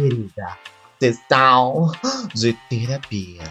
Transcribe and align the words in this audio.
querida. 0.00 0.56
Sessão 0.98 1.92
de 2.34 2.54
terapia. 2.68 3.44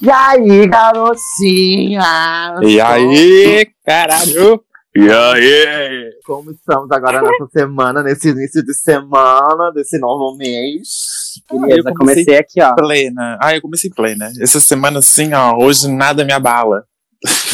E 0.00 0.10
aí, 0.10 0.66
garotinha? 0.68 2.54
E 2.62 2.80
aí, 2.80 3.68
caralho? 3.84 4.62
E 4.94 5.10
aí? 5.10 6.12
Como 6.24 6.52
estamos 6.52 6.90
agora 6.92 7.20
nessa 7.20 7.48
semana, 7.52 8.02
nesse 8.02 8.28
início 8.28 8.64
de 8.64 8.74
semana, 8.74 9.72
desse 9.72 9.98
novo 9.98 10.36
mês? 10.36 11.42
Beleza, 11.50 11.92
comecei 11.92 12.36
aqui, 12.36 12.62
ó. 12.62 12.74
Plena. 12.76 13.38
Ah, 13.40 13.56
eu 13.56 13.60
comecei 13.60 13.90
plena. 13.90 14.30
Essa 14.40 14.60
semana, 14.60 15.00
assim, 15.00 15.34
ó, 15.34 15.56
hoje 15.56 15.88
nada 15.88 16.24
me 16.24 16.32
abala. 16.32 16.84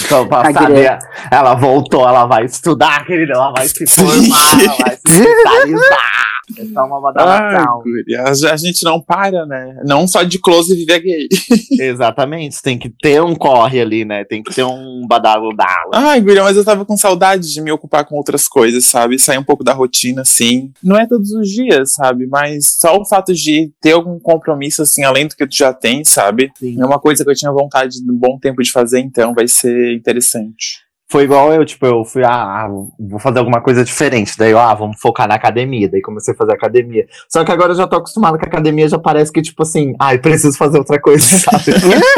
Então, 0.05 0.27
pra 0.29 0.41
A 0.43 0.53
saber, 0.53 0.67
querida. 0.67 0.99
ela 1.31 1.55
voltou, 1.55 2.07
ela 2.09 2.27
vai 2.27 2.45
estudar, 2.45 3.05
querida, 3.07 3.33
ela 3.35 3.53
vai 3.57 3.67
se 3.69 3.87
formar, 3.87 4.61
ela 4.61 4.77
vai 4.77 4.99
se 5.07 5.19
especializar. 5.21 6.34
É 6.57 6.63
uma 6.81 6.97
Ai, 6.97 7.03
badalação. 7.03 7.83
a 8.19 8.53
a 8.53 8.57
gente 8.57 8.85
não 8.85 9.01
para, 9.01 9.47
né? 9.47 9.81
Não 9.85 10.07
só 10.07 10.23
de 10.23 10.39
close 10.39 10.75
viver 10.75 11.01
gay. 11.01 11.29
Exatamente, 11.81 12.61
tem 12.63 12.79
que 12.79 12.91
ter 12.91 13.23
um 13.23 13.35
corre 13.35 13.81
ali, 13.81 14.05
né? 14.05 14.25
Tem 14.25 14.43
que 14.43 14.55
ter 14.55 14.65
um 14.65 15.07
badalo-dalo. 15.07 15.91
Ai, 15.95 16.21
guria, 16.21 16.43
mas 16.43 16.57
eu 16.57 16.65
tava 16.65 16.85
com 16.85 16.97
saudade 16.97 17.53
de 17.53 17.61
me 17.61 17.73
ocupar 17.73 18.05
com 18.05 18.17
outras 18.17 18.47
coisas, 18.47 18.85
sabe? 18.85 19.19
Sair 19.19 19.39
um 19.39 19.45
pouco 19.45 19.65
da 19.65 19.73
rotina, 19.73 20.23
assim. 20.23 20.73
Não 20.83 20.97
é 20.97 21.07
todos 21.07 21.31
os 21.33 21.49
dias, 21.49 21.95
sabe? 21.95 22.27
Mas 22.27 22.77
só 22.79 22.97
o 22.97 23.07
fato 23.07 23.33
de 23.33 23.73
ter 23.81 23.93
algum 23.93 24.19
compromisso, 24.19 24.83
assim, 24.83 25.03
além 25.03 25.27
do 25.27 25.35
que 25.35 25.47
tu 25.47 25.57
já 25.57 25.73
tem, 25.73 26.05
sabe? 26.05 26.51
Sim. 26.59 26.81
É 26.81 26.85
uma 26.85 26.99
coisa 26.99 27.25
que 27.25 27.31
eu 27.31 27.35
tinha 27.35 27.53
vontade 27.53 28.03
de 28.03 28.11
um 28.11 28.17
bom 28.17 28.39
tempo 28.39 28.63
de 28.63 28.71
fazer, 28.71 29.01
então 29.01 29.35
vai 29.35 29.49
ser 29.49 29.95
interessante. 29.95 30.85
Foi 31.11 31.25
igual 31.25 31.53
eu, 31.53 31.65
tipo, 31.65 31.85
eu 31.87 32.05
fui, 32.05 32.25
ah, 32.25 32.69
vou 32.99 33.21
fazer 33.21 33.39
alguma 33.39 33.61
coisa 33.61 33.85
diferente. 33.85 34.37
Daí 34.39 34.51
eu, 34.51 34.59
ah, 34.59 34.75
vamos 34.75 34.99
focar 35.01 35.29
na 35.29 35.35
academia. 35.35 35.89
Daí 35.89 36.01
comecei 36.01 36.35
a 36.35 36.37
fazer 36.37 36.53
academia. 36.53 37.07
Só 37.29 37.45
que 37.45 37.53
agora 37.53 37.73
eu 37.73 37.77
já 37.77 37.87
tô 37.87 37.97
acostumado 37.97 38.39
com 38.39 38.45
a 38.45 38.49
academia, 38.49 38.89
já 38.89 38.99
parece 38.99 39.31
que, 39.31 39.43
tipo 39.43 39.63
assim, 39.63 39.95
ai, 40.01 40.19
preciso 40.19 40.57
fazer 40.57 40.79
outra 40.79 41.01
coisa, 41.01 41.25
sabe? 41.39 41.65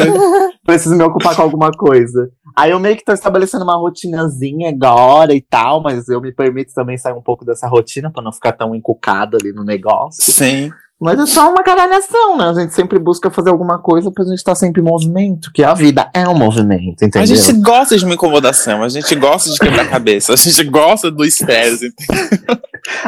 preciso 0.65 0.97
me 0.97 1.05
ocupar 1.05 1.34
com 1.34 1.43
alguma 1.43 1.70
coisa. 1.70 2.31
Aí 2.56 2.70
eu 2.70 2.81
meio 2.81 2.97
que 2.97 3.05
tô 3.05 3.12
estabelecendo 3.12 3.65
uma 3.65 3.77
rotinazinha 3.77 4.70
agora 4.70 5.34
e 5.34 5.43
tal, 5.43 5.83
mas 5.83 6.09
eu 6.09 6.21
me 6.21 6.33
permito 6.33 6.73
também 6.73 6.97
sair 6.97 7.12
um 7.12 7.23
pouco 7.23 7.45
dessa 7.45 7.69
rotina 7.69 8.11
pra 8.11 8.23
não 8.23 8.33
ficar 8.33 8.53
tão 8.53 8.75
encucado 8.75 9.37
ali 9.37 9.53
no 9.53 9.62
negócio. 9.62 10.33
Sim. 10.33 10.71
Mas 10.99 11.19
é 11.19 11.27
só 11.27 11.51
uma 11.51 11.63
caralhação, 11.63 12.39
né? 12.39 12.49
A 12.49 12.55
gente 12.55 12.73
sempre 12.75 12.99
busca 12.99 13.31
fazer 13.31 13.51
alguma 13.51 13.79
coisa 13.79 14.11
pra 14.11 14.25
gente 14.25 14.37
estar 14.39 14.55
sempre 14.55 14.81
em 14.81 14.85
movimento, 14.85 15.53
que 15.53 15.63
a 15.63 15.75
vida 15.75 16.09
é 16.15 16.27
um 16.27 16.35
movimento, 16.35 17.05
entendeu? 17.05 17.21
A 17.23 17.27
gente 17.27 17.53
gosta 17.61 17.99
de 17.99 18.05
uma 18.07 18.15
incomodação, 18.15 18.83
a 18.83 18.89
gente 18.89 19.15
gosta 19.15 19.51
de 19.51 19.59
quebrar 19.59 19.83
a 19.83 19.89
cabeça, 19.89 20.33
a 20.33 20.37
gente 20.37 20.65
gosta 20.65 21.11
do 21.11 21.23
estresse. 21.23 21.93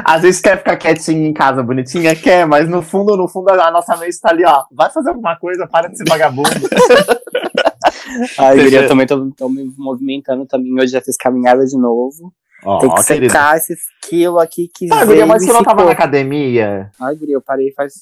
Às 0.05 0.21
vezes 0.21 0.41
quer 0.41 0.59
ficar 0.59 0.77
quietinho 0.77 1.25
em 1.27 1.33
casa, 1.33 1.63
bonitinha, 1.63 2.15
quer, 2.15 2.47
mas 2.47 2.69
no 2.69 2.83
fundo, 2.83 3.17
no 3.17 3.27
fundo, 3.27 3.49
a 3.51 3.71
nossa 3.71 3.97
mente 3.97 4.21
tá 4.21 4.31
ali, 4.31 4.45
ó. 4.45 4.65
Vai 4.71 4.91
fazer 4.91 5.09
alguma 5.09 5.37
coisa, 5.39 5.67
para 5.67 5.89
de 5.89 5.97
ser 5.97 6.05
vagabundo. 6.07 6.51
Vê- 8.57 8.63
eu 8.85 8.89
também 8.89 9.07
tô, 9.07 9.31
tô 9.37 9.49
me 9.49 9.73
movimentando 9.77 10.45
também. 10.47 10.75
Hoje 10.75 10.93
já 10.93 11.01
fiz 11.01 11.17
caminhada 11.17 11.65
de 11.65 11.77
novo. 11.79 12.33
Ó, 12.65 12.79
Tem 12.81 12.91
que 12.95 13.05
querida. 13.05 13.33
secar 13.33 13.57
esses 13.57 13.81
quilos 14.03 14.43
aqui 14.43 14.69
que 14.75 14.89
Ah, 14.93 15.05
guria, 15.05 15.27
mas 15.27 15.45
você 15.45 15.53
não 15.53 15.63
tava 15.63 15.85
na 15.85 15.93
academia? 15.93 16.91
Ai, 17.01 17.15
guria, 17.17 17.35
eu 17.35 17.43
parei 17.43 17.73
faz... 17.73 17.93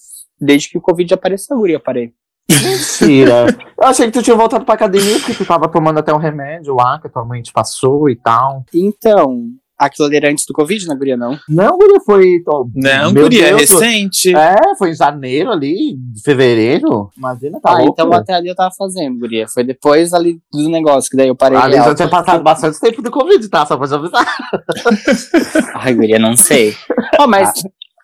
Desde 0.41 0.69
que 0.71 0.79
o 0.79 0.81
Covid 0.81 1.13
apareceu, 1.15 1.57
guria, 1.57 1.77
eu 1.77 1.81
parei. 1.81 2.13
Mentira. 2.49 3.47
Eu 3.77 3.89
achei 3.89 4.07
que 4.07 4.13
tu 4.13 4.23
tinha 4.23 4.37
voltado 4.37 4.65
pra 4.65 4.75
academia 4.75 5.19
porque 5.19 5.35
tu 5.35 5.45
tava 5.45 5.69
tomando 5.69 5.99
até 5.99 6.13
um 6.13 6.17
remédio 6.19 6.75
lá 6.75 6.99
que 7.01 7.07
a 7.07 7.11
tua 7.11 7.25
mãe 7.25 7.43
te 7.43 7.53
passou 7.53 8.09
e 8.09 8.17
tal. 8.17 8.65
Então, 8.73 9.49
aquilo 9.79 10.09
ali 10.09 10.17
era 10.17 10.31
antes 10.31 10.45
do 10.47 10.53
Covid, 10.53 10.87
né, 10.87 10.95
guria, 10.95 11.17
não? 11.17 11.39
Não, 11.49 11.77
guria, 11.77 12.01
foi. 12.01 12.43
ó, 12.47 12.65
Não, 12.75 13.13
meu 13.13 13.25
guria, 13.25 13.49
é 13.49 13.57
Deus, 13.57 13.71
recente. 13.71 14.35
É, 14.35 14.57
foi 14.79 14.91
em 14.91 14.95
janeiro 14.95 15.51
ali, 15.51 15.99
fevereiro. 16.25 17.11
Imagina, 17.17 17.61
tá 17.61 17.71
ah, 17.71 17.79
louco. 17.79 17.93
então 17.93 18.13
até 18.13 18.35
ali 18.35 18.49
eu 18.49 18.55
tava 18.55 18.75
fazendo, 18.77 19.19
guria. 19.19 19.47
Foi 19.49 19.63
depois 19.65 20.13
ali 20.13 20.41
do 20.53 20.69
negócio, 20.69 21.11
que 21.11 21.17
daí 21.17 21.29
eu 21.29 21.37
parei. 21.37 21.59
Ali 21.59 21.75
real. 21.75 21.89
já 21.89 21.95
tinha 21.95 22.09
passado 22.09 22.43
bastante 22.43 22.81
tempo 22.81 23.03
do 23.03 23.11
Covid, 23.11 23.49
tá? 23.49 23.67
Só 23.67 23.77
pra 23.77 23.87
te 23.87 23.95
avisar. 23.95 24.27
Ai, 25.77 25.95
guria, 25.95 26.19
não 26.19 26.37
sei. 26.37 26.75
oh, 27.21 27.27
mas... 27.27 27.53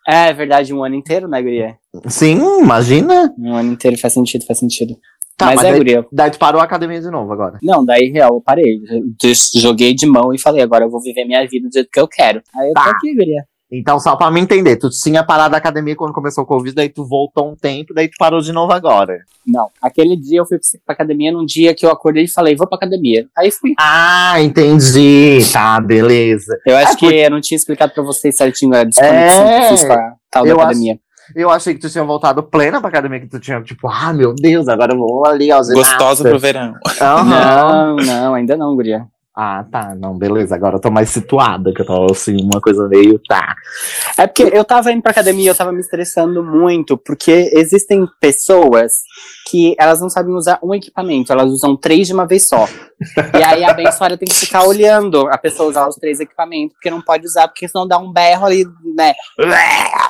É 0.04 0.32
verdade, 0.32 0.74
um 0.74 0.82
ano 0.82 0.96
inteiro, 0.96 1.28
né, 1.28 1.40
guria? 1.40 1.76
Sim, 2.08 2.40
imagina. 2.60 3.32
Um 3.38 3.54
ano 3.54 3.72
inteiro 3.72 3.96
faz 3.96 4.12
sentido, 4.12 4.44
faz 4.44 4.58
sentido. 4.58 4.96
Tá, 5.36 5.46
mas, 5.46 5.56
mas 5.56 5.64
é, 5.64 5.68
daí- 5.70 5.78
guria. 5.78 6.06
Daí 6.12 6.30
tu 6.30 6.38
parou 6.38 6.60
a 6.60 6.64
academia 6.64 7.00
de 7.00 7.10
novo 7.10 7.32
agora. 7.32 7.58
Não, 7.62 7.84
daí 7.84 8.10
real, 8.10 8.34
eu 8.34 8.40
parei. 8.40 8.78
Eu 9.22 9.32
Joguei 9.60 9.94
de 9.94 10.06
mão 10.06 10.32
e 10.32 10.38
falei, 10.40 10.62
agora 10.62 10.84
eu 10.84 10.90
vou 10.90 11.00
viver 11.00 11.24
minha 11.24 11.46
vida 11.48 11.68
do 11.68 11.72
jeito 11.72 11.88
que 11.92 11.98
eu 12.00 12.06
quero. 12.08 12.42
Aí 12.56 12.68
eu 12.68 12.74
Tá. 12.74 12.84
tô 12.84 12.90
aqui, 12.90 13.14
guria. 13.14 13.42
Então, 13.74 13.98
só 13.98 14.14
pra 14.16 14.30
me 14.30 14.38
entender, 14.38 14.76
tu 14.76 14.90
tinha 14.90 15.24
parado 15.24 15.54
a 15.54 15.58
academia 15.58 15.96
quando 15.96 16.12
começou 16.12 16.44
o 16.44 16.46
Covid, 16.46 16.74
daí 16.74 16.90
tu 16.90 17.06
voltou 17.08 17.50
um 17.50 17.56
tempo, 17.56 17.94
daí 17.94 18.06
tu 18.06 18.16
parou 18.18 18.38
de 18.42 18.52
novo 18.52 18.70
agora. 18.70 19.16
Não, 19.46 19.68
aquele 19.80 20.14
dia 20.14 20.40
eu 20.40 20.44
fui 20.46 20.58
pra 20.84 20.92
academia 20.92 21.32
num 21.32 21.46
dia 21.46 21.74
que 21.74 21.86
eu 21.86 21.90
acordei 21.90 22.24
e 22.24 22.30
falei, 22.30 22.54
vou 22.54 22.66
pra 22.68 22.76
academia. 22.76 23.24
Aí 23.36 23.50
fui. 23.50 23.72
Ah, 23.80 24.34
entendi. 24.42 25.38
Tá, 25.50 25.80
beleza. 25.80 26.54
Eu 26.66 26.76
acho 26.76 26.92
É, 26.92 26.96
que 26.96 27.06
por- 27.06 27.14
eu 27.14 27.30
não 27.30 27.40
tinha 27.40 27.56
explicado 27.56 27.94
pra 27.94 28.02
vocês 28.02 28.36
certinho 28.36 28.74
a 28.76 28.84
desconexão 28.84 29.46
É, 29.48 29.58
que 29.60 29.64
eu 29.64 29.68
fiz 29.70 29.84
com 29.86 29.92
a 29.94 30.12
tal 30.30 30.44
da 30.44 30.50
eu 30.50 30.56
acho- 30.56 30.64
academia. 30.66 30.98
Eu 31.34 31.50
achei 31.50 31.74
que 31.74 31.80
tu 31.80 31.90
tinha 31.90 32.04
voltado 32.04 32.42
plena 32.42 32.80
pra 32.80 32.88
academia, 32.88 33.20
que 33.20 33.28
tu 33.28 33.40
tinha, 33.40 33.60
tipo, 33.62 33.88
ah, 33.88 34.12
meu 34.12 34.34
Deus, 34.34 34.68
agora 34.68 34.92
eu 34.92 34.98
vou 34.98 35.26
ali, 35.26 35.52
ó. 35.52 35.58
Gostosa 35.58 36.28
pro 36.28 36.38
verão. 36.38 36.74
Aham. 37.00 37.24
Não, 37.24 37.96
não, 37.96 38.34
ainda 38.34 38.56
não, 38.56 38.74
guria. 38.74 39.06
Ah, 39.34 39.64
tá, 39.70 39.94
não, 39.94 40.18
beleza. 40.18 40.54
Agora 40.54 40.76
eu 40.76 40.80
tô 40.80 40.90
mais 40.90 41.08
situada, 41.08 41.72
que 41.72 41.80
eu 41.80 41.86
tô 41.86 42.06
assim, 42.10 42.36
uma 42.42 42.60
coisa 42.60 42.86
meio, 42.86 43.18
tá. 43.26 43.54
É 44.18 44.26
porque 44.26 44.50
eu 44.52 44.62
tava 44.62 44.92
indo 44.92 45.00
pra 45.00 45.10
academia, 45.10 45.50
eu 45.50 45.54
tava 45.54 45.72
me 45.72 45.80
estressando 45.80 46.44
muito, 46.44 46.98
porque 46.98 47.50
existem 47.54 48.06
pessoas 48.20 48.92
que 49.52 49.76
elas 49.78 50.00
não 50.00 50.08
sabem 50.08 50.34
usar 50.34 50.58
um 50.62 50.72
equipamento, 50.74 51.30
elas 51.30 51.50
usam 51.50 51.76
três 51.76 52.06
de 52.06 52.14
uma 52.14 52.26
vez 52.26 52.48
só. 52.48 52.66
e 53.38 53.42
aí 53.42 53.62
a 53.64 53.70
abençoada 53.70 54.16
tem 54.16 54.26
que 54.26 54.34
ficar 54.34 54.64
olhando 54.64 55.28
a 55.28 55.36
pessoa 55.36 55.68
usar 55.68 55.86
os 55.86 55.96
três 55.96 56.20
equipamentos, 56.20 56.72
porque 56.74 56.90
não 56.90 57.02
pode 57.02 57.26
usar, 57.26 57.48
porque 57.48 57.68
senão 57.68 57.86
dá 57.86 57.98
um 57.98 58.10
berro 58.10 58.46
ali, 58.46 58.64
né? 58.96 59.12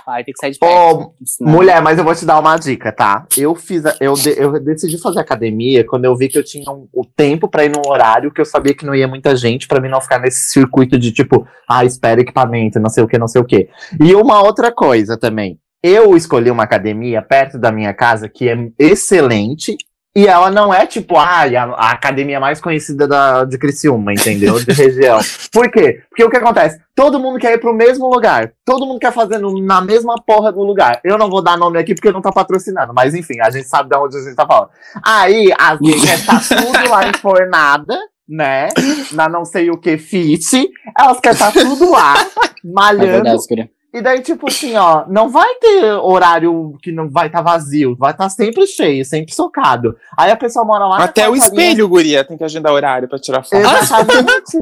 Aí 0.06 0.24
tem 0.24 0.32
que 0.34 0.40
sair 0.40 0.52
de 0.52 0.58
perto. 0.58 0.74
Ô, 0.74 1.14
senão- 1.24 1.52
Mulher, 1.52 1.80
mas 1.82 1.98
eu 1.98 2.04
vou 2.04 2.14
te 2.14 2.24
dar 2.24 2.38
uma 2.38 2.56
dica, 2.56 2.92
tá? 2.92 3.26
Eu 3.36 3.54
fiz, 3.54 3.84
a- 3.84 3.96
eu, 4.00 4.12
de- 4.14 4.38
eu 4.38 4.60
decidi 4.60 4.98
fazer 4.98 5.20
academia 5.20 5.84
quando 5.86 6.04
eu 6.04 6.16
vi 6.16 6.28
que 6.28 6.38
eu 6.38 6.44
tinha 6.44 6.70
um- 6.70 6.86
o 6.92 7.04
tempo 7.04 7.48
pra 7.48 7.64
ir 7.64 7.72
num 7.74 7.82
horário 7.90 8.30
que 8.32 8.40
eu 8.40 8.44
sabia 8.44 8.74
que 8.74 8.84
não 8.86 8.94
ia 8.94 9.08
muita 9.08 9.34
gente, 9.34 9.66
pra 9.66 9.80
mim 9.80 9.88
não 9.88 10.00
ficar 10.00 10.18
nesse 10.20 10.50
circuito 10.52 10.98
de 10.98 11.10
tipo, 11.12 11.46
ah, 11.68 11.84
espera 11.84 12.20
equipamento, 12.20 12.78
não 12.78 12.90
sei 12.90 13.02
o 13.02 13.08
que, 13.08 13.18
não 13.18 13.28
sei 13.28 13.40
o 13.40 13.44
que. 13.44 13.68
E 14.00 14.14
uma 14.14 14.42
outra 14.42 14.70
coisa 14.72 15.16
também. 15.16 15.58
Eu 15.82 16.16
escolhi 16.16 16.50
uma 16.50 16.62
academia 16.62 17.20
perto 17.22 17.58
da 17.58 17.72
minha 17.72 17.92
casa 17.92 18.28
que 18.28 18.48
é 18.48 18.56
excelente. 18.78 19.76
E 20.14 20.26
ela 20.26 20.50
não 20.50 20.74
é 20.74 20.84
tipo, 20.84 21.16
ah, 21.16 21.40
a, 21.78 21.90
academia 21.90 22.38
mais 22.38 22.60
conhecida 22.60 23.08
da, 23.08 23.44
de 23.44 23.56
Criciúma, 23.56 24.12
entendeu? 24.12 24.60
De 24.62 24.70
região. 24.76 25.18
Por 25.50 25.70
quê? 25.70 26.02
Porque 26.10 26.22
o 26.22 26.28
que 26.28 26.36
acontece? 26.36 26.78
Todo 26.94 27.18
mundo 27.18 27.38
quer 27.38 27.54
ir 27.54 27.58
pro 27.58 27.72
mesmo 27.72 28.06
lugar. 28.12 28.52
Todo 28.62 28.84
mundo 28.84 29.00
quer 29.00 29.10
fazer 29.10 29.38
no- 29.38 29.58
na 29.64 29.80
mesma 29.80 30.16
porra 30.26 30.52
do 30.52 30.60
lugar. 30.62 31.00
Eu 31.02 31.16
não 31.16 31.30
vou 31.30 31.42
dar 31.42 31.56
nome 31.56 31.78
aqui 31.78 31.94
porque 31.94 32.12
não 32.12 32.20
tá 32.20 32.30
patrocinando. 32.30 32.92
Mas 32.92 33.14
enfim, 33.14 33.40
a 33.40 33.48
gente 33.50 33.66
sabe 33.66 33.88
de 33.88 33.96
onde 33.96 34.18
a 34.18 34.20
gente 34.20 34.34
tá 34.36 34.46
falando. 34.46 34.68
Aí, 35.02 35.50
as 35.58 35.78
gays 35.80 36.04
estar 36.04 36.40
tudo 36.46 36.90
lá 36.90 37.08
enfornada, 37.08 37.98
né? 38.28 38.68
Na 39.12 39.30
não 39.30 39.46
sei 39.46 39.70
o 39.70 39.78
que 39.78 39.96
fit. 39.96 40.68
Elas 40.98 41.20
querem 41.20 41.38
estar 41.38 41.52
tudo 41.52 41.90
lá, 41.90 42.12
É 42.62 42.70
malhando. 42.70 43.06
verdade, 43.12 43.42
guria. 43.48 43.70
E 43.92 44.00
daí, 44.00 44.20
tipo 44.22 44.48
assim, 44.48 44.74
ó, 44.76 45.04
não 45.06 45.28
vai 45.28 45.54
ter 45.56 45.84
horário 45.92 46.74
que 46.82 46.90
não 46.90 47.10
vai 47.10 47.26
estar 47.26 47.42
vazio, 47.42 47.94
vai 47.98 48.12
estar 48.12 48.28
sempre 48.30 48.66
cheio, 48.66 49.04
sempre 49.04 49.34
socado. 49.34 49.94
Aí 50.16 50.30
a 50.30 50.36
pessoa 50.36 50.64
mora 50.64 50.86
lá. 50.86 51.04
Até 51.04 51.28
o 51.28 51.36
espelho, 51.36 51.88
guria, 51.88 52.24
tem 52.24 52.38
que 52.38 52.44
agendar 52.44 52.72
horário 52.72 53.06
pra 53.08 53.18
tirar 53.18 53.42
foto. 53.42 53.54
Exatamente. 53.56 54.58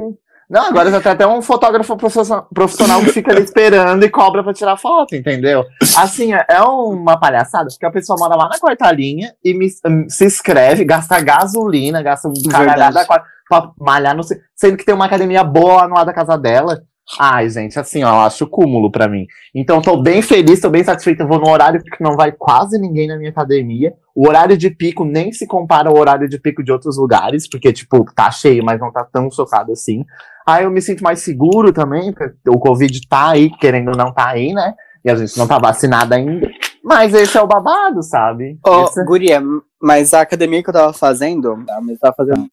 Não, 0.49 0.65
agora 0.67 0.91
já 0.91 1.01
tem 1.01 1.13
até 1.13 1.25
um 1.25 1.41
fotógrafo 1.41 1.97
profissional- 1.97 3.01
que 3.05 3.11
fica 3.13 3.31
ali 3.31 3.43
esperando 3.43 4.03
e 4.05 4.11
cobra 4.11 4.43
pra 4.43 4.53
tirar 4.53 4.77
foto, 4.77 5.15
entendeu? 5.15 5.65
Assim, 5.97 6.35
é 6.35 6.45
é 6.49 6.61
uma 6.63 7.17
palhaçada, 7.17 7.69
porque 7.71 7.87
a 7.87 7.91
pessoa 7.93 8.19
mora 8.19 8.35
lá 8.35 8.49
na 8.49 8.59
quarta 8.59 8.91
linha 8.91 9.33
e 9.45 9.55
me- 9.55 9.69
se 10.09 10.25
inscreve, 10.25 10.85
gasta 10.85 11.21
gasolina, 11.21 12.03
gasta 12.03 12.27
um 12.27 12.33
caralhada 12.51 13.05
pra, 13.07 13.23
pra 13.49 13.71
malhar, 13.79 14.17
no, 14.17 14.23
sendo 14.57 14.77
que 14.77 14.85
tem 14.85 14.93
uma 14.93 15.05
academia 15.07 15.45
boa 15.45 15.83
lá 15.83 15.89
no 15.89 15.95
lado 15.95 16.07
da 16.07 16.13
casa 16.13 16.37
dela. 16.37 16.83
Ai, 17.19 17.51
gente, 17.51 17.79
assim, 17.79 18.05
ó, 18.05 18.09
eu 18.09 18.21
acho 18.21 18.47
cúmulo 18.47 18.91
pra 18.91 19.09
mim. 19.09 19.27
Então, 19.55 19.83
tô 19.83 20.01
bem 20.01 20.23
feliz, 20.23 20.61
tô 20.61 20.71
bem 20.71 20.85
satisfeito. 20.85 21.21
Eu 21.23 21.29
vou 21.29 21.41
no 21.41 21.49
horário 21.51 21.83
porque 21.83 22.03
não 22.03 22.15
vai 22.17 22.31
quase 22.31 22.79
ninguém 22.81 23.09
na 23.09 23.17
minha 23.17 23.31
academia. 23.31 23.93
O 24.15 24.29
horário 24.29 24.57
de 24.57 24.71
pico 24.71 25.05
nem 25.05 25.33
se 25.33 25.45
compara 25.47 25.89
ao 25.89 25.99
horário 25.99 26.29
de 26.29 26.39
pico 26.39 26.63
de 26.63 26.71
outros 26.71 26.97
lugares, 26.97 27.49
porque, 27.49 27.73
tipo, 27.73 28.05
tá 28.15 28.31
cheio, 28.31 28.65
mas 28.65 28.79
não 28.81 28.93
tá 28.93 29.05
tão 29.13 29.29
socado 29.31 29.73
assim. 29.73 30.05
Aí 30.47 30.65
eu 30.65 30.71
me 30.71 30.81
sinto 30.81 31.03
mais 31.03 31.21
seguro 31.21 31.73
também, 31.73 32.13
porque 32.13 32.33
o 32.49 32.59
Covid 32.61 33.01
tá 33.09 33.31
aí, 33.31 33.51
querendo 33.51 33.89
ou 33.91 33.97
não 33.97 34.13
tá 34.13 34.29
aí, 34.29 34.53
né? 34.53 34.75
E 35.05 35.11
a 35.11 35.17
gente 35.17 35.37
não 35.37 35.49
tá 35.49 35.59
vacinada 35.59 36.15
ainda. 36.15 36.49
Mas 36.85 37.13
esse 37.13 37.37
é 37.37 37.43
o 37.43 37.47
babado, 37.47 38.03
sabe? 38.03 38.57
Ô, 38.65 38.85
Esse- 38.85 39.05
guria, 39.05 39.43
mas 39.83 40.15
a 40.15 40.21
academia 40.21 40.63
que 40.63 40.69
eu 40.71 40.75
tava 40.75 40.93
fazendo, 40.93 41.57
tá, 41.67 41.81
mas 41.81 41.91
eu 41.95 41.99
tava 41.99 42.15
fazendo 42.17 42.47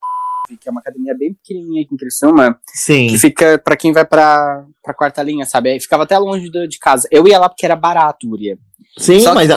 que 0.56 0.68
é 0.68 0.72
uma 0.72 0.80
academia 0.80 1.14
bem 1.16 1.34
pequenininha 1.34 1.82
aqui 1.82 1.94
em 1.94 1.98
Criciúma, 1.98 2.58
Sim. 2.72 3.08
que 3.08 3.18
fica 3.18 3.58
pra 3.58 3.76
quem 3.76 3.92
vai 3.92 4.04
pra, 4.04 4.64
pra 4.82 4.94
quarta 4.94 5.22
linha, 5.22 5.44
sabe? 5.44 5.70
Aí 5.70 5.80
ficava 5.80 6.04
até 6.04 6.16
longe 6.18 6.50
do- 6.50 6.66
de 6.68 6.78
casa. 6.78 7.06
Eu 7.10 7.26
ia 7.28 7.38
lá 7.38 7.48
porque 7.48 7.64
era 7.66 7.76
barato, 7.76 8.28
Guria. 8.28 8.56
Sim, 8.96 9.20
Só 9.20 9.30
que 9.30 9.34
mas. 9.34 9.48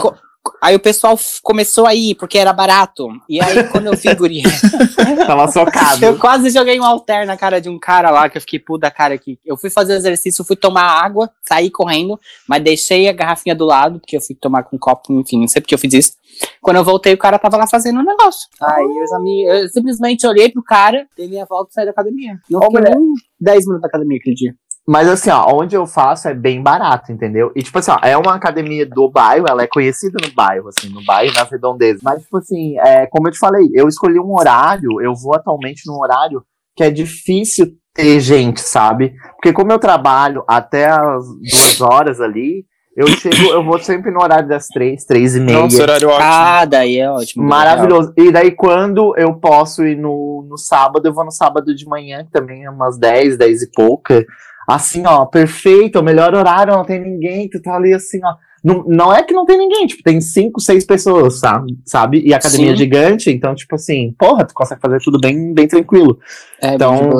Aí 0.60 0.74
o 0.74 0.80
pessoal 0.80 1.18
começou 1.42 1.86
a 1.86 1.94
ir 1.94 2.14
porque 2.16 2.38
era 2.38 2.52
barato. 2.52 3.08
E 3.28 3.40
aí, 3.40 3.64
quando 3.68 3.86
eu 3.86 3.96
vi, 3.96 4.12
Guria, 4.14 4.42
Tava 5.26 5.48
socado. 5.48 6.04
eu 6.04 6.18
quase 6.18 6.50
joguei 6.50 6.78
um 6.80 6.84
alter 6.84 7.26
na 7.26 7.36
cara 7.36 7.60
de 7.60 7.68
um 7.68 7.78
cara 7.78 8.10
lá, 8.10 8.28
que 8.28 8.36
eu 8.36 8.40
fiquei 8.40 8.58
puta 8.58 8.90
cara 8.90 9.14
aqui. 9.14 9.38
Eu 9.44 9.56
fui 9.56 9.70
fazer 9.70 9.94
exercício, 9.94 10.44
fui 10.44 10.56
tomar 10.56 10.82
água, 10.82 11.30
saí 11.42 11.70
correndo, 11.70 12.18
mas 12.48 12.62
deixei 12.62 13.08
a 13.08 13.12
garrafinha 13.12 13.54
do 13.54 13.64
lado, 13.64 14.00
porque 14.00 14.16
eu 14.16 14.20
fui 14.20 14.34
tomar 14.34 14.64
com 14.64 14.76
um 14.76 14.78
copo, 14.78 15.12
enfim, 15.12 15.40
não 15.40 15.48
sei 15.48 15.60
porque 15.62 15.74
eu 15.74 15.78
fiz 15.78 15.92
isso. 15.94 16.12
Quando 16.60 16.76
eu 16.76 16.84
voltei, 16.84 17.12
o 17.12 17.18
cara 17.18 17.38
tava 17.38 17.56
lá 17.56 17.66
fazendo 17.66 18.00
um 18.00 18.04
negócio. 18.04 18.48
Aí 18.60 18.84
eu 18.84 19.06
já 19.06 19.18
me. 19.18 19.44
Eu 19.44 19.68
simplesmente 19.68 20.26
olhei 20.26 20.50
pro 20.50 20.62
cara, 20.62 21.06
dei 21.16 21.28
minha 21.28 21.44
volta 21.44 21.70
e 21.70 21.74
saí 21.74 21.84
da 21.84 21.90
academia. 21.90 22.38
Não 22.48 22.60
Ô, 22.60 22.64
fiquei 22.64 22.80
mulher. 22.80 22.96
nem 22.96 23.12
10 23.40 23.64
minutos 23.66 23.82
na 23.82 23.88
academia 23.88 24.18
aquele 24.18 24.34
dia. 24.36 24.54
Mas 24.86 25.08
assim, 25.08 25.30
ó, 25.30 25.46
onde 25.54 25.76
eu 25.76 25.86
faço 25.86 26.28
é 26.28 26.34
bem 26.34 26.60
barato, 26.60 27.12
entendeu? 27.12 27.52
E 27.54 27.62
tipo 27.62 27.78
assim, 27.78 27.92
ó, 27.92 27.98
é 28.02 28.16
uma 28.16 28.34
academia 28.34 28.84
do 28.84 29.08
bairro, 29.08 29.46
ela 29.48 29.62
é 29.62 29.66
conhecida 29.68 30.18
no 30.20 30.32
bairro, 30.34 30.68
assim, 30.68 30.88
no 30.88 31.04
bairro, 31.04 31.34
nas 31.34 31.48
redondezas. 31.48 32.02
Mas, 32.02 32.22
tipo 32.22 32.38
assim, 32.38 32.78
é, 32.80 33.06
como 33.06 33.28
eu 33.28 33.32
te 33.32 33.38
falei, 33.38 33.68
eu 33.74 33.86
escolhi 33.86 34.18
um 34.18 34.34
horário, 34.34 35.00
eu 35.00 35.14
vou 35.14 35.36
atualmente 35.36 35.82
num 35.86 36.00
horário 36.00 36.42
que 36.74 36.82
é 36.82 36.90
difícil 36.90 37.66
ter 37.94 38.18
gente, 38.20 38.60
sabe? 38.60 39.14
Porque 39.34 39.52
como 39.52 39.70
eu 39.70 39.78
trabalho 39.78 40.42
até 40.48 40.86
as 40.86 41.24
duas 41.26 41.80
horas 41.80 42.20
ali, 42.20 42.64
eu 42.96 43.06
chego, 43.06 43.50
eu 43.52 43.64
vou 43.64 43.78
sempre 43.78 44.10
no 44.10 44.22
horário 44.22 44.48
das 44.48 44.66
três, 44.66 45.04
três 45.04 45.34
e 45.34 45.40
meia. 45.40 45.60
Nossa, 45.60 45.82
horário 45.82 46.08
ótimo. 46.08 46.26
Ah, 46.28 46.64
daí 46.64 46.98
é 46.98 47.10
ótimo. 47.10 47.44
Maravilhoso. 47.44 48.12
E 48.16 48.30
daí, 48.30 48.50
quando 48.50 49.14
eu 49.16 49.34
posso 49.34 49.84
ir 49.86 49.96
no, 49.96 50.46
no 50.48 50.58
sábado, 50.58 51.06
eu 51.06 51.12
vou 51.12 51.24
no 51.24 51.30
sábado 51.30 51.74
de 51.74 51.86
manhã, 51.86 52.24
que 52.24 52.30
também 52.30 52.64
é 52.64 52.70
umas 52.70 52.98
10, 52.98 53.38
10 53.38 53.62
e 53.62 53.70
pouca. 53.70 54.24
Assim, 54.66 55.04
ó, 55.06 55.24
perfeito, 55.26 55.98
o 55.98 56.02
melhor 56.02 56.34
horário, 56.34 56.74
não 56.74 56.84
tem 56.84 57.00
ninguém, 57.00 57.48
tu 57.48 57.60
tá 57.60 57.74
ali 57.74 57.92
assim, 57.92 58.20
ó. 58.24 58.34
Não, 58.62 58.84
não 58.86 59.12
é 59.12 59.22
que 59.24 59.34
não 59.34 59.44
tem 59.44 59.58
ninguém, 59.58 59.86
tipo, 59.86 60.04
tem 60.04 60.20
cinco, 60.20 60.60
seis 60.60 60.84
pessoas, 60.86 61.40
sabe? 61.40 61.76
sabe? 61.84 62.22
E 62.24 62.32
a 62.32 62.36
academia 62.36 62.72
é 62.72 62.76
gigante, 62.76 63.30
então, 63.30 63.54
tipo 63.54 63.74
assim, 63.74 64.14
porra, 64.16 64.44
tu 64.44 64.54
consegue 64.54 64.80
fazer 64.80 64.98
tudo 65.00 65.18
bem, 65.20 65.52
bem 65.52 65.66
tranquilo. 65.66 66.18
É, 66.60 66.74
Então. 66.74 67.10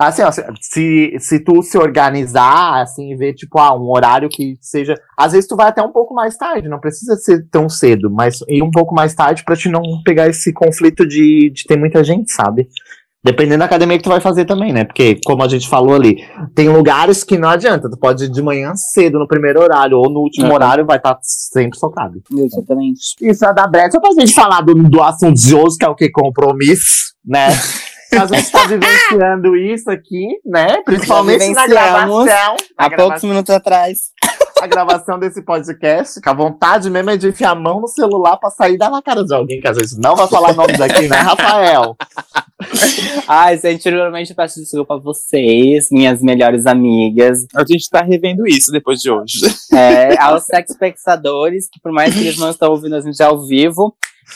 Assim, 0.00 0.22
ó, 0.22 0.30
se, 0.30 0.44
se, 0.60 1.16
se 1.18 1.40
tu 1.40 1.60
se 1.60 1.76
organizar, 1.76 2.80
assim, 2.80 3.10
e 3.10 3.16
ver, 3.16 3.34
tipo, 3.34 3.58
ah, 3.58 3.76
um 3.76 3.90
horário 3.90 4.28
que 4.28 4.56
seja. 4.60 4.94
Às 5.16 5.32
vezes 5.32 5.48
tu 5.48 5.56
vai 5.56 5.66
até 5.66 5.82
um 5.82 5.90
pouco 5.90 6.14
mais 6.14 6.36
tarde, 6.36 6.68
não 6.68 6.78
precisa 6.78 7.16
ser 7.16 7.44
tão 7.50 7.68
cedo, 7.68 8.08
mas 8.08 8.38
ir 8.48 8.62
um 8.62 8.70
pouco 8.70 8.94
mais 8.94 9.12
tarde 9.12 9.42
pra 9.44 9.56
te 9.56 9.68
não 9.68 9.82
pegar 10.04 10.28
esse 10.28 10.52
conflito 10.52 11.04
de, 11.04 11.50
de 11.50 11.64
ter 11.64 11.76
muita 11.76 12.04
gente, 12.04 12.30
sabe? 12.30 12.68
Dependendo 13.24 13.58
da 13.58 13.64
academia 13.64 13.96
que 13.98 14.04
tu 14.04 14.08
vai 14.10 14.20
fazer 14.20 14.44
também, 14.44 14.72
né? 14.72 14.84
Porque, 14.84 15.18
como 15.24 15.42
a 15.42 15.48
gente 15.48 15.68
falou 15.68 15.94
ali, 15.94 16.16
tem 16.54 16.68
lugares 16.68 17.24
que 17.24 17.36
não 17.36 17.48
adianta. 17.48 17.90
Tu 17.90 17.98
pode 17.98 18.24
ir 18.24 18.30
de 18.30 18.40
manhã 18.40 18.74
cedo 18.76 19.18
no 19.18 19.26
primeiro 19.26 19.60
horário, 19.60 19.98
ou 19.98 20.08
no 20.08 20.20
último 20.20 20.46
Uhum. 20.46 20.54
horário 20.54 20.86
vai 20.86 20.98
estar 20.98 21.18
sempre 21.20 21.76
socado. 21.78 22.20
Exatamente. 22.32 23.00
Isso 23.20 23.44
é 23.44 23.52
da 23.52 23.66
brecha 23.66 24.00
pra 24.00 24.12
gente 24.12 24.32
falar 24.32 24.60
do, 24.60 24.72
do 24.74 25.02
assunto 25.02 25.34
de 25.36 25.54
hoje, 25.54 25.76
que 25.78 25.84
é 25.84 25.88
o 25.88 25.96
que? 25.96 26.08
Compromisso, 26.10 27.12
né? 27.26 27.48
A 28.10 28.24
gente 28.24 28.50
tá 28.50 28.64
vivenciando 28.66 29.54
isso 29.54 29.90
aqui, 29.90 30.28
né? 30.46 30.80
Principalmente 30.82 31.50
na 31.50 31.66
gravação. 31.66 32.56
Há 32.78 32.88
poucos 32.88 33.22
minutos 33.22 33.54
atrás. 33.54 33.98
A 34.60 34.66
gravação 34.66 35.18
desse 35.18 35.42
podcast, 35.42 36.20
que 36.20 36.28
a 36.28 36.32
vontade 36.32 36.90
mesmo 36.90 37.10
é 37.10 37.16
de 37.16 37.28
enfiar 37.28 37.50
a 37.50 37.54
mão 37.54 37.80
no 37.80 37.88
celular 37.88 38.36
pra 38.36 38.50
sair 38.50 38.74
e 38.74 38.78
dar 38.78 38.90
na 38.90 39.02
cara 39.02 39.24
de 39.24 39.34
alguém, 39.34 39.60
que 39.60 39.68
a 39.68 39.72
gente 39.72 39.98
não 39.98 40.16
vai 40.16 40.26
falar 40.28 40.54
nomes 40.54 40.80
aqui, 40.80 41.08
né, 41.08 41.16
Rafael? 41.16 41.96
Ai, 43.28 43.56
gente, 43.58 43.88
eu 43.88 44.10
peço 44.36 44.60
desculpa 44.60 44.94
a 44.94 44.98
vocês, 44.98 45.88
minhas 45.90 46.20
melhores 46.20 46.66
amigas, 46.66 47.46
A 47.54 47.64
gente 47.64 47.88
tá 47.88 48.02
revendo 48.02 48.46
isso 48.46 48.72
depois 48.72 49.00
de 49.00 49.10
hoje. 49.10 49.40
é, 49.72 50.18
aos 50.20 50.44
sexpectadores, 50.44 51.68
que 51.70 51.80
por 51.80 51.92
mais 51.92 52.12
que 52.14 52.20
eles 52.20 52.38
não 52.38 52.50
estão 52.50 52.70
ouvindo 52.70 52.96
a 52.96 53.00
gente 53.00 53.22
ao 53.22 53.46
vivo. 53.46 53.94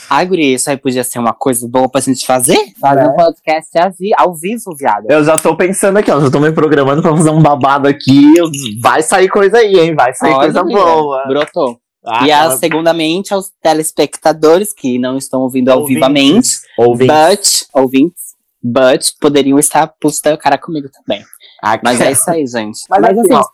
Ai, 0.08 0.26
guri, 0.26 0.54
isso 0.54 0.70
aí 0.70 0.76
podia 0.76 1.04
ser 1.04 1.18
uma 1.18 1.32
coisa 1.32 1.66
boa 1.68 1.88
pra 1.88 2.00
gente 2.00 2.24
fazer? 2.26 2.56
Fazer 2.80 3.08
um 3.08 3.14
podcast 3.16 3.78
ao 3.78 3.90
vi- 3.92 4.12
ao 4.16 4.34
vivo, 4.34 4.74
viado. 4.78 5.06
Eu 5.10 5.22
já 5.24 5.38
tô 5.38 5.56
pensando 5.56 5.96
aqui, 5.98 6.10
ó, 6.10 6.20
já 6.20 6.30
tô 6.30 6.40
me 6.40 6.52
programando 6.52 7.02
pra 7.02 7.16
fazer 7.16 7.30
um 7.30 7.42
babado 7.42 7.86
aqui. 7.88 8.34
Vai 8.82 9.02
sair 9.02 9.28
coisa 9.28 9.58
aí, 9.58 9.74
hein? 9.78 9.94
Vai 9.94 10.14
sair 10.14 10.32
Olha, 10.32 10.52
coisa 10.52 10.64
boa. 10.64 11.24
Brotou. 11.26 11.78
Ah, 12.04 12.26
e 12.26 12.32
a, 12.32 12.40
aquela- 12.40 12.56
segundamente 12.58 13.32
aos 13.32 13.50
telespectadores 13.62 14.72
que 14.72 14.98
não 14.98 15.16
estão 15.16 15.40
ouvindo 15.40 15.68
ao 15.70 15.80
Ouvintes. 15.80 15.94
vivamente, 15.94 16.48
Ouvintes. 16.76 17.14
but, 17.70 17.82
ouvintes, 17.82 18.22
but 18.62 19.02
poderiam 19.20 19.58
estar 19.58 19.86
puta 20.00 20.36
cara 20.36 20.58
comigo 20.58 20.88
também. 20.88 21.22
Aqui- 21.62 21.84
Mas 21.84 22.00
é 22.00 22.10
isso 22.10 22.28
aí, 22.30 22.44
gente. 22.46 22.80
Mas 22.90 23.00
Mas, 23.00 23.18
assim, 23.18 23.34
ó, 23.34 23.44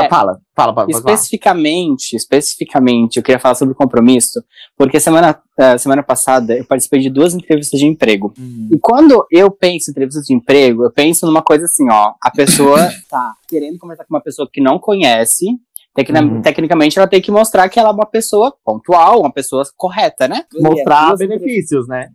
Ah, 0.00 0.04
é. 0.04 0.08
fala, 0.08 0.38
fala, 0.54 0.74
fala. 0.74 0.74
falar. 0.74 0.88
Especificamente, 0.98 2.16
especificamente, 2.16 3.16
eu 3.16 3.22
queria 3.22 3.38
falar 3.38 3.54
sobre 3.54 3.74
compromisso, 3.74 4.42
porque 4.76 4.98
semana, 5.00 5.40
eh, 5.58 5.78
semana 5.78 6.02
passada 6.02 6.56
eu 6.56 6.64
participei 6.64 7.00
de 7.00 7.10
duas 7.10 7.34
entrevistas 7.34 7.78
de 7.80 7.86
emprego. 7.86 8.32
E 8.72 8.78
quando 8.80 9.26
eu 9.30 9.50
penso 9.50 9.90
em 9.90 9.92
entrevistas 9.92 10.24
de 10.26 10.34
emprego, 10.34 10.84
eu 10.84 10.90
penso 10.92 11.26
numa 11.26 11.42
coisa 11.42 11.64
assim, 11.64 11.88
ó, 11.90 12.12
a 12.22 12.30
pessoa 12.30 12.78
tá 13.08 13.32
querendo 13.48 13.78
conversar 13.78 14.04
com 14.04 14.14
uma 14.14 14.20
pessoa 14.22 14.48
que 14.52 14.60
não 14.60 14.78
conhece, 14.78 15.46
tecna- 15.94 16.22
Uhum. 16.22 16.42
tecnicamente 16.42 16.98
ela 16.98 17.06
tem 17.08 17.20
que 17.20 17.30
mostrar 17.30 17.68
que 17.68 17.78
ela 17.78 17.90
é 17.90 17.92
uma 17.92 18.06
pessoa 18.06 18.52
pontual, 18.64 19.20
uma 19.20 19.32
pessoa 19.32 19.62
correta, 19.76 20.26
né? 20.26 20.44
Mostrar 20.60 21.08
Duas 21.08 21.18
benefícios, 21.20 21.86
né? 21.88 22.08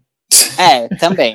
É, 0.59 0.87
também. 0.97 1.33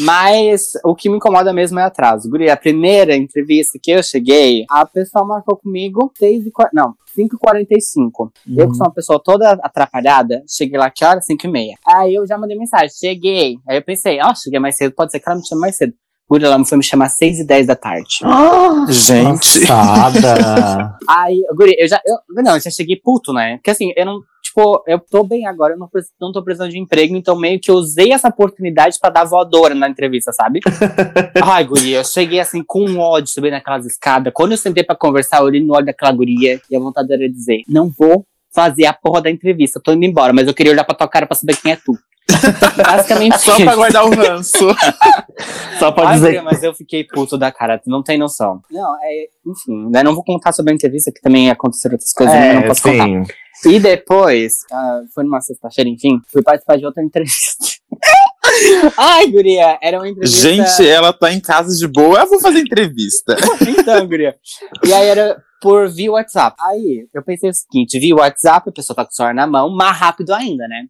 Mas 0.00 0.72
o 0.84 0.94
que 0.94 1.08
me 1.08 1.16
incomoda 1.16 1.52
mesmo 1.52 1.78
é 1.78 1.84
atraso. 1.84 2.28
Guri, 2.28 2.50
a 2.50 2.56
primeira 2.56 3.14
entrevista 3.16 3.78
que 3.82 3.90
eu 3.90 4.02
cheguei, 4.02 4.64
a 4.68 4.84
pessoa 4.84 5.24
marcou 5.24 5.56
comigo 5.56 6.12
6 6.18 6.46
e, 6.46 6.50
quar- 6.50 6.70
não, 6.72 6.94
5 7.14 7.36
e 7.36 7.38
45. 7.38 8.32
Eu, 8.56 8.64
Uhum. 8.64 8.70
que 8.70 8.76
sou 8.76 8.86
uma 8.86 8.92
pessoa 8.94 9.20
toda 9.22 9.52
atrapalhada, 9.62 10.42
cheguei 10.48 10.78
lá, 10.78 10.90
que 10.90 11.04
hora? 11.04 11.20
5 11.20 11.46
e 11.46 11.50
meia. 11.50 11.76
Aí 11.86 12.14
eu 12.14 12.26
já 12.26 12.36
mandei 12.36 12.56
mensagem, 12.56 12.90
cheguei. 12.90 13.56
Aí 13.68 13.76
eu 13.78 13.82
pensei, 13.82 14.18
ó, 14.22 14.34
cheguei 14.34 14.58
mais 14.58 14.76
cedo, 14.76 14.94
pode 14.94 15.12
ser 15.12 15.20
que 15.20 15.28
ela 15.28 15.38
me 15.38 15.46
chame 15.46 15.60
mais 15.60 15.76
cedo. 15.76 15.92
Guri, 16.28 16.44
ela 16.44 16.64
foi 16.64 16.78
me 16.78 16.84
chamar 16.84 17.08
6 17.08 17.40
e 17.40 17.44
10 17.44 17.66
da 17.66 17.74
tarde. 17.74 18.18
Ah, 18.22 18.86
Gente. 18.90 19.66
Passada. 19.66 20.96
Aí, 21.08 21.42
Guri, 21.56 21.74
eu 21.78 21.88
já, 21.88 22.00
eu, 22.06 22.42
não, 22.42 22.54
eu 22.54 22.60
já 22.60 22.70
cheguei 22.70 22.96
puto, 23.02 23.32
né? 23.32 23.56
Porque 23.56 23.70
assim, 23.70 23.92
eu 23.96 24.06
não, 24.06 24.20
tipo, 24.50 24.82
eu 24.86 24.98
tô 24.98 25.24
bem 25.24 25.46
agora, 25.46 25.74
eu 25.74 25.78
não, 25.78 25.88
preciso- 25.88 26.12
não 26.20 26.32
tô 26.32 26.42
precisando 26.42 26.70
de 26.70 26.78
emprego, 26.78 27.16
então 27.16 27.36
meio 27.38 27.58
que 27.60 27.70
usei 27.72 28.12
essa 28.12 28.28
oportunidade 28.28 28.98
pra 29.00 29.10
dar 29.10 29.24
voadora 29.24 29.74
na 29.74 29.88
entrevista, 29.88 30.32
sabe? 30.32 30.60
Ai, 31.42 31.64
Guri, 31.64 31.92
eu 31.92 32.04
cheguei 32.04 32.40
assim 32.40 32.62
com 32.66 32.84
um 32.84 32.98
ódio 32.98 33.28
subindo 33.32 33.54
aquelas 33.54 33.86
escadas. 33.86 34.32
Quando 34.34 34.52
eu 34.52 34.58
sentei 34.58 34.82
pra 34.84 34.94
conversar, 34.96 35.38
eu 35.38 35.44
olhei 35.44 35.62
no 35.62 35.74
olho 35.74 35.86
daquela 35.86 36.12
guria 36.12 36.60
e 36.70 36.76
a 36.76 36.80
vontade 36.80 37.12
era 37.12 37.28
dizer: 37.28 37.62
Não 37.68 37.88
vou 37.96 38.24
fazer 38.52 38.86
a 38.86 38.92
porra 38.92 39.22
da 39.22 39.30
entrevista, 39.30 39.78
eu 39.78 39.82
tô 39.82 39.92
indo 39.92 40.04
embora, 40.04 40.32
mas 40.32 40.46
eu 40.48 40.54
queria 40.54 40.72
olhar 40.72 40.84
pra 40.84 40.94
tua 40.94 41.06
cara 41.08 41.26
pra 41.26 41.36
saber 41.36 41.56
quem 41.56 41.72
é 41.72 41.76
tu. 41.76 41.92
Basicamente, 42.84 43.38
Só 43.38 43.56
pra 43.56 43.74
guardar 43.74 44.04
o 44.04 44.10
ranço. 44.14 44.68
Só 45.78 45.92
pra 45.92 46.08
Ai, 46.08 46.14
dizer. 46.14 46.26
Guria, 46.26 46.42
mas 46.42 46.62
eu 46.62 46.74
fiquei 46.74 47.04
puto 47.04 47.36
da 47.38 47.50
cara, 47.50 47.78
tu 47.78 47.88
não 47.90 48.02
tem 48.02 48.18
noção. 48.18 48.60
Não, 48.70 48.96
é, 49.02 49.26
enfim, 49.46 49.90
né, 49.90 50.02
não 50.02 50.14
vou 50.14 50.24
contar 50.24 50.52
sobre 50.52 50.72
a 50.72 50.74
entrevista, 50.74 51.10
que 51.12 51.20
também 51.20 51.50
aconteceram 51.50 51.94
outras 51.94 52.12
coisas, 52.12 52.34
eu 52.34 52.40
não 52.54 52.60
É, 52.60 52.66
posso 52.66 52.82
contar. 52.82 53.04
sim. 53.04 53.24
E 53.66 53.78
depois, 53.78 54.52
ah, 54.72 55.00
foi 55.14 55.24
numa 55.24 55.40
sexta-feira, 55.40 55.88
enfim, 55.90 56.18
fui 56.32 56.42
participar 56.42 56.76
de 56.78 56.86
outra 56.86 57.02
entrevista. 57.02 57.66
Ai, 58.96 59.26
guria, 59.30 59.78
era 59.82 59.98
uma 59.98 60.08
entrevista. 60.08 60.48
Gente, 60.48 60.88
ela 60.88 61.12
tá 61.12 61.32
em 61.32 61.40
casa 61.40 61.76
de 61.76 61.86
boa. 61.86 62.20
Eu 62.20 62.28
vou 62.28 62.40
fazer 62.40 62.60
entrevista. 62.60 63.36
então, 63.78 64.06
guria. 64.06 64.34
E 64.84 64.92
aí 64.92 65.08
era 65.08 65.36
por 65.60 65.88
via 65.90 66.10
WhatsApp. 66.12 66.56
Aí 66.60 67.06
eu 67.12 67.22
pensei 67.22 67.50
o 67.50 67.54
seguinte: 67.54 67.98
via 67.98 68.14
WhatsApp, 68.16 68.68
a 68.68 68.72
pessoa 68.72 68.96
tá 68.96 69.04
com 69.04 69.10
o 69.10 69.14
celular 69.14 69.34
na 69.34 69.46
mão, 69.46 69.70
mais 69.70 69.96
rápido 69.96 70.32
ainda, 70.32 70.66
né? 70.66 70.84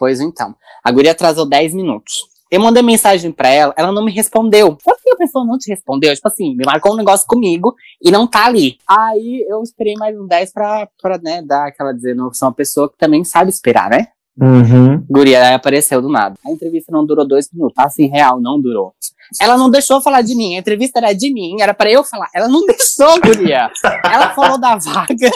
Pois 0.00 0.18
então, 0.18 0.56
a 0.82 0.90
guria 0.90 1.10
atrasou 1.10 1.46
10 1.46 1.74
minutos. 1.74 2.20
Eu 2.50 2.58
mandei 2.58 2.82
mensagem 2.82 3.30
pra 3.30 3.50
ela, 3.50 3.74
ela 3.76 3.92
não 3.92 4.02
me 4.02 4.10
respondeu. 4.10 4.74
Por 4.74 4.96
que 4.96 5.10
a 5.10 5.16
pessoa 5.16 5.44
não 5.44 5.58
te 5.58 5.70
respondeu? 5.70 6.14
Tipo 6.14 6.26
assim, 6.26 6.56
me 6.56 6.64
marcou 6.64 6.94
um 6.94 6.96
negócio 6.96 7.26
comigo 7.26 7.76
e 8.02 8.10
não 8.10 8.26
tá 8.26 8.46
ali. 8.46 8.78
Aí 8.88 9.44
eu 9.46 9.62
esperei 9.62 9.94
mais 9.96 10.18
um 10.18 10.26
10 10.26 10.54
pra, 10.54 10.88
pra 11.02 11.18
né, 11.18 11.42
dar 11.42 11.68
aquela 11.68 11.92
dizer, 11.92 12.16
não 12.16 12.32
sou 12.32 12.48
uma 12.48 12.54
pessoa 12.54 12.90
que 12.90 12.96
também 12.96 13.22
sabe 13.24 13.50
esperar, 13.50 13.90
né? 13.90 14.08
Uhum. 14.40 15.04
Guria 15.06 15.54
apareceu 15.54 16.00
do 16.00 16.08
nada. 16.08 16.34
A 16.46 16.50
entrevista 16.50 16.90
não 16.90 17.04
durou 17.04 17.28
dois 17.28 17.50
minutos. 17.52 17.76
Assim, 17.76 18.08
real, 18.08 18.40
não 18.40 18.58
durou. 18.58 18.94
Ela 19.38 19.58
não 19.58 19.68
deixou 19.68 20.00
falar 20.00 20.22
de 20.22 20.34
mim. 20.34 20.56
A 20.56 20.60
entrevista 20.60 20.98
era 20.98 21.12
de 21.12 21.30
mim, 21.30 21.60
era 21.60 21.74
pra 21.74 21.92
eu 21.92 22.02
falar. 22.02 22.30
Ela 22.34 22.48
não 22.48 22.64
deixou, 22.66 23.20
guria. 23.20 23.70
Ela 24.02 24.30
falou 24.30 24.58
da 24.58 24.76
vaga, 24.76 25.30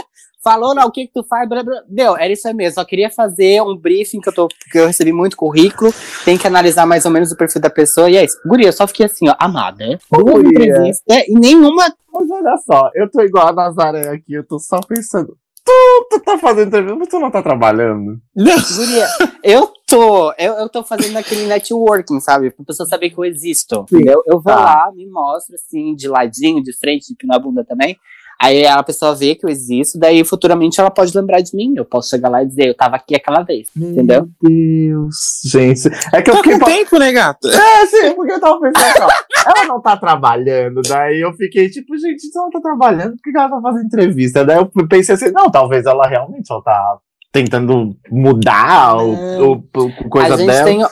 falou 0.44 0.74
lá 0.74 0.84
o 0.86 0.92
que 0.92 1.06
que 1.06 1.12
tu 1.14 1.24
faz, 1.24 1.48
blá, 1.48 1.62
blá. 1.64 1.82
Deu, 1.88 2.16
era 2.16 2.32
isso 2.32 2.46
aí 2.46 2.54
mesmo. 2.54 2.74
Só 2.74 2.84
queria 2.84 3.10
fazer 3.10 3.60
um 3.62 3.76
briefing 3.76 4.20
que 4.20 4.28
eu, 4.28 4.32
tô, 4.34 4.46
que 4.70 4.78
eu 4.78 4.86
recebi 4.86 5.12
muito 5.12 5.36
currículo. 5.36 5.92
Tem 6.24 6.38
que 6.38 6.46
analisar 6.46 6.86
mais 6.86 7.04
ou 7.04 7.10
menos 7.10 7.32
o 7.32 7.36
perfil 7.36 7.60
da 7.62 7.70
pessoa. 7.70 8.08
E 8.10 8.16
é 8.16 8.24
isso. 8.24 8.38
Guria, 8.46 8.68
eu 8.68 8.72
só 8.72 8.86
fiquei 8.86 9.06
assim, 9.06 9.28
ó, 9.28 9.34
amada. 9.38 9.98
Duas 10.12 10.44
entrevistas 10.44 11.24
e 11.26 11.34
nenhuma. 11.38 11.92
Mas 12.12 12.30
olha 12.30 12.56
só, 12.58 12.90
eu 12.94 13.10
tô 13.10 13.22
igual 13.22 13.48
a 13.48 13.52
Nazaré 13.52 14.08
aqui, 14.10 14.34
eu 14.34 14.46
tô 14.46 14.58
só 14.60 14.78
pensando. 14.86 15.36
Tu, 15.66 16.06
tu 16.10 16.20
tá 16.20 16.36
fazendo 16.38 16.68
entrevista, 16.68 16.94
mas 16.96 17.08
tu 17.08 17.18
não 17.18 17.30
tá 17.30 17.42
trabalhando. 17.42 18.18
Guria, 18.36 19.06
eu 19.42 19.66
tô 19.86 20.30
eu, 20.38 20.52
eu 20.54 20.68
tô 20.68 20.84
fazendo 20.84 21.16
aquele 21.16 21.46
networking, 21.46 22.20
sabe? 22.20 22.50
Pra 22.50 22.66
pessoa 22.66 22.86
saber 22.86 23.08
que 23.10 23.18
eu 23.18 23.24
existo. 23.24 23.86
Sim. 23.88 24.02
Eu, 24.06 24.22
eu 24.26 24.34
vou 24.40 24.42
Tá. 24.42 24.56
lá, 24.60 24.92
me 24.94 25.08
mostro 25.08 25.54
assim, 25.54 25.94
de 25.94 26.06
ladinho, 26.06 26.62
de 26.62 26.76
frente, 26.78 27.06
tipo 27.06 27.26
na 27.26 27.38
bunda 27.38 27.64
também. 27.64 27.96
Aí 28.40 28.66
a 28.66 28.82
pessoa 28.82 29.14
vê 29.14 29.34
que 29.34 29.46
eu 29.46 29.50
existo, 29.50 29.98
daí 29.98 30.22
futuramente 30.24 30.78
ela 30.80 30.90
pode 30.90 31.16
lembrar 31.16 31.40
de 31.40 31.54
mim. 31.56 31.72
Eu 31.76 31.84
posso 31.84 32.10
chegar 32.10 32.28
lá 32.28 32.42
e 32.42 32.46
dizer, 32.46 32.68
eu 32.68 32.74
tava 32.76 32.96
aqui 32.96 33.14
aquela 33.14 33.42
vez. 33.42 33.68
Entendeu? 33.76 34.28
Meu 34.42 34.50
Deus, 34.50 35.16
gente. 35.44 35.88
É 36.12 36.20
que 36.20 36.30
eu 36.30 36.34
Tá 36.34 36.42
fiquei. 36.42 36.58
com 36.58 36.64
tempo, 36.64 36.98
né, 36.98 37.12
gata? 37.12 37.48
É, 37.48 37.86
sim, 37.86 38.12
porque 38.14 38.32
eu 38.32 38.40
tava 38.40 38.60
pensando 38.60 38.84
assim, 38.84 39.02
ó, 39.02 39.50
ela 39.50 39.66
não 39.66 39.80
tá 39.80 39.96
trabalhando, 39.96 40.82
daí 40.86 41.20
eu 41.20 41.32
fiquei 41.34 41.68
tipo, 41.70 41.96
gente, 41.96 42.20
se 42.20 42.38
ela 42.38 42.50
tá 42.50 42.60
trabalhando, 42.60 43.12
por 43.12 43.22
que 43.22 43.32
que 43.32 43.38
ela 43.38 43.48
tá 43.48 43.60
fazendo 43.62 43.86
entrevista? 43.86 44.44
Daí 44.44 44.58
eu 44.58 44.66
pensei 44.88 45.14
assim, 45.14 45.30
não, 45.30 45.50
talvez 45.50 45.86
ela 45.86 46.06
realmente 46.06 46.46
só 46.46 46.60
tá 46.60 46.98
tentando 47.32 47.96
mudar 48.10 48.96
o, 48.96 49.12
o, 49.12 49.52
o 49.76 50.08
coisa 50.08 50.34
a 50.34 50.36
gente 50.36 50.46
dela. 50.46 50.64
tem, 50.64 50.84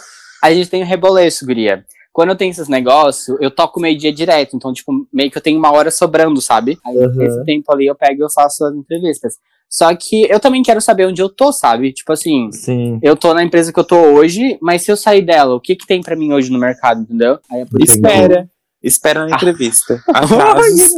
a 0.43 0.53
gente 0.53 0.71
tem 0.71 0.83
o 0.83 0.87
reboleço, 0.87 1.45
guria. 1.47 1.85
Quando 2.13 2.29
eu 2.31 2.37
tenho 2.37 2.51
esses 2.51 2.69
negócios, 2.69 3.37
eu 3.41 3.51
toco 3.51 3.81
meio-dia 3.81 4.13
direto. 4.13 4.55
Então, 4.55 4.73
tipo, 4.73 4.93
meio 5.13 5.31
que 5.31 5.39
eu 5.39 5.43
tenho 5.43 5.59
uma 5.59 5.73
hora 5.73 5.91
sobrando, 5.91 6.41
sabe? 6.43 6.79
Aí 6.85 6.97
Uhum. 6.97 7.23
esse 7.23 7.45
tempo 7.45 7.73
ali 7.73 7.87
eu 7.87 7.95
pego 7.95 8.21
e 8.21 8.25
eu 8.25 8.31
faço 8.31 8.65
as 8.67 8.75
entrevistas. 8.75 9.35
Só 9.69 9.95
que 9.97 10.31
eu 10.31 10.39
também 10.39 10.63
quero 10.63 10.83
saber 10.83 11.07
onde 11.07 11.23
eu 11.23 11.31
tô, 11.31 11.51
sabe? 11.51 11.91
Tipo 11.95 12.13
assim, 12.13 12.53
Sim. 12.53 12.99
eu 13.03 13.17
tô 13.17 13.33
na 13.33 13.43
empresa 13.43 13.73
que 13.73 13.81
eu 13.81 13.85
tô 13.85 13.97
hoje, 13.97 14.59
mas 14.61 14.83
se 14.83 14.93
eu 14.93 14.97
sair 14.99 15.23
dela, 15.23 15.55
o 15.55 15.61
que 15.61 15.75
que 15.75 15.87
tem 15.87 16.03
pra 16.03 16.15
mim 16.15 16.31
hoje 16.35 16.53
no 16.53 16.59
mercado, 16.59 17.01
entendeu? 17.01 17.39
Aí 17.51 17.63
é 17.63 17.65
por 17.65 17.81
isso 17.83 17.95
que- 17.95 18.07
Espera. 18.07 18.49
Espera 18.83 19.27
na 19.27 19.37
entrevista. 19.37 20.03
Atrasos. 20.13 20.93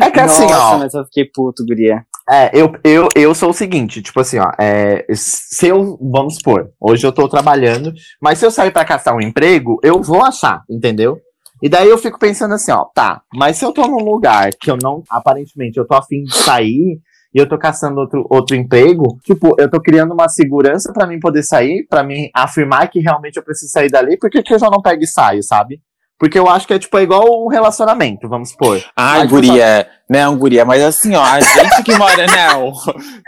É 0.00 0.10
que 0.10 0.20
assim, 0.20 0.42
Nossa, 0.42 0.76
ó. 0.76 0.78
mas 0.78 0.94
eu 0.94 1.04
fiquei 1.06 1.24
puto, 1.24 1.64
guria. 1.66 2.04
É, 2.30 2.50
eu, 2.58 2.72
eu, 2.82 3.08
eu 3.14 3.34
sou 3.34 3.50
o 3.50 3.54
seguinte, 3.54 4.00
tipo 4.00 4.18
assim, 4.18 4.38
ó, 4.38 4.50
é, 4.58 5.04
se 5.12 5.66
eu, 5.66 5.98
vamos 6.00 6.36
supor, 6.36 6.70
hoje 6.80 7.06
eu 7.06 7.12
tô 7.12 7.28
trabalhando, 7.28 7.92
mas 8.20 8.38
se 8.38 8.46
eu 8.46 8.50
sair 8.50 8.70
pra 8.70 8.84
caçar 8.84 9.14
um 9.14 9.20
emprego, 9.20 9.78
eu 9.82 10.00
vou 10.02 10.24
achar, 10.24 10.62
entendeu? 10.70 11.18
E 11.62 11.68
daí 11.68 11.88
eu 11.88 11.98
fico 11.98 12.18
pensando 12.18 12.54
assim, 12.54 12.72
ó, 12.72 12.86
tá, 12.94 13.20
mas 13.34 13.58
se 13.58 13.64
eu 13.64 13.72
tô 13.72 13.86
num 13.86 14.02
lugar 14.02 14.50
que 14.58 14.70
eu 14.70 14.78
não, 14.82 15.02
aparentemente, 15.10 15.78
eu 15.78 15.86
tô 15.86 15.94
afim 15.94 16.22
de 16.24 16.34
sair 16.34 16.98
e 17.34 17.38
eu 17.38 17.46
tô 17.46 17.58
caçando 17.58 18.00
outro, 18.00 18.26
outro 18.30 18.56
emprego, 18.56 19.18
tipo, 19.22 19.54
eu 19.58 19.70
tô 19.70 19.78
criando 19.78 20.14
uma 20.14 20.28
segurança 20.28 20.94
pra 20.94 21.06
mim 21.06 21.20
poder 21.20 21.42
sair, 21.42 21.86
pra 21.90 22.02
mim 22.02 22.30
afirmar 22.34 22.88
que 22.88 23.00
realmente 23.00 23.36
eu 23.36 23.42
preciso 23.42 23.70
sair 23.70 23.90
dali, 23.90 24.16
por 24.16 24.30
que 24.30 24.42
que 24.42 24.54
eu 24.54 24.58
já 24.58 24.70
não 24.70 24.80
pego 24.80 25.02
e 25.02 25.06
saio, 25.06 25.42
sabe? 25.42 25.78
Porque 26.18 26.38
eu 26.38 26.48
acho 26.48 26.66
que 26.66 26.72
é, 26.72 26.78
tipo, 26.78 26.96
é 26.96 27.02
igual 27.02 27.44
um 27.44 27.48
relacionamento, 27.48 28.28
vamos 28.28 28.50
supor. 28.50 28.80
Ai, 28.96 29.20
Mas 29.20 29.30
guria. 29.30 29.88
Não, 30.08 30.36
guria, 30.36 30.64
mas 30.66 30.82
assim, 30.82 31.14
ó, 31.14 31.22
a 31.22 31.40
gente 31.40 31.82
que 31.82 31.96
mora, 31.96 32.26
não. 32.26 32.72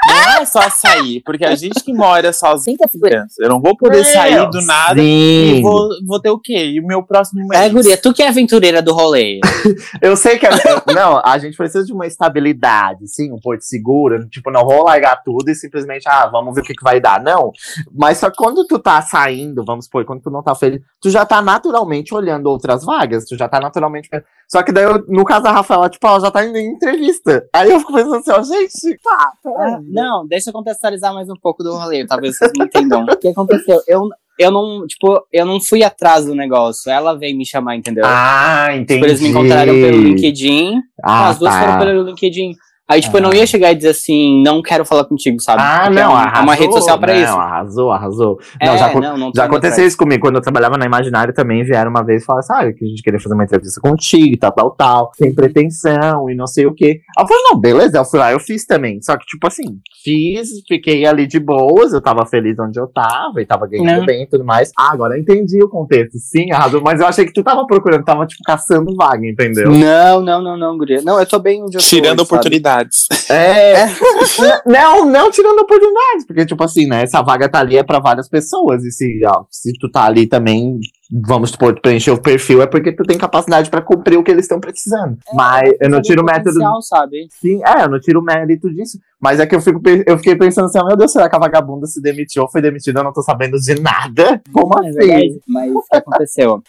Não 0.08 0.40
é 0.40 0.44
só 0.44 0.68
sair, 0.68 1.22
porque 1.24 1.44
a 1.44 1.54
gente 1.54 1.82
que 1.82 1.92
mora 1.92 2.32
sozinho 2.34 2.76
tem 2.76 2.86
segurança. 2.88 3.34
Eu 3.40 3.48
não 3.48 3.60
vou 3.60 3.74
poder 3.76 4.04
sair 4.04 4.48
do 4.50 4.60
nada 4.60 5.00
Sim. 5.00 5.56
e 5.56 5.62
vou, 5.62 5.88
vou 6.06 6.20
ter 6.20 6.28
o 6.28 6.38
quê? 6.38 6.66
E 6.72 6.80
o 6.80 6.86
meu 6.86 7.02
próximo 7.02 7.46
mês? 7.48 7.62
É, 7.62 7.68
guria, 7.70 7.96
tu 7.96 8.12
que 8.12 8.22
é 8.22 8.28
aventureira 8.28 8.82
do 8.82 8.92
rolê. 8.92 9.40
Eu 10.02 10.16
sei 10.16 10.38
que. 10.38 10.46
é- 10.46 10.50
não, 10.94 11.20
a 11.24 11.38
gente 11.38 11.56
precisa 11.56 11.82
de 11.84 11.92
uma 11.94 12.06
estabilidade, 12.06 13.08
sim, 13.08 13.32
um 13.32 13.40
porto 13.40 13.62
seguro. 13.62 14.28
Tipo, 14.28 14.50
não 14.50 14.64
vou 14.64 14.84
largar 14.84 15.22
tudo 15.24 15.48
e 15.50 15.54
simplesmente, 15.54 16.06
ah, 16.06 16.26
vamos 16.26 16.54
ver 16.54 16.60
o 16.60 16.64
que, 16.64 16.74
que 16.74 16.84
vai 16.84 17.00
dar. 17.00 17.22
Não. 17.22 17.52
Mas 17.94 18.18
só 18.18 18.30
quando 18.30 18.66
tu 18.66 18.78
tá 18.78 19.00
saindo, 19.00 19.64
vamos 19.64 19.86
supor, 19.86 20.04
quando 20.04 20.20
tu 20.22 20.30
não 20.30 20.42
tá 20.42 20.54
feliz, 20.54 20.80
tu 21.00 21.08
já 21.10 21.24
tá 21.24 21.40
naturalmente 21.40 22.14
olhando 22.14 22.46
outras 22.48 22.84
vagas. 22.84 23.24
Tu 23.24 23.36
já 23.36 23.48
tá 23.48 23.58
naturalmente. 23.60 24.08
Só 24.48 24.62
que 24.62 24.70
daí, 24.72 24.84
eu- 24.84 25.04
no 25.08 25.24
caso 25.24 25.42
da 25.44 25.52
Rafaela, 25.52 25.88
tipo, 25.88 26.06
ela 26.06 26.20
já 26.20 26.30
tá 26.30 26.44
indo 26.44 26.56
em 26.58 26.75
entrevista. 26.76 27.48
Aí 27.52 27.70
eu 27.70 27.80
fico 27.80 27.92
pensando 27.92 28.16
assim, 28.16 28.30
ó, 28.30 28.42
gente, 28.42 28.98
tá. 29.02 29.32
Ah, 29.46 29.80
não, 29.82 30.26
deixa 30.26 30.50
eu 30.50 30.52
contextualizar 30.54 31.12
mais 31.12 31.28
um 31.28 31.36
pouco 31.36 31.62
do 31.62 31.74
rolê, 31.74 32.06
talvez 32.06 32.36
vocês 32.36 32.52
não 32.56 32.66
entendam. 32.66 33.04
O 33.04 33.16
que 33.16 33.28
aconteceu? 33.28 33.80
Eu, 33.86 34.08
eu 34.38 34.50
não, 34.50 34.86
tipo, 34.86 35.26
eu 35.32 35.46
não 35.46 35.60
fui 35.60 35.82
atrás 35.82 36.26
do 36.26 36.34
negócio. 36.34 36.90
Ela 36.90 37.14
veio 37.18 37.36
me 37.36 37.46
chamar, 37.46 37.76
entendeu? 37.76 38.04
Ah, 38.06 38.68
entendi. 38.72 38.94
Tipo, 38.94 39.06
eles 39.06 39.20
me 39.20 39.28
encontraram 39.28 39.72
pelo 39.72 39.98
LinkedIn. 39.98 40.80
Ah, 41.02 41.30
as 41.30 41.38
duas 41.38 41.52
tá. 41.52 41.60
foram 41.60 41.78
pelo 41.78 42.02
LinkedIn. 42.02 42.54
Aí, 42.88 43.00
tipo, 43.00 43.16
eu 43.16 43.20
não 43.22 43.30
Ah. 43.30 43.36
ia 43.36 43.46
chegar 43.46 43.72
e 43.72 43.74
dizer 43.74 43.88
assim, 43.90 44.42
não 44.44 44.62
quero 44.62 44.84
falar 44.84 45.04
contigo, 45.04 45.40
sabe? 45.40 45.60
Ah, 45.60 45.80
Porque 45.86 45.94
não, 46.00 46.02
é, 46.02 46.08
um- 46.08 46.16
arrasou. 46.16 46.38
é 46.38 46.42
uma 46.42 46.54
rede 46.54 46.72
social 46.72 46.98
pra 46.98 47.12
não, 47.14 47.20
isso. 47.22 47.32
arrasou, 47.36 47.90
arrasou. 47.90 48.38
É, 48.60 48.66
não, 48.66 48.78
já, 48.78 48.94
não, 48.94 49.16
não 49.18 49.32
tô 49.32 49.38
Já 49.40 49.44
aconteceu 49.46 49.72
atrás. 49.72 49.88
isso 49.88 49.96
comigo. 49.98 50.20
Quando 50.22 50.36
eu 50.36 50.40
trabalhava 50.40 50.78
na 50.78 50.86
Imaginário 50.86 51.34
também 51.34 51.64
vieram 51.64 51.90
uma 51.90 52.04
vez 52.04 52.22
e 52.22 52.24
falaram 52.24 52.44
assim: 52.48 52.52
ah, 52.68 52.72
que 52.72 52.84
a 52.84 52.88
gente 52.88 53.02
queria 53.02 53.18
fazer 53.18 53.34
uma 53.34 53.42
entrevista 53.44 53.80
contigo, 53.80 54.36
tal, 54.38 54.52
tal, 54.52 54.70
tal, 54.70 55.10
sem 55.16 55.34
pretensão 55.34 56.30
e 56.30 56.34
não 56.36 56.46
sei 56.46 56.66
o 56.66 56.72
quê. 56.74 57.00
Aí 57.18 57.24
eu 57.24 57.26
falei, 57.28 57.42
não, 57.50 57.58
beleza, 57.60 57.98
eu 57.98 58.04
fui 58.04 58.18
lá, 58.20 58.30
eu 58.30 58.38
fiz 58.38 58.64
também. 58.64 59.00
Só 59.02 59.16
que, 59.16 59.26
tipo 59.26 59.46
assim, 59.48 59.78
fiz, 60.04 60.48
fiquei 60.68 61.04
ali 61.06 61.26
de 61.26 61.40
boas, 61.40 61.92
eu 61.92 62.00
tava 62.00 62.24
feliz 62.24 62.56
onde 62.58 62.78
eu 62.78 62.86
tava 62.86 63.40
e 63.42 63.46
tava 63.46 63.66
ganhando 63.66 63.98
Não. 64.00 64.06
bem 64.06 64.22
e 64.22 64.26
tudo 64.28 64.44
mais. 64.44 64.70
Ah, 64.78 64.92
agora 64.92 65.16
eu 65.16 65.20
entendi 65.20 65.60
o 65.62 65.68
contexto. 65.68 66.18
Sim, 66.18 66.52
arrasou, 66.52 66.80
mas 66.80 67.00
eu 67.00 67.06
achei 67.08 67.24
que 67.24 67.32
tu 67.32 67.42
tava 67.42 67.66
procurando, 67.66 68.04
tava, 68.04 68.24
tipo, 68.26 68.42
caçando 68.44 68.94
vaga, 68.94 69.26
entendeu? 69.26 69.72
Não, 69.72 70.20
não, 70.20 70.40
não, 70.40 70.56
não, 70.56 70.78
guria. 70.78 71.02
Não, 71.02 71.18
eu 71.18 71.26
tô 71.26 71.38
bem 71.40 71.62
onde 71.64 71.76
eu 71.76 71.80
tô 71.80 71.86
Tirando 71.86 72.20
hoje, 72.20 72.28
sabe? 72.28 72.42
Oportunidades. 72.76 73.06
É. 73.30 73.86
não, 74.66 75.04
não 75.06 75.30
tirando 75.30 75.58
oportunidades, 75.60 76.26
porque, 76.26 76.46
tipo 76.46 76.62
assim, 76.62 76.86
né? 76.86 77.02
Essa 77.02 77.22
vaga 77.22 77.48
tá 77.48 77.60
ali 77.60 77.76
é 77.76 77.82
pra 77.82 77.98
várias 77.98 78.28
pessoas. 78.28 78.84
E 78.84 78.90
se, 78.90 79.20
ó, 79.26 79.44
se 79.50 79.72
tu 79.78 79.90
tá 79.90 80.04
ali 80.04 80.26
também, 80.26 80.78
vamos 81.26 81.50
supor, 81.50 81.80
preencher 81.80 82.10
o 82.10 82.20
perfil, 82.20 82.62
é 82.62 82.66
porque 82.66 82.92
tu 82.92 83.02
tem 83.04 83.18
capacidade 83.18 83.70
pra 83.70 83.82
cumprir 83.82 84.18
o 84.18 84.22
que 84.22 84.30
eles 84.30 84.44
estão 84.44 84.60
precisando. 84.60 85.18
Mas 85.34 85.72
eu 85.80 85.88
não 85.90 86.02
tiro 86.02 86.22
o 86.22 86.24
método. 86.24 86.60
Sabe? 86.82 87.26
Sim, 87.40 87.60
é, 87.64 87.84
eu 87.84 87.88
não 87.88 88.00
tiro 88.00 88.20
o 88.20 88.24
mérito 88.24 88.72
disso. 88.72 88.98
Mas 89.20 89.40
é 89.40 89.46
que 89.46 89.54
eu, 89.54 89.60
fico, 89.60 89.80
eu 90.06 90.18
fiquei 90.18 90.36
pensando 90.36 90.66
assim, 90.66 90.78
ó, 90.78 90.86
meu 90.86 90.96
Deus, 90.96 91.10
será 91.12 91.28
que 91.28 91.36
a 91.36 91.38
vagabunda 91.38 91.86
se 91.86 92.00
demitiu 92.00 92.42
ou 92.42 92.50
foi 92.50 92.60
demitida? 92.60 93.00
Eu 93.00 93.04
não 93.04 93.12
tô 93.12 93.22
sabendo 93.22 93.58
de 93.58 93.80
nada. 93.80 94.42
Como 94.52 94.74
É 94.84 94.88
assim? 94.88 94.98
verdade, 94.98 95.40
Mas 95.48 95.72
o 95.72 95.82
que 95.82 95.96
aconteceu? 95.96 96.62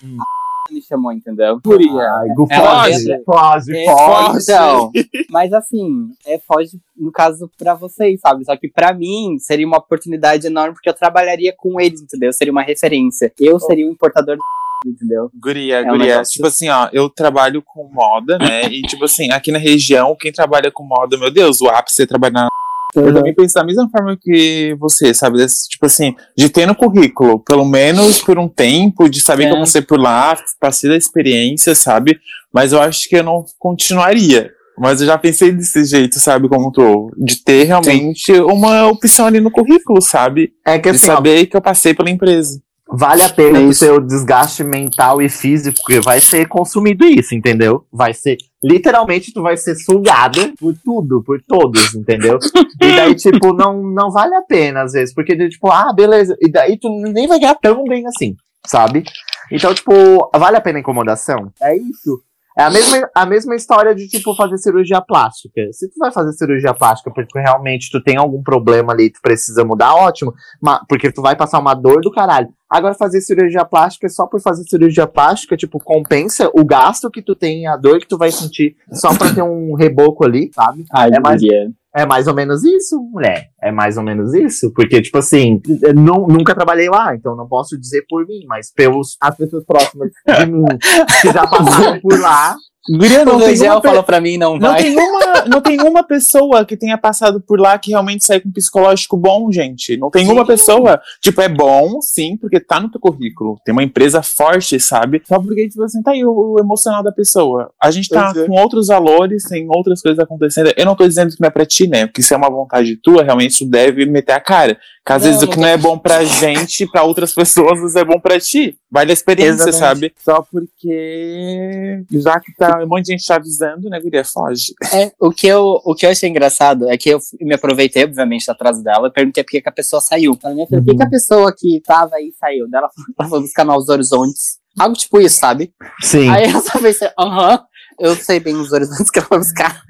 Me 0.70 0.82
chamou, 0.82 1.12
entendeu? 1.12 1.60
Ai, 2.00 2.28
Gu, 2.30 2.48
Ela 2.50 2.84
foge, 2.84 3.02
entra- 3.04 3.22
foge, 3.26 3.78
É, 3.78 3.86
foge. 3.86 4.44
Então, 4.44 4.92
mas 5.30 5.54
assim, 5.54 6.10
é 6.26 6.38
foge 6.40 6.80
no 6.96 7.12
caso 7.12 7.50
pra 7.58 7.74
vocês, 7.74 8.20
sabe? 8.20 8.44
Só 8.46 8.56
que 8.58 8.68
pra 8.68 8.94
mim 8.94 9.38
seria 9.40 9.66
uma 9.68 9.78
oportunidade 9.78 10.48
enorme 10.48 10.74
porque 10.74 10.90
eu 10.90 10.94
trabalharia 10.94 11.54
com 11.58 11.80
eles, 11.80 12.02
entendeu? 12.02 12.32
Seria 12.34 12.52
uma 12.52 12.64
referência. 12.64 13.32
Eu 13.40 13.60
seria 13.60 13.88
o 13.88 13.92
importador 13.92 14.36
do 14.38 14.42
entendeu? 14.86 15.30
Guria, 15.34 15.80
É 15.80 15.84
um 15.84 15.90
guria. 15.98 16.08
negócio- 16.14 16.34
Tipo 16.34 16.48
assim, 16.48 16.70
ó, 16.70 16.88
eu 16.94 17.10
trabalho 17.10 17.62
com 17.64 17.90
moda, 17.92 18.38
né? 18.38 18.64
E, 18.66 18.82
tipo 18.84 19.06
assim, 19.06 19.32
aqui 19.32 19.52
na 19.52 19.58
região, 19.60 20.16
quem 20.16 20.32
trabalha 20.32 20.72
com 20.72 20.84
moda, 20.84 21.18
meu 21.18 21.32
Deus, 21.32 21.62
o 21.62 21.68
ápice 21.68 22.04
é 22.04 22.06
trabalhar 22.06 22.34
na. 22.44 22.48
Eu 22.96 23.14
também 23.14 23.34
penso 23.34 23.54
da 23.54 23.64
mesma 23.64 23.90
forma 23.90 24.18
que 24.20 24.76
você, 24.80 25.14
sabe? 25.14 25.38
Desse, 25.38 25.68
tipo 25.70 25.86
assim, 25.86 26.16
de 26.38 26.50
ter 26.50 26.66
no 26.66 26.76
currículo, 26.76 27.40
pelo 27.40 27.66
menos 27.66 28.22
por 28.22 28.40
um 28.40 28.48
tempo, 28.48 29.10
de 29.10 29.22
saber 29.22 29.44
É. 29.44 29.48
que 29.48 29.54
eu 29.56 29.60
passei 29.60 29.82
por 29.82 30.00
lá, 30.00 30.38
passei 30.60 30.90
da 30.90 30.96
experiência, 30.96 31.76
sabe? 31.76 32.18
Mas 32.54 32.72
eu 32.72 32.82
acho 32.82 33.08
que 33.10 33.18
eu 33.18 33.24
não 33.24 33.44
continuaria. 33.60 34.52
Mas 34.80 35.02
eu 35.02 35.08
já 35.08 35.18
pensei 35.18 35.52
desse 35.52 35.84
jeito, 35.86 36.20
sabe? 36.20 36.48
Como 36.48 36.72
tô. 36.72 37.12
De 37.18 37.44
ter 37.44 37.64
realmente 37.64 38.32
uma 38.34 38.88
opção 38.88 39.26
ali 39.26 39.40
no 39.40 39.50
currículo, 39.52 40.02
sabe? 40.02 40.54
É 40.66 40.78
que 40.78 40.92
De 40.92 40.98
assim, 40.98 41.10
ó, 41.10 41.16
saber 41.16 41.48
que 41.48 41.58
eu 41.58 41.62
passei 41.62 41.94
pela 41.96 42.10
empresa. 42.12 42.62
Vale 43.00 43.22
a 43.22 43.30
pena 43.30 43.60
É 43.60 43.64
o 43.64 43.74
seu 43.74 44.02
desgaste 44.02 44.64
mental 44.64 45.22
e 45.22 45.30
físico, 45.30 45.78
porque 45.78 46.00
vai 46.00 46.20
ser 46.20 46.48
consumido 46.48 47.06
isso, 47.06 47.36
entendeu? 47.36 47.86
Vai 47.94 48.12
ser, 48.12 48.38
literalmente, 48.64 49.32
tu 49.32 49.44
vai 49.44 49.56
ser 49.56 49.76
sugada 49.76 50.52
por 50.60 50.74
tudo, 50.84 51.22
por 51.24 51.40
todos, 51.48 51.94
entendeu? 51.94 52.40
E 52.82 52.96
daí, 52.96 53.16
tipo, 53.16 53.54
não, 53.54 53.82
não 53.84 54.12
vale 54.12 54.36
a 54.36 54.42
pena, 54.42 54.84
às 54.84 54.94
vezes, 54.94 55.14
porque, 55.14 55.36
tipo, 55.50 55.70
ah, 55.70 55.92
beleza, 55.94 56.36
e 56.40 56.50
daí 56.50 56.78
tu 56.78 56.90
nem 56.90 57.28
vai 57.28 57.40
ganhar 57.40 57.56
tão 57.56 57.84
bem 57.84 58.06
assim, 58.08 58.36
sabe? 58.66 59.04
Então, 59.52 59.74
tipo, 59.74 59.92
vale 60.36 60.58
a 60.58 60.62
pena 60.62 60.78
a 60.78 60.82
incomodação? 60.82 61.52
É 61.62 61.76
isso. 61.76 62.22
É 62.58 62.64
a 62.64 62.70
mesma, 62.72 63.10
a 63.14 63.26
mesma 63.26 63.56
história 63.56 63.94
de, 63.94 64.08
tipo, 64.08 64.34
fazer 64.36 64.58
cirurgia 64.58 65.00
plástica. 65.00 65.62
Se 65.72 65.88
tu 65.90 65.94
vai 66.00 66.12
fazer 66.12 66.34
cirurgia 66.34 66.74
plástica 66.74 67.12
porque 67.14 67.40
realmente 67.40 67.92
tu 67.92 68.02
tem 68.02 68.18
algum 68.18 68.42
problema 68.42 68.94
ali, 68.94 69.12
tu 69.12 69.20
precisa 69.22 69.64
mudar, 69.64 69.94
ótimo. 69.94 70.34
Ma- 70.62 70.84
porque 70.90 71.12
tu 71.12 71.22
vai 71.22 71.36
passar 71.36 71.60
uma 71.60 71.76
dor 71.76 72.02
do 72.02 72.12
caralho. 72.12 72.48
Agora, 72.70 72.94
fazer 72.96 73.22
cirurgia 73.22 73.64
plástica 73.64 74.10
só 74.10 74.26
por 74.26 74.42
fazer 74.42 74.64
cirurgia 74.64 75.06
plástica, 75.08 75.56
tipo, 75.56 75.80
compensa 75.80 76.50
o 76.54 76.66
gasto 76.66 77.10
que 77.12 77.22
tu 77.22 77.36
tem, 77.36 77.68
a 77.68 77.78
dor 77.78 78.00
que 78.00 78.08
tu 78.08 78.18
vai 78.18 78.32
sentir 78.32 78.76
só 78.92 79.16
pra 79.16 79.34
ter 79.34 79.42
um 79.44 79.74
reboco 79.76 80.26
ali, 80.26 80.50
sabe? 80.54 80.84
Ai, 80.92 81.12
É 81.14 81.20
mais- 81.20 81.40
guria. 81.42 81.70
É 81.98 82.06
mais 82.06 82.28
ou 82.28 82.36
menos 82.36 82.64
isso, 82.64 83.02
mulher. 83.12 83.48
É 83.60 83.72
mais 83.72 83.98
ou 83.98 84.04
menos 84.04 84.32
isso. 84.36 84.72
Porque, 84.76 85.02
tipo 85.02 85.18
assim, 85.18 85.60
nunca 85.96 86.54
trabalhei 86.54 86.88
lá, 86.88 87.16
então 87.16 87.36
não 87.36 87.48
posso 87.48 87.76
dizer 87.76 88.06
por 88.08 88.24
mim, 88.28 88.46
mas 88.48 88.72
pelos 88.72 89.18
as 89.20 89.36
pessoas 89.36 89.66
próximas 89.66 90.12
de 90.28 90.46
mim 90.46 90.64
que 91.22 91.32
já 91.34 91.48
passaram 91.48 92.00
por 92.00 92.20
lá, 92.20 92.56
Guria, 92.90 93.26
não 93.26 93.38
o 93.38 93.40
pe- 93.82 93.88
falou 93.88 94.04
pra 94.04 94.22
mim, 94.22 94.38
não, 94.38 94.58
Não 94.58 94.72
vai. 94.72 94.84
tem, 94.84 94.98
uma, 94.98 95.46
não 95.46 95.62
tem 95.62 95.82
uma 95.82 96.04
pessoa 96.04 96.64
que 96.66 96.78
tenha 96.78 96.98
passado 96.98 97.42
por 97.42 97.60
lá 97.60 97.78
que 97.78 97.92
realmente 97.92 98.26
sai 98.26 98.40
com 98.40 98.50
um 98.50 98.52
psicológico 98.52 99.18
bom, 99.18 99.52
gente. 99.52 99.98
Não 99.98 100.10
tem 100.10 100.30
uma 100.30 100.46
pessoa. 100.46 101.02
Tipo, 101.22 101.42
é 101.42 101.50
bom, 101.50 102.00
sim, 102.02 102.38
porque 102.38 102.60
tá 102.60 102.80
no 102.80 102.90
teu 102.90 103.00
currículo. 103.02 103.60
Tem 103.66 103.74
uma 103.74 103.84
empresa 103.84 104.22
forte, 104.22 104.80
sabe? 104.80 105.22
Só 105.28 105.40
porque, 105.42 105.68
tipo 105.68 105.84
assim, 105.84 106.02
tá 106.02 106.12
aí 106.12 106.24
o, 106.26 106.32
o 106.56 106.60
emocional 106.60 107.04
da 107.04 107.12
pessoa. 107.12 107.72
A 107.82 107.92
gente 107.92 108.10
tá 108.10 108.32
Pois 108.34 108.44
é. 108.44 108.48
com 108.48 108.54
outros 108.54 108.88
valores, 108.88 109.44
tem 109.44 109.68
outras 109.70 110.02
coisas 110.02 110.20
acontecendo. 110.20 110.72
Eu 110.78 110.86
não 110.86 110.96
tô 110.96 111.08
dizendo 111.08 111.34
que 111.34 111.42
não 111.42 111.48
é 111.48 111.52
pra 111.52 111.66
ti, 111.66 111.88
né? 111.88 112.06
Porque 112.08 112.22
se 112.22 112.34
é 112.34 112.38
uma 112.38 112.50
vontade 112.50 112.96
tua, 112.98 113.24
realmente 113.24 113.60
tu 113.60 113.70
deve 113.70 114.06
meter 114.06 114.34
a 114.34 114.40
cara. 114.40 114.78
Porque 115.04 115.14
às 115.14 115.24
Não, 115.24 115.30
vezes 115.30 115.44
o 115.44 115.48
que 115.50 115.60
não 115.60 115.68
é 115.68 115.78
bom 115.78 115.98
pra 115.98 116.24
gente, 116.26 116.86
pra 116.92 117.04
outras 117.04 117.34
pessoas, 117.34 117.96
é 117.96 118.04
bom 118.04 118.20
pra 118.20 118.40
ti. 118.40 118.78
Vai 118.92 119.06
da 119.06 119.14
experiência, 119.14 119.70
Exatamente. 119.70 119.78
sabe? 119.80 120.14
Só 120.24 120.46
porque. 120.52 122.04
Já 122.12 122.40
que 122.40 122.54
tá, 122.56 122.77
um 122.84 122.88
monte 122.88 123.06
de 123.06 123.12
gente 123.14 123.26
tá 123.26 123.36
avisando, 123.36 123.90
né, 123.90 124.00
Guria? 124.00 124.24
Foge. 124.24 124.74
É, 124.94 125.12
o 125.20 125.32
que, 125.32 125.48
eu, 125.48 125.82
o 125.84 125.96
que 125.96 126.06
eu 126.06 126.10
achei 126.10 126.30
engraçado 126.30 126.90
é 126.90 126.98
que 126.98 127.10
eu 127.10 127.20
me 127.42 127.56
aproveitei, 127.56 128.04
obviamente, 128.04 128.46
da 128.46 128.54
atraso 128.54 128.84
dela 128.84 129.08
e 129.08 129.12
perguntei 129.12 129.44
por 129.44 129.52
que, 129.52 129.62
que 129.62 129.70
a 129.70 129.72
pessoa 129.72 130.02
saiu. 130.02 130.38
Ela 130.44 130.54
me 130.54 130.68
falou, 130.68 130.84
por 130.84 130.92
que, 130.92 130.98
que 130.98 131.04
a 131.04 131.10
pessoa 131.10 131.54
que 131.56 131.82
tava 131.86 132.16
aí 132.16 132.32
saiu? 132.40 132.68
Ela 132.74 132.90
falou, 132.90 133.16
ela 133.20 133.30
foi 133.30 133.42
buscar 133.42 133.66
novos 133.66 133.90
horizontes. 133.90 134.60
Algo 134.78 134.96
tipo 134.96 135.20
isso, 135.20 135.38
sabe? 135.38 135.74
Sim. 136.02 136.30
Aí 136.30 136.52
eu 136.52 136.62
só 136.62 136.80
pensei, 136.80 137.10
aham, 137.18 137.60
eu 138.00 138.16
sei 138.16 138.40
bem 138.40 138.56
os 138.56 138.72
horizontes 138.72 139.10
que 139.10 139.20
ela 139.20 139.28
vai 139.30 139.40
buscar. 139.40 139.82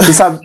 Você 0.00 0.12
sabe, 0.12 0.40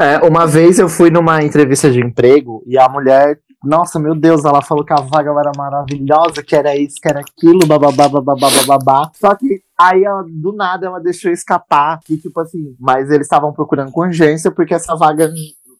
é, 0.00 0.18
uma 0.26 0.46
vez 0.46 0.78
eu 0.78 0.88
fui 0.88 1.10
numa 1.10 1.42
entrevista 1.42 1.90
de 1.90 2.00
emprego 2.00 2.64
e 2.66 2.76
a 2.76 2.88
mulher, 2.88 3.38
nossa, 3.64 3.98
meu 3.98 4.14
Deus, 4.14 4.44
ela 4.44 4.62
falou 4.62 4.84
que 4.84 4.92
a 4.92 5.00
vaga 5.00 5.30
era 5.30 5.52
maravilhosa, 5.56 6.44
que 6.44 6.54
era 6.54 6.76
isso, 6.76 6.96
que 7.02 7.08
era 7.08 7.20
aquilo, 7.20 7.66
bababá, 7.66 8.08
bababá, 8.08 8.48
bababá. 8.50 9.10
Só 9.14 9.34
que 9.34 9.60
aí 9.78 10.04
ela, 10.04 10.24
do 10.28 10.52
nada, 10.52 10.86
ela 10.86 11.00
deixou 11.00 11.30
escapar 11.32 11.98
que, 12.04 12.16
tipo 12.16 12.40
assim, 12.40 12.76
mas 12.78 13.10
eles 13.10 13.26
estavam 13.26 13.52
procurando 13.52 13.90
com 13.90 14.02
urgência 14.02 14.50
porque 14.50 14.74
essa 14.74 14.94
vaga 14.94 15.32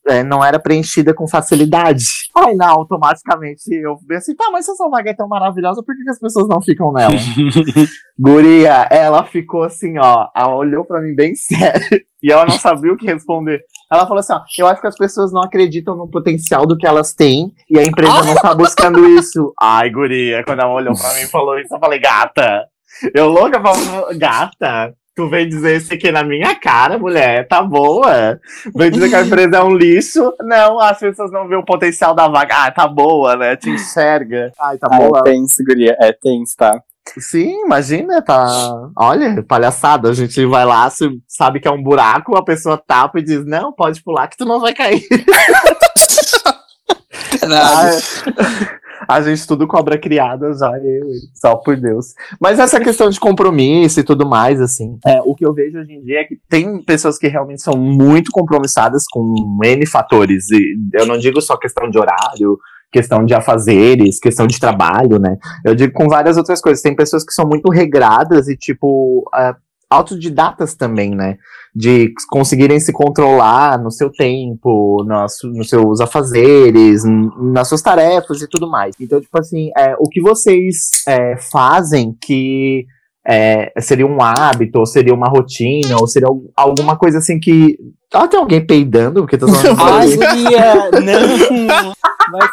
é, 0.09 0.25
não 0.25 0.45
era 0.45 0.59
preenchida 0.59 1.15
com 1.15 1.29
facilidade. 1.29 2.05
Aí, 2.37 2.55
não, 2.57 2.69
automaticamente 2.69 3.63
eu 3.71 3.97
falei 3.99 4.19
assim, 4.19 4.35
tá, 4.35 4.49
mas 4.51 4.65
se 4.65 4.73
essa 4.73 4.89
vaga 4.89 5.11
é 5.11 5.15
tão 5.15 5.29
maravilhosa, 5.29 5.83
por 5.83 5.95
que, 5.95 6.03
que 6.03 6.11
as 6.11 6.19
pessoas 6.19 6.49
não 6.49 6.61
ficam 6.61 6.93
nela? 6.93 7.15
Guria, 8.19 8.89
ela 8.91 9.25
ficou 9.25 9.63
assim, 9.63 9.99
ó, 9.99 10.29
ela 10.35 10.57
olhou 10.57 10.85
pra 10.85 11.01
mim 11.01 11.15
bem 11.15 11.35
sério 11.37 12.03
e 12.23 12.33
ela 12.33 12.47
não 12.47 12.59
sabia 12.59 12.93
o 12.93 12.97
que 12.97 13.07
responder. 13.07 13.61
Ela 13.91 14.07
falou 14.07 14.19
assim, 14.21 14.33
ó, 14.35 14.41
eu 14.59 14.67
acho 14.67 14.81
que 14.81 14.87
as 14.87 14.97
pessoas 14.97 15.33
não 15.33 15.43
acreditam 15.43 15.97
no 15.97 16.07
potencial 16.09 16.67
do 16.67 16.77
que 16.77 16.87
elas 16.87 17.15
têm 17.15 17.53
e 17.71 17.79
a 17.79 17.85
empresa 17.85 18.23
não 18.23 18.35
tá 18.35 18.55
buscando 18.55 19.07
isso. 19.09 19.53
Ai, 19.61 19.89
guria, 19.91 20.45
quando 20.45 20.61
ela 20.61 20.73
olhou 20.73 20.95
pra 20.95 21.15
mim 21.15 21.21
e 21.23 21.27
falou 21.27 21.59
isso, 21.59 21.75
eu 21.75 21.79
falei, 21.81 21.99
gata, 21.99 22.67
eu 23.15 23.29
louca 23.29 23.61
falando, 23.61 24.19
gata, 24.19 24.95
tu 25.17 25.29
vem 25.29 25.49
dizer 25.49 25.79
isso 25.79 25.93
aqui 25.93 26.13
na 26.13 26.23
minha 26.23 26.55
cara, 26.55 26.99
mulher, 26.99 27.49
tá 27.49 27.63
boa. 27.63 28.39
Vem 28.77 28.91
dizer 28.91 29.09
que 29.09 29.15
a 29.17 29.23
empresa 29.23 29.57
é 29.57 29.63
um 29.65 29.75
lixo. 29.75 30.33
Não, 30.43 30.79
as 30.79 30.99
pessoas 30.99 31.33
não 31.33 31.49
veem 31.49 31.61
o 31.61 31.65
potencial 31.65 32.15
da 32.15 32.29
vaga. 32.29 32.55
Ah, 32.67 32.71
tá 32.71 32.87
boa, 32.87 33.35
né? 33.37 33.57
Te 33.57 33.71
enxerga. 33.71 34.53
Ai, 34.61 34.79
tá 34.79 34.87
Ah, 34.91 34.97
boa. 34.99 35.19
é 35.21 35.23
tenso, 35.23 35.65
guria, 35.67 35.97
é 36.01 36.13
tenso, 36.13 36.55
tá? 36.57 36.81
Sim, 37.19 37.65
imagina, 37.65 38.23
tá. 38.23 38.91
Olha, 38.97 39.43
palhaçada. 39.43 40.11
A 40.11 40.15
gente 40.15 40.45
vai 40.47 40.65
lá, 40.65 40.89
sabe 41.27 41.61
que 41.61 41.69
é 41.69 41.71
um 41.71 41.83
buraco, 41.83 42.37
a 42.37 42.45
pessoa 42.45 42.77
tapa 42.77 43.19
e 43.19 43.25
diz: 43.25 43.45
Não, 43.45 43.73
pode 43.73 44.03
pular 44.03 44.29
que 44.29 44.37
tu 44.37 44.45
não 44.45 44.61
vai 44.61 44.75
cair. 44.75 45.07
a 49.09 49.23
gente 49.23 49.47
tudo 49.47 49.67
cobra 49.67 49.99
criada 49.99 50.53
já, 50.53 50.71
eu, 50.79 51.07
só 51.35 51.57
por 51.57 51.77
Deus. 51.77 52.15
Mas 52.39 52.59
essa 52.59 52.79
questão 52.79 53.09
de 53.09 53.19
compromisso 53.19 54.01
e 54.01 54.05
tudo 54.05 54.29
mais, 54.29 54.61
assim, 54.61 54.99
é, 55.07 55.21
o 55.25 55.35
que 55.35 55.47
eu 55.47 55.55
vejo 55.55 55.79
hoje 55.79 55.93
em 55.93 56.03
dia 56.03 56.21
é 56.21 56.25
que 56.25 56.39
tem 56.49 56.83
pessoas 56.83 57.19
que 57.19 57.27
realmente 57.27 57.63
são 57.63 57.75
muito 57.75 58.31
compromissadas 58.31 59.05
com 59.11 59.35
N 59.65 59.87
fatores. 59.87 60.51
E 60.51 60.77
eu 60.93 61.07
não 61.07 61.19
digo 61.19 61.41
só 61.41 61.57
questão 61.57 61.89
de 61.89 61.99
horário, 61.99 62.59
questão 62.93 63.25
de 63.25 63.35
afazeres, 63.35 64.19
questão 64.19 64.47
de 64.47 64.59
trabalho, 64.59 65.19
né? 65.19 65.37
Eu 65.65 65.75
digo 65.75 65.93
com 65.93 66.09
várias 66.09 66.37
outras 66.37 66.61
coisas. 66.61 66.83
Tem 66.83 66.97
pessoas 66.97 67.25
que 67.25 67.33
são 67.33 67.47
muito 67.47 67.71
regradas 67.71 68.49
e, 68.49 68.57
tipo, 68.57 69.29
é, 69.35 69.55
autodidatas 69.91 70.75
também, 70.75 71.15
né? 71.15 71.37
De 71.75 72.13
conseguirem 72.31 72.81
se 72.81 72.93
controlar 72.93 73.79
no 73.79 73.91
seu 73.91 74.11
tempo, 74.11 75.05
nas, 75.05 75.37
nos 75.45 75.69
seus 75.69 76.01
afazeres, 76.01 77.03
nas 77.05 77.69
suas 77.69 77.83
tarefas 77.83 78.43
e 78.43 78.49
tudo 78.49 78.71
mais. 78.71 78.95
Então, 79.01 79.21
tipo 79.21 79.39
assim, 79.39 79.71
é, 79.77 79.95
o 79.99 80.09
que 80.09 80.21
vocês 80.21 81.03
é, 81.07 81.37
fazem 81.37 82.17
que 82.21 82.87
é, 83.29 83.73
seria 83.81 84.07
um 84.07 84.19
hábito, 84.23 84.79
ou 84.79 84.87
seria 84.87 85.13
uma 85.15 85.29
rotina, 85.29 85.97
ou 86.01 86.07
seria 86.07 86.29
al- 86.29 86.41
alguma 86.57 86.97
coisa 86.97 87.19
assim 87.19 87.39
que. 87.39 87.77
Ah, 88.13 88.27
tem 88.27 88.41
alguém 88.41 88.65
peidando? 88.67 89.21
Porque 89.21 89.37
tô 89.37 89.47
falando 89.49 89.79
Ai, 89.83 90.17
guria, 90.17 90.91
não! 91.03 91.93
Mas... 92.33 92.51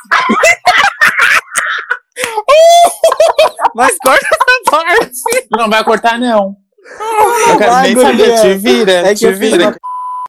Mas 3.74 3.96
corta 4.04 4.26
essa 4.26 4.72
parte! 4.72 5.48
Não 5.52 5.70
vai 5.70 5.84
cortar, 5.84 6.20
não. 6.20 6.56
Eu 7.50 7.58
quero 7.58 7.72
Ai, 7.74 7.94
nem 7.94 8.04
saber, 8.04 8.42
te 8.42 8.54
vira, 8.56 8.92
É 8.92 9.10
que 9.10 9.16
te 9.16 9.32
vira. 9.32 9.76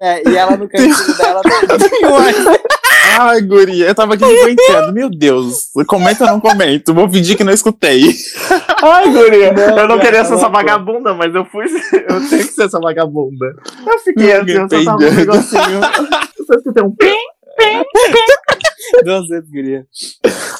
É, 0.00 0.28
e 0.28 0.36
ela 0.36 0.56
no 0.56 0.68
cantinho 0.68 1.16
dela 1.16 1.40
um 1.46 2.66
Ai, 3.18 3.40
guria, 3.40 3.86
eu 3.86 3.94
tava 3.94 4.14
aqui 4.14 4.24
aguentando. 4.24 4.92
Meu 4.92 5.08
Deus, 5.08 5.70
comenta 5.86 6.24
ou 6.24 6.30
não 6.30 6.40
comento? 6.40 6.92
Vou 6.92 7.08
fingir 7.08 7.36
que 7.36 7.44
não 7.44 7.52
escutei. 7.52 8.14
Ai, 8.82 9.10
guria, 9.10 9.52
Não, 9.52 9.78
eu 9.78 9.88
não 9.88 9.98
queria 9.98 10.24
ser 10.24 10.34
essa 10.34 10.48
vagabunda, 10.48 11.14
mas 11.14 11.34
eu 11.34 11.44
fui. 11.46 11.64
Eu 11.92 12.28
tenho 12.28 12.46
que 12.46 12.52
ser 12.52 12.64
essa 12.64 12.78
vagabunda. 12.78 13.54
Eu 13.86 13.98
fiquei 14.00 14.32
assim, 14.32 14.50
eu 14.50 14.68
só 14.68 14.84
tava 14.84 15.04
um 15.04 15.14
negocinho. 15.14 15.80
Eu 16.38 16.44
só 16.44 16.54
escutei 16.54 16.82
um 16.82 16.90
pim. 16.90 17.16
Duas 19.02 19.28
vezes, 19.28 19.50
guria. 19.50 19.86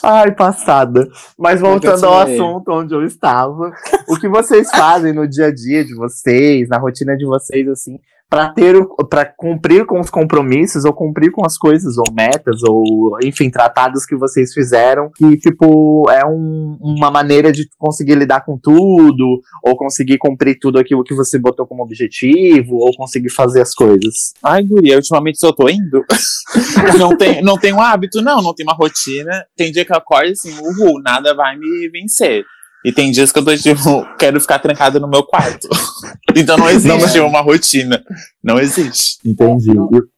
Ai, 0.03 0.33
passada. 0.33 1.09
Mas 1.39 1.61
voltando 1.61 2.05
ao 2.07 2.21
assunto 2.21 2.73
onde 2.73 2.95
eu 2.95 3.05
estava, 3.05 3.73
o 4.09 4.19
que 4.19 4.29
vocês 4.29 4.71
fazem 4.71 5.13
no 5.13 5.29
dia 5.29 5.47
a 5.47 5.55
dia 5.55 5.85
de 5.85 5.95
vocês, 5.95 6.69
na 6.69 6.79
rotina 6.79 7.17
de 7.17 7.27
vocês, 7.27 7.69
assim, 7.69 7.99
para 8.29 8.49
ter, 8.51 8.75
para 9.09 9.25
cumprir 9.25 9.87
com 9.87 10.01
os 10.01 10.11
compromissos 10.11 10.85
ou 10.85 10.93
cumprir 10.93 11.31
com 11.31 11.45
as 11.47 11.57
coisas 11.57 11.97
ou 11.97 12.05
metas 12.13 12.61
ou, 12.65 13.17
enfim, 13.23 13.49
tratados 13.51 14.05
que 14.05 14.17
vocês 14.17 14.53
fizeram, 14.53 15.11
que 15.15 15.37
tipo 15.37 16.11
é 16.11 16.27
um- 16.27 16.77
uma 16.81 17.11
maneira 17.11 17.53
de 17.53 17.69
conseguir 17.79 18.17
lidar 18.17 18.45
com 18.45 18.59
tudo 18.59 19.41
ou 19.63 19.77
conseguir 19.77 20.19
cumprir 20.19 20.59
tudo 20.61 20.79
aquilo 20.79 21.05
que 21.05 21.15
você 21.15 21.39
botou 21.39 21.67
como 21.67 21.83
objetivo 21.83 22.77
ou 22.77 22.97
conseguir 22.97 23.31
fazer 23.31 23.63
as 23.63 23.75
coisas. 23.75 24.33
Ai, 24.43 24.65
guria, 24.65 24.97
ultimamente 24.97 25.39
só 25.39 25.53
tô 25.53 25.69
indo. 25.69 26.05
não, 26.99 27.17
tem, 27.17 27.43
não 27.43 27.57
tem 27.59 27.73
um 27.73 27.81
hábito, 27.81 28.21
não, 28.23 28.43
não 28.43 28.55
tem 28.55 28.67
uma 28.67 28.75
rotina. 28.75 29.45
Tem 29.57 29.71
dia 29.71 29.85
que 29.85 29.93
eu 29.93 29.97
acordo 29.97 30.31
assim, 30.33 30.53
uhul, 30.59 31.01
nada 31.03 31.35
vai 31.35 31.57
me 31.57 31.89
vencer. 31.91 32.45
E 32.87 32.93
tem 32.93 33.11
dias 33.11 33.33
que 33.33 33.41
eu 33.41 33.45
tô, 33.45 33.57
tipo, 33.57 34.07
quero 34.17 34.41
ficar 34.41 34.61
trancada 34.61 35.01
no 35.01 35.09
meu 35.09 35.25
quarto. 35.25 35.69
então 36.37 36.57
não 36.57 36.71
existe 36.71 37.19
uma 37.19 37.41
rotina. 37.41 38.01
Não 38.41 38.61
existe. 38.61 39.19
Entendi. 39.25 39.75
No 39.75 39.91
meu 39.91 40.09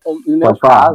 Pode 0.41 0.61
falar. 0.61 0.93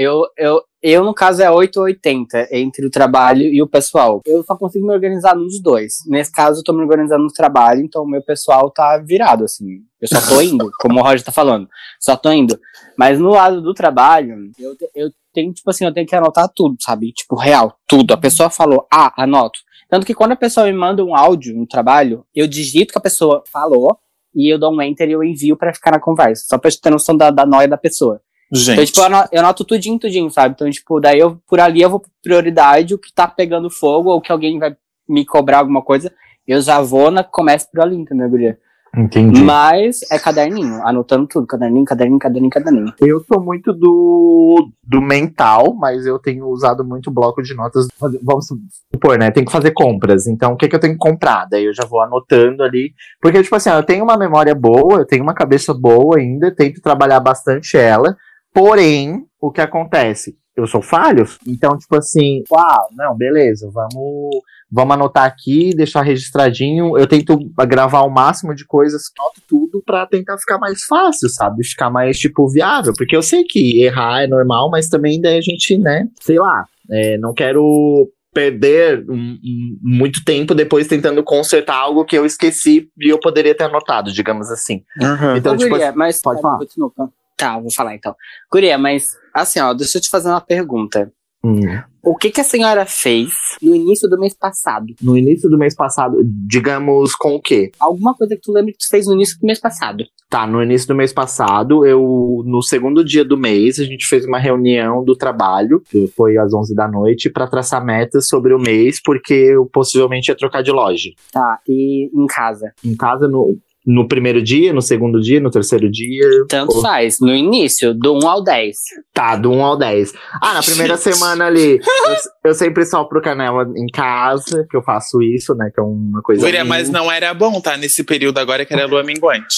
Eu, 0.00 0.22
eu, 0.36 0.62
eu, 0.80 1.04
no 1.04 1.12
caso, 1.12 1.42
é 1.42 1.50
8 1.50 1.76
ou 1.76 1.86
80 1.86 2.50
entre 2.52 2.86
o 2.86 2.90
trabalho 2.90 3.42
e 3.42 3.60
o 3.60 3.66
pessoal. 3.66 4.20
Eu 4.24 4.44
só 4.44 4.56
consigo 4.56 4.86
me 4.86 4.94
organizar 4.94 5.34
nos 5.34 5.60
dois. 5.60 6.04
Nesse 6.06 6.30
caso, 6.30 6.60
eu 6.60 6.64
tô 6.64 6.72
me 6.72 6.82
organizando 6.82 7.24
no 7.24 7.32
trabalho, 7.32 7.80
então 7.80 8.04
o 8.04 8.08
meu 8.08 8.22
pessoal 8.22 8.70
tá 8.70 8.96
virado, 8.98 9.42
assim. 9.42 9.80
Eu 10.00 10.06
só 10.06 10.20
tô 10.20 10.38
indo, 10.40 10.70
como 10.78 11.00
o 11.00 11.02
Roger 11.02 11.24
tá 11.24 11.32
falando. 11.32 11.68
Só 11.98 12.16
tô 12.16 12.30
indo. 12.30 12.56
Mas 12.96 13.18
no 13.18 13.30
lado 13.30 13.60
do 13.60 13.74
trabalho, 13.74 14.36
eu, 14.56 14.76
eu 14.94 15.10
tenho, 15.34 15.52
tipo 15.52 15.68
assim, 15.68 15.84
eu 15.84 15.92
tenho 15.92 16.06
que 16.06 16.14
anotar 16.14 16.48
tudo, 16.54 16.76
sabe? 16.80 17.10
Tipo, 17.12 17.34
real, 17.34 17.76
tudo. 17.88 18.14
A 18.14 18.16
pessoa 18.16 18.48
falou, 18.48 18.86
ah, 18.88 19.12
anoto. 19.20 19.58
Tanto 19.90 20.06
que 20.06 20.14
quando 20.14 20.30
a 20.30 20.36
pessoa 20.36 20.66
me 20.66 20.74
manda 20.74 21.04
um 21.04 21.16
áudio 21.16 21.56
no 21.56 21.66
trabalho, 21.66 22.24
eu 22.32 22.46
digito 22.46 22.92
que 22.92 22.98
a 22.98 23.02
pessoa 23.02 23.42
falou 23.50 23.98
e 24.32 24.48
eu 24.48 24.60
dou 24.60 24.72
um 24.72 24.80
enter 24.80 25.08
e 25.08 25.12
eu 25.12 25.24
envio 25.24 25.56
pra 25.56 25.74
ficar 25.74 25.90
na 25.90 25.98
conversa. 25.98 26.44
Só 26.48 26.56
pra 26.56 26.70
gente 26.70 26.82
ter 26.82 26.90
noção 26.90 27.16
da, 27.16 27.32
da 27.32 27.44
noia 27.44 27.66
da 27.66 27.76
pessoa. 27.76 28.20
Então, 28.50 28.62
Gente, 28.62 28.86
tipo, 28.86 29.00
eu 29.00 29.04
anoto, 29.04 29.28
eu 29.30 29.40
anoto 29.40 29.64
tudinho, 29.64 29.98
tudinho, 29.98 30.30
sabe? 30.30 30.54
Então, 30.54 30.70
tipo, 30.70 31.00
daí 31.00 31.18
eu, 31.18 31.38
por 31.46 31.60
ali 31.60 31.82
eu 31.82 31.90
vou 31.90 32.00
por 32.00 32.10
prioridade, 32.22 32.94
o 32.94 32.98
que 32.98 33.12
tá 33.12 33.28
pegando 33.28 33.70
fogo, 33.70 34.10
ou 34.10 34.20
que 34.20 34.32
alguém 34.32 34.58
vai 34.58 34.74
me 35.08 35.24
cobrar 35.24 35.58
alguma 35.58 35.82
coisa, 35.82 36.12
eu 36.46 36.60
já 36.60 36.80
vou 36.80 37.10
na, 37.10 37.22
começo 37.22 37.70
por 37.70 37.80
ali, 37.80 37.96
entendeu, 37.96 38.28
guria? 38.28 38.58
Entendi. 38.96 39.42
Mas 39.42 40.00
é 40.10 40.18
caderninho, 40.18 40.80
anotando 40.82 41.26
tudo, 41.26 41.46
caderninho, 41.46 41.84
caderninho, 41.84 42.18
caderninho, 42.18 42.50
caderninho. 42.50 42.94
Eu 43.00 43.20
sou 43.20 43.40
muito 43.40 43.72
do, 43.72 44.70
do 44.82 45.00
mental, 45.00 45.74
mas 45.74 46.06
eu 46.06 46.18
tenho 46.18 46.46
usado 46.46 46.84
muito 46.84 47.10
bloco 47.10 47.42
de 47.42 47.54
notas. 47.54 47.86
Vamos 48.22 48.46
supor, 48.92 49.18
né? 49.18 49.30
Tem 49.30 49.44
que 49.44 49.52
fazer 49.52 49.72
compras. 49.72 50.26
Então, 50.26 50.52
o 50.52 50.56
que, 50.56 50.68
que 50.68 50.74
eu 50.74 50.80
tenho 50.80 50.94
que 50.94 50.98
comprar? 50.98 51.46
Daí 51.50 51.66
eu 51.66 51.74
já 51.74 51.84
vou 51.84 52.00
anotando 52.00 52.62
ali. 52.62 52.92
Porque, 53.20 53.42
tipo 53.42 53.54
assim, 53.54 53.70
eu 53.70 53.82
tenho 53.82 54.02
uma 54.02 54.16
memória 54.16 54.54
boa, 54.54 55.00
eu 55.00 55.06
tenho 55.06 55.22
uma 55.22 55.34
cabeça 55.34 55.74
boa 55.74 56.18
ainda, 56.18 56.54
tento 56.54 56.80
trabalhar 56.80 57.20
bastante 57.20 57.76
ela. 57.76 58.16
Porém, 58.52 59.26
o 59.40 59.50
que 59.50 59.60
acontece? 59.60 60.36
Eu 60.56 60.66
sou 60.66 60.82
falho, 60.82 61.24
então, 61.46 61.78
tipo 61.78 61.94
assim, 61.94 62.42
uau, 62.50 62.88
não, 62.96 63.16
beleza, 63.16 63.70
vamos, 63.72 64.42
vamos 64.68 64.94
anotar 64.94 65.24
aqui, 65.24 65.70
deixar 65.72 66.02
registradinho. 66.02 66.98
Eu 66.98 67.06
tento 67.06 67.38
gravar 67.68 68.02
o 68.02 68.10
máximo 68.10 68.52
de 68.52 68.66
coisas, 68.66 69.02
anoto 69.16 69.40
tudo 69.46 69.80
pra 69.86 70.04
tentar 70.04 70.36
ficar 70.36 70.58
mais 70.58 70.82
fácil, 70.82 71.28
sabe? 71.28 71.64
Ficar 71.64 71.90
mais, 71.90 72.18
tipo, 72.18 72.48
viável. 72.48 72.92
Porque 72.98 73.14
eu 73.14 73.22
sei 73.22 73.44
que 73.44 73.80
errar 73.84 74.24
é 74.24 74.26
normal, 74.26 74.68
mas 74.68 74.88
também 74.88 75.20
daí 75.20 75.38
a 75.38 75.40
gente, 75.40 75.78
né, 75.78 76.08
sei 76.20 76.40
lá, 76.40 76.64
é, 76.90 77.16
não 77.18 77.32
quero 77.32 78.10
perder 78.34 79.04
um, 79.08 79.38
um, 79.42 79.78
muito 79.80 80.24
tempo 80.24 80.54
depois 80.54 80.86
tentando 80.86 81.22
consertar 81.22 81.76
algo 81.76 82.04
que 82.04 82.16
eu 82.16 82.26
esqueci 82.26 82.88
e 82.98 83.08
eu 83.08 83.18
poderia 83.18 83.54
ter 83.54 83.64
anotado, 83.64 84.12
digamos 84.12 84.50
assim. 84.50 84.82
Uhum. 85.00 85.36
Então, 85.36 85.54
Ô, 85.54 85.56
tipo, 85.56 85.70
Guria, 85.70 85.92
mas 85.92 86.20
pode 86.20 86.40
falar. 86.40 86.58
Continua. 86.58 86.92
Tá, 87.38 87.58
vou 87.58 87.72
falar 87.72 87.94
então. 87.94 88.14
Guria, 88.52 88.76
mas 88.76 89.16
assim, 89.32 89.60
ó, 89.60 89.72
deixa 89.72 89.96
eu 89.98 90.02
te 90.02 90.10
fazer 90.10 90.28
uma 90.28 90.40
pergunta. 90.40 91.10
hum, 91.44 91.60
O 92.02 92.16
que 92.16 92.30
que 92.32 92.40
a 92.40 92.44
senhora 92.44 92.84
fez 92.84 93.32
no 93.62 93.74
início 93.76 94.08
do 94.08 94.18
mês 94.18 94.34
passado? 94.34 94.86
no 95.00 95.16
início 95.16 95.48
do 95.48 95.56
mês 95.56 95.74
passado, 95.74 96.16
digamos 96.48 97.14
com 97.14 97.36
o 97.36 97.40
quê? 97.40 97.70
Alguma 97.78 98.12
coisa 98.14 98.34
que 98.34 98.42
tu 98.42 98.52
lembra 98.52 98.72
que 98.72 98.78
tu 98.78 98.88
fez 98.90 99.06
no 99.06 99.14
início 99.14 99.38
do 99.38 99.46
mês 99.46 99.60
passado? 99.60 100.04
Tá, 100.28 100.46
no 100.46 100.62
início 100.62 100.88
do 100.88 100.94
mês 100.94 101.12
passado, 101.12 101.86
eu, 101.86 102.42
no 102.44 102.60
segundo 102.62 103.02
dia 103.04 103.24
do 103.24 103.38
mês, 103.38 103.78
a 103.78 103.84
gente 103.84 104.04
fez 104.04 104.26
uma 104.26 104.38
reunião 104.38 105.02
do 105.04 105.16
trabalho, 105.16 105.80
que 105.88 106.06
foi 106.08 106.36
às 106.36 106.52
11 106.52 106.74
da 106.74 106.86
noite, 106.88 107.30
pra 107.30 107.46
traçar 107.46 107.82
metas 107.84 108.26
sobre 108.26 108.52
o 108.52 108.58
mês, 108.58 109.00
porque 109.02 109.32
eu 109.32 109.64
possivelmente 109.64 110.28
ia 110.30 110.36
trocar 110.36 110.62
de 110.62 110.70
loja. 110.70 111.08
Tá, 111.32 111.60
e 111.66 112.10
em 112.14 112.26
casa? 112.26 112.72
Em 112.84 112.94
casa, 112.94 113.26
no, 113.26 113.56
no 113.90 114.06
primeiro 114.06 114.42
dia, 114.42 114.70
no 114.70 114.82
segundo 114.82 115.18
dia, 115.18 115.40
no 115.40 115.50
terceiro 115.50 115.90
dia. 115.90 116.28
Tanto 116.46 116.74
Pô. 116.74 116.82
faz, 116.82 117.18
no 117.20 117.34
início, 117.34 117.94
do 117.94 118.12
1 118.22 118.28
ao 118.28 118.44
10. 118.44 118.76
Tá, 119.14 119.34
do 119.34 119.50
1 119.50 119.64
ao 119.64 119.78
10. 119.78 120.12
Ah, 120.42 120.52
na 120.52 120.62
primeira 120.62 120.98
semana 120.98 121.46
ali, 121.46 121.78
eu, 122.44 122.50
eu 122.50 122.54
sempre 122.54 122.84
sopro 122.84 123.22
canela 123.22 123.62
em 123.74 123.86
casa, 123.90 124.66
que 124.70 124.76
eu 124.76 124.82
faço 124.82 125.22
isso, 125.22 125.54
né? 125.54 125.70
Que 125.74 125.80
é 125.80 125.82
uma 125.82 126.20
coisa. 126.20 126.42
Guria, 126.42 126.64
minha. 126.64 126.68
mas 126.76 126.90
não 126.90 127.10
era 127.10 127.32
bom, 127.32 127.58
tá? 127.62 127.78
Nesse 127.78 128.04
período 128.04 128.36
agora 128.36 128.66
que 128.66 128.74
era 128.74 128.84
lua 128.86 129.02
minguante. 129.02 129.56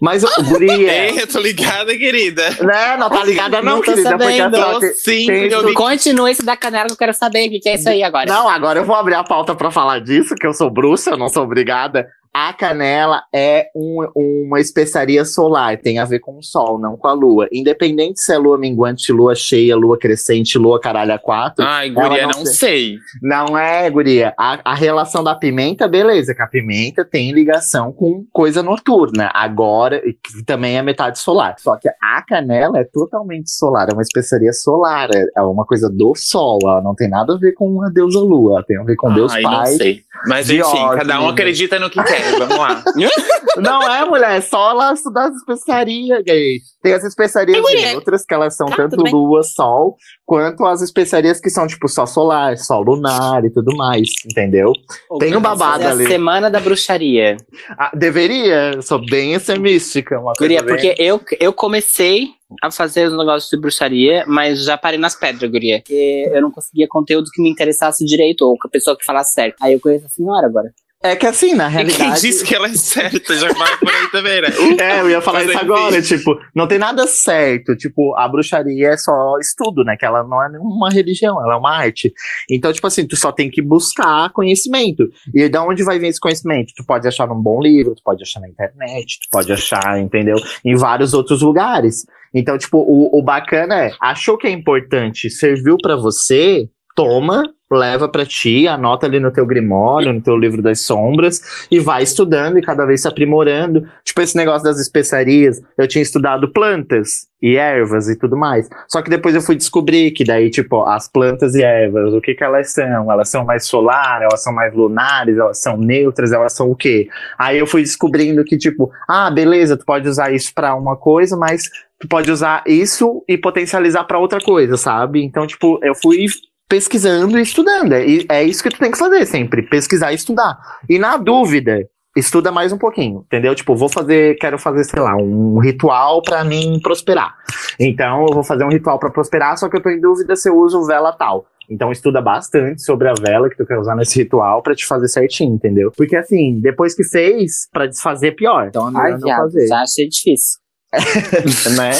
Mas, 0.00 0.22
o 0.22 0.42
guria. 0.44 0.70
Ei, 1.10 1.22
eu 1.22 1.26
tô 1.26 1.40
ligada, 1.40 1.96
querida. 1.96 2.48
né? 2.60 2.96
Não 2.98 3.08
tá 3.08 3.24
ligada, 3.24 3.62
não, 3.62 3.76
Não 3.76 3.82
querida. 3.82 4.10
Porque 4.10 4.24
sabendo. 4.24 4.56
assim, 4.56 4.72
Tô 4.74 4.78
tem- 4.80 4.92
sim, 4.94 5.04
tem 5.04 5.26
porque 5.26 5.54
eu 5.54 5.58
isso- 5.60 5.68
vi 5.68 5.74
Continua 5.74 6.30
esse 6.30 6.44
da 6.44 6.56
canela 6.56 6.86
que 6.86 6.92
eu 6.92 6.96
quero 6.98 7.14
saber 7.14 7.48
o 7.48 7.50
que, 7.50 7.58
que 7.60 7.68
é 7.70 7.74
isso 7.76 7.88
aí 7.88 8.02
agora. 8.02 8.26
Não, 8.30 8.46
agora 8.46 8.80
eu 8.80 8.84
vou 8.84 8.94
abrir 8.94 9.14
a 9.14 9.24
pauta 9.24 9.54
pra 9.54 9.70
falar 9.70 10.00
disso, 10.00 10.34
que 10.34 10.46
eu 10.46 10.52
sou 10.52 10.70
bruxa, 10.70 11.10
eu 11.12 11.16
não 11.16 11.28
sou 11.30 11.42
obrigada. 11.44 12.06
A 12.32 12.52
canela 12.52 13.24
é 13.34 13.66
um- 13.74 14.06
uma 14.46 14.60
especiaria 14.60 15.24
solar, 15.24 15.76
tem 15.78 15.98
a 15.98 16.04
ver 16.04 16.20
com 16.20 16.38
o 16.38 16.42
sol, 16.42 16.78
não 16.78 16.96
com 16.96 17.08
a 17.08 17.12
lua. 17.12 17.48
Independente 17.52 18.20
se 18.20 18.32
é 18.32 18.38
lua 18.38 18.56
minguante, 18.56 19.12
lua 19.12 19.34
cheia, 19.34 19.74
lua 19.76 19.98
crescente, 19.98 20.56
lua 20.56 20.80
caralho 20.80 21.12
a 21.12 21.18
quatro. 21.18 21.64
Ai, 21.64 21.90
guria, 21.90 22.22
não, 22.28 22.38
não 22.38 22.46
sei. 22.46 22.98
Não 23.20 23.58
é, 23.58 23.90
guria. 23.90 24.32
A, 24.38 24.60
a 24.72 24.74
relação 24.74 25.24
da 25.24 25.34
pimenta, 25.34 25.88
beleza, 25.88 26.32
que 26.34 26.40
a 26.42 26.46
pimenta 26.46 27.04
tem 27.04 27.32
ligação 27.32 27.92
com 27.92 28.24
coisa 28.32 28.62
noturna. 28.62 29.30
Agora, 29.34 30.00
que 30.00 30.44
também 30.44 30.78
é 30.78 30.82
metade 30.82 31.18
solar. 31.18 31.56
Só 31.58 31.76
que 31.76 31.88
a 31.88 32.22
canela 32.22 32.78
é 32.78 32.84
totalmente 32.84 33.50
solar, 33.50 33.88
é 33.90 33.92
uma 33.92 34.02
especiaria 34.02 34.52
solar, 34.52 35.08
é, 35.12 35.24
é 35.36 35.42
uma 35.42 35.64
coisa 35.66 35.90
do 35.90 36.12
sol. 36.14 36.58
Ela 36.62 36.80
não 36.80 36.94
tem 36.94 37.08
nada 37.08 37.34
a 37.34 37.38
ver 37.38 37.52
com 37.54 37.82
a 37.84 37.88
deusa 37.88 38.20
lua, 38.20 38.62
tem 38.66 38.78
a 38.78 38.84
ver 38.84 38.94
com 38.94 39.12
Deus 39.12 39.32
Ai, 39.32 39.42
Pai. 39.42 39.70
não 39.70 39.76
sei. 39.76 40.00
Mas 40.26 40.50
enfim, 40.50 40.88
cada 40.96 41.20
um 41.22 41.28
acredita 41.28 41.78
no 41.78 41.88
que 41.88 42.00
quer. 42.02 42.19
Vamos 42.38 42.56
lá. 42.58 42.84
Não 43.56 43.82
é, 43.82 44.04
mulher, 44.04 44.38
é 44.38 44.40
só 44.40 44.72
lá 44.72 44.92
estudar 44.92 45.28
as 45.28 45.36
especiarias, 45.36 46.22
gay. 46.24 46.58
Tem 46.82 46.92
as 46.94 47.04
especiarias 47.04 47.58
É, 47.72 47.92
neutras, 47.92 48.24
que 48.24 48.32
elas 48.32 48.56
são 48.56 48.66
Tá, 48.68 48.76
tanto 48.76 48.96
lua, 49.02 49.42
sol, 49.42 49.96
quanto 50.24 50.64
as 50.64 50.80
especiarias 50.82 51.40
que 51.40 51.50
são 51.50 51.66
tipo 51.66 51.88
sol 51.88 52.06
solar, 52.06 52.56
sol 52.56 52.82
lunar 52.82 53.44
e 53.44 53.50
tudo 53.50 53.76
mais, 53.76 54.08
entendeu? 54.24 54.72
Tem 55.18 55.36
um 55.36 55.40
babado 55.40 55.84
a 55.84 55.90
ali. 55.90 56.06
semana 56.06 56.48
da 56.50 56.60
bruxaria. 56.60 57.36
Ah, 57.70 57.90
deveria, 57.94 58.72
eu 58.76 58.82
sou 58.82 59.04
bem 59.04 59.34
essa 59.34 59.56
mística. 59.56 60.18
Uma 60.18 60.32
coisa 60.34 60.38
Guria, 60.54 60.62
bem- 60.62 60.74
porque 60.74 60.94
eu, 61.02 61.20
eu 61.40 61.52
comecei 61.52 62.28
a 62.62 62.70
fazer 62.70 63.06
os 63.08 63.16
negócios 63.16 63.50
de 63.50 63.60
bruxaria, 63.60 64.24
mas 64.26 64.64
já 64.64 64.78
parei 64.78 64.98
nas 64.98 65.14
pedras, 65.14 65.50
guria. 65.50 65.78
Porque 65.78 66.28
eu 66.32 66.40
não 66.40 66.50
conseguia 66.50 66.86
conteúdo 66.88 67.28
que 67.32 67.42
me 67.42 67.50
interessasse 67.50 68.04
direito, 68.04 68.42
ou 68.42 68.56
com 68.58 68.66
a 68.68 68.70
pessoa 68.70 68.96
que 68.96 69.04
falasse 69.04 69.32
certo. 69.34 69.56
Aí 69.60 69.72
eu 69.74 69.80
conheço 69.80 70.06
a 70.06 70.08
senhora 70.08 70.46
agora. 70.46 70.70
É 71.02 71.16
que 71.16 71.26
assim, 71.26 71.54
na 71.54 71.68
E 71.68 71.70
quem 71.70 71.86
realidade. 71.86 72.20
disse 72.20 72.44
que 72.44 72.54
ela 72.54 72.66
é 72.68 72.74
certa? 72.74 73.34
Já 73.34 73.50
vai 73.54 73.76
por 73.78 73.88
aí 73.88 74.10
também, 74.10 74.42
né? 74.42 74.48
É, 74.78 75.00
eu 75.00 75.08
ia 75.10 75.20
falar 75.22 75.40
Mas 75.40 75.48
isso 75.48 75.58
agora, 75.58 76.02
tipo, 76.02 76.38
não 76.54 76.66
tem 76.66 76.78
nada 76.78 77.06
certo, 77.06 77.74
tipo, 77.74 78.14
a 78.16 78.28
bruxaria 78.28 78.88
é 78.88 78.96
só 78.96 79.38
estudo, 79.38 79.82
né, 79.82 79.96
que 79.96 80.04
ela 80.04 80.22
não 80.22 80.42
é 80.42 80.50
nenhuma 80.50 80.90
religião, 80.90 81.42
ela 81.42 81.54
é 81.54 81.56
uma 81.56 81.74
arte. 81.74 82.12
Então, 82.50 82.72
tipo 82.72 82.86
assim, 82.86 83.06
tu 83.06 83.16
só 83.16 83.32
tem 83.32 83.50
que 83.50 83.62
buscar 83.62 84.30
conhecimento. 84.30 85.08
E 85.34 85.48
da 85.48 85.64
onde 85.64 85.82
vai 85.82 85.98
vir 85.98 86.08
esse 86.08 86.20
conhecimento? 86.20 86.72
Tu 86.76 86.84
pode 86.84 87.08
achar 87.08 87.26
num 87.26 87.40
bom 87.40 87.60
livro, 87.60 87.94
tu 87.94 88.02
pode 88.04 88.22
achar 88.22 88.40
na 88.40 88.48
internet, 88.48 89.20
tu 89.20 89.28
pode 89.30 89.50
achar, 89.52 89.98
entendeu, 89.98 90.36
em 90.64 90.76
vários 90.76 91.14
outros 91.14 91.40
lugares. 91.40 92.04
Então, 92.34 92.58
tipo, 92.58 92.78
o, 92.78 93.18
o 93.18 93.22
bacana 93.22 93.86
é, 93.86 93.92
achou 94.00 94.36
que 94.36 94.46
é 94.46 94.50
importante, 94.50 95.30
serviu 95.30 95.76
pra 95.80 95.96
você, 95.96 96.68
toma, 96.94 97.42
leva 97.72 98.08
pra 98.08 98.26
ti, 98.26 98.66
anota 98.66 99.06
ali 99.06 99.20
no 99.20 99.30
teu 99.30 99.46
grimório, 99.46 100.12
no 100.12 100.20
teu 100.20 100.36
livro 100.36 100.60
das 100.60 100.80
sombras, 100.80 101.66
e 101.70 101.78
vai 101.78 102.02
estudando 102.02 102.58
e 102.58 102.62
cada 102.62 102.84
vez 102.84 103.02
se 103.02 103.08
aprimorando. 103.08 103.86
Tipo, 104.04 104.20
esse 104.20 104.36
negócio 104.36 104.64
das 104.64 104.80
especiarias, 104.80 105.62
eu 105.78 105.86
tinha 105.86 106.02
estudado 106.02 106.52
plantas 106.52 107.28
e 107.40 107.56
ervas 107.56 108.08
e 108.08 108.16
tudo 108.16 108.36
mais. 108.36 108.68
Só 108.88 109.00
que 109.00 109.08
depois 109.08 109.34
eu 109.34 109.40
fui 109.40 109.54
descobrir 109.54 110.10
que 110.10 110.24
daí, 110.24 110.50
tipo, 110.50 110.82
as 110.82 111.08
plantas 111.08 111.54
e 111.54 111.62
ervas, 111.62 112.12
o 112.12 112.20
que 112.20 112.34
que 112.34 112.44
elas 112.44 112.70
são? 112.72 113.10
Elas 113.10 113.28
são 113.28 113.44
mais 113.44 113.64
solar, 113.66 114.22
elas 114.22 114.42
são 114.42 114.52
mais 114.52 114.74
lunares, 114.74 115.38
elas 115.38 115.58
são 115.58 115.76
neutras, 115.76 116.32
elas 116.32 116.52
são 116.52 116.70
o 116.70 116.76
quê? 116.76 117.08
Aí 117.38 117.58
eu 117.58 117.66
fui 117.66 117.82
descobrindo 117.82 118.44
que, 118.44 118.58
tipo, 118.58 118.90
ah, 119.08 119.30
beleza, 119.30 119.76
tu 119.76 119.84
pode 119.84 120.08
usar 120.08 120.32
isso 120.32 120.52
pra 120.54 120.74
uma 120.74 120.96
coisa, 120.96 121.36
mas 121.36 121.70
tu 121.98 122.08
pode 122.08 122.30
usar 122.30 122.64
isso 122.66 123.22
e 123.28 123.38
potencializar 123.38 124.04
pra 124.04 124.18
outra 124.18 124.40
coisa, 124.40 124.76
sabe? 124.76 125.22
Então, 125.22 125.46
tipo, 125.46 125.78
eu 125.82 125.94
fui 125.94 126.24
pesquisando 126.70 127.36
e 127.36 127.42
estudando. 127.42 127.92
É, 127.92 128.04
é 128.28 128.44
isso 128.44 128.62
que 128.62 128.70
tu 128.70 128.78
tem 128.78 128.92
que 128.92 128.96
fazer 128.98 129.26
sempre, 129.26 129.62
pesquisar 129.62 130.12
e 130.12 130.14
estudar. 130.14 130.56
E 130.88 130.98
na 131.00 131.16
dúvida, 131.16 131.84
estuda 132.16 132.52
mais 132.52 132.72
um 132.72 132.78
pouquinho, 132.78 133.24
entendeu? 133.26 133.54
Tipo, 133.54 133.74
vou 133.74 133.88
fazer, 133.88 134.36
quero 134.36 134.56
fazer, 134.56 134.84
sei 134.84 135.00
lá, 135.02 135.16
um 135.16 135.58
ritual 135.58 136.22
pra 136.22 136.44
mim 136.44 136.78
prosperar. 136.80 137.34
Então, 137.78 138.24
eu 138.28 138.32
vou 138.34 138.44
fazer 138.44 138.64
um 138.64 138.70
ritual 138.70 138.98
pra 139.00 139.10
prosperar, 139.10 139.58
só 139.58 139.68
que 139.68 139.76
eu 139.76 139.82
tô 139.82 139.90
em 139.90 140.00
dúvida 140.00 140.36
se 140.36 140.48
eu 140.48 140.56
uso 140.56 140.86
vela 140.86 141.12
tal. 141.12 141.44
Então 141.68 141.92
estuda 141.92 142.20
bastante 142.20 142.82
sobre 142.82 143.08
a 143.08 143.14
vela 143.14 143.48
que 143.48 143.56
tu 143.56 143.64
quer 143.64 143.78
usar 143.78 143.94
nesse 143.94 144.18
ritual 144.18 144.60
pra 144.60 144.74
te 144.74 144.84
fazer 144.84 145.06
certinho, 145.06 145.54
entendeu? 145.54 145.92
Porque 145.96 146.16
assim, 146.16 146.58
depois 146.60 146.96
que 146.96 147.04
fez, 147.04 147.68
pra 147.72 147.86
desfazer 147.86 148.32
pior. 148.32 148.66
Então 148.68 148.88
é 148.88 148.92
Ai, 148.96 149.02
melhor 149.04 149.18
não 149.20 149.26
viado, 149.26 149.40
fazer, 149.42 149.66
já 149.68 149.80
achei 149.80 150.08
difícil. 150.08 150.58
né? 151.76 151.92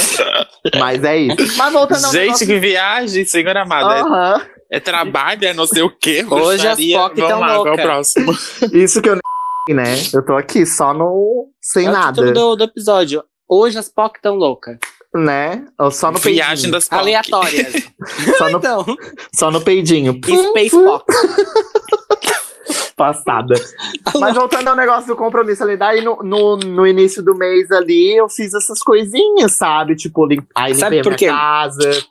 Mas 0.76 1.04
é 1.04 1.16
isso. 1.18 1.56
Mas 1.56 1.72
voltando 1.72 2.04
ao 2.04 2.10
Gente, 2.10 2.24
negócio- 2.24 2.46
que 2.48 2.58
viagem, 2.58 3.24
senhor 3.24 3.56
amado. 3.56 4.06
Aham. 4.08 4.42
É, 4.70 4.78
trabalho, 4.78 5.44
é 5.44 5.52
não 5.52 5.66
sei 5.66 5.82
o 5.82 5.90
quê. 5.90 6.24
Hoje 6.30 6.66
as. 6.66 6.78
POC 6.78 7.20
Vamos 7.20 7.28
tão 7.28 7.40
lá, 7.40 7.56
qual 7.56 7.74
é 7.74 7.82
próximo? 7.82 8.32
Isso 8.72 9.02
que 9.02 9.08
eu 9.08 9.14
nem 9.14 9.74
né? 9.74 9.94
Eu 10.12 10.24
tô 10.24 10.36
aqui 10.36 10.64
só 10.64 10.94
no. 10.94 11.48
sem 11.60 11.86
é 11.86 11.90
nada. 11.90 12.32
do, 12.32 12.56
do 12.56 12.64
episódio. 12.64 13.22
Hoje 13.48 13.78
as 13.78 13.88
POC 13.88 14.20
tão 14.22 14.36
louca. 14.36 14.78
Né? 15.12 15.66
Ou 15.76 15.90
Só 15.90 16.12
no 16.12 16.20
peidinho. 16.20 16.44
Viagem 16.44 16.70
das 16.70 16.88
POC. 16.88 17.00
Aleatórias. 17.00 17.72
Só 18.38 18.48
no, 18.48 18.58
então, 18.58 18.86
só 19.34 19.50
no 19.50 19.60
peidinho. 19.60 20.20
Space 20.22 20.70
POC. 20.70 21.04
Passada. 22.96 23.54
Mas 24.20 24.34
voltando 24.36 24.68
ao 24.68 24.76
negócio 24.76 25.08
do 25.08 25.16
compromisso 25.16 25.64
ali, 25.64 25.76
daí 25.76 26.00
no, 26.00 26.22
no, 26.22 26.56
no 26.56 26.86
início 26.86 27.22
do 27.24 27.34
mês 27.34 27.70
ali, 27.72 28.16
eu 28.16 28.28
fiz 28.28 28.54
essas 28.54 28.80
coisinhas, 28.80 29.52
sabe? 29.52 29.96
Tipo, 29.96 30.26
lim... 30.26 30.42
aí 30.54 30.74
Sabe 30.76 30.96
limpei 30.96 31.00
a 31.00 31.02
por 31.12 31.18
quê? 31.18 31.26
minha 31.26 31.36
casa. 31.36 32.06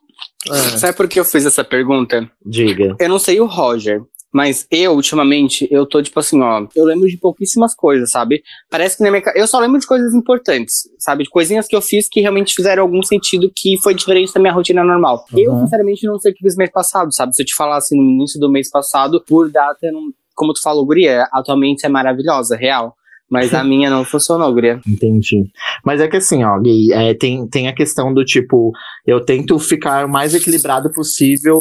Ah, 0.50 0.78
Sabe 0.78 0.96
por 0.96 1.08
que 1.08 1.20
eu 1.20 1.26
fiz 1.26 1.46
essa 1.46 1.64
pergunta? 1.64 2.30
diga. 2.46 2.96
Eu 3.00 3.10
não 3.10 3.20
sei 3.20 3.40
o 3.42 3.46
Roger, 3.46 4.02
mas 4.32 4.66
eu, 4.72 4.94
ultimamente, 4.94 5.68
eu 5.72 5.86
tô 5.86 6.02
tipo 6.02 6.20
assim, 6.20 6.40
ó. 6.42 6.66
Eu 6.76 6.86
lembro 6.86 7.08
de 7.10 7.18
pouquíssimas 7.18 7.76
coisas, 7.76 8.12
sabe? 8.12 8.42
Parece 8.70 8.98
que 8.98 9.04
na 9.04 9.12
minha. 9.12 9.24
Eu 9.36 9.48
só 9.48 9.60
lembro 9.60 9.80
de 9.80 9.88
coisas 9.88 10.14
importantes, 10.14 10.84
sabe? 10.98 11.24
De 11.24 11.30
coisinhas 11.30 11.68
que 11.68 11.76
eu 11.76 11.82
fiz 11.82 12.08
que 12.08 12.22
realmente 12.22 12.54
fizeram 12.56 12.84
algum 12.84 13.02
sentido 13.04 13.52
que 13.54 13.78
foi 13.82 13.94
diferente 13.94 14.34
da 14.34 14.40
minha 14.40 14.54
rotina 14.54 14.84
normal. 14.84 15.26
Eu, 15.36 15.52
Uhum. 15.52 15.64
sinceramente, 15.64 16.06
não 16.06 16.20
sei 16.20 16.32
o 16.32 16.36
que 16.36 16.44
fiz 16.44 16.56
mês 16.56 16.72
passado, 16.72 17.14
sabe? 17.14 17.36
Se 17.36 17.42
eu 17.42 17.46
te 17.46 17.56
falasse 17.56 17.96
no 17.96 18.02
início 18.04 18.40
do 18.40 18.50
mês 18.50 18.70
passado, 18.70 19.24
por 19.28 19.52
data, 19.52 19.80
eu 19.84 19.94
não. 19.94 20.04
Como 20.36 20.54
tu 20.54 20.62
falou, 20.62 20.86
Guria, 20.86 21.28
atualmente 21.34 21.86
é 21.86 21.90
maravilhosa, 21.90 22.56
real. 22.56 22.96
Mas 23.30 23.54
a 23.54 23.64
minha 23.64 23.90
não 23.90 24.04
funcionou, 24.04 24.52
Guria. 24.52 24.82
Entendi. 24.88 25.44
Mas 25.86 26.02
é 26.02 26.08
que 26.08 26.18
assim, 26.18 26.44
ó, 26.44 26.60
Gui, 26.60 26.92
é, 26.92 27.14
tem, 27.14 27.48
tem 27.48 27.68
a 27.68 27.76
questão 27.76 28.12
do 28.14 28.26
tipo, 28.26 28.72
eu 29.06 29.24
tento 29.24 29.60
ficar 29.60 30.06
o 30.06 30.10
mais 30.10 30.34
equilibrado 30.34 30.92
possível 30.92 31.60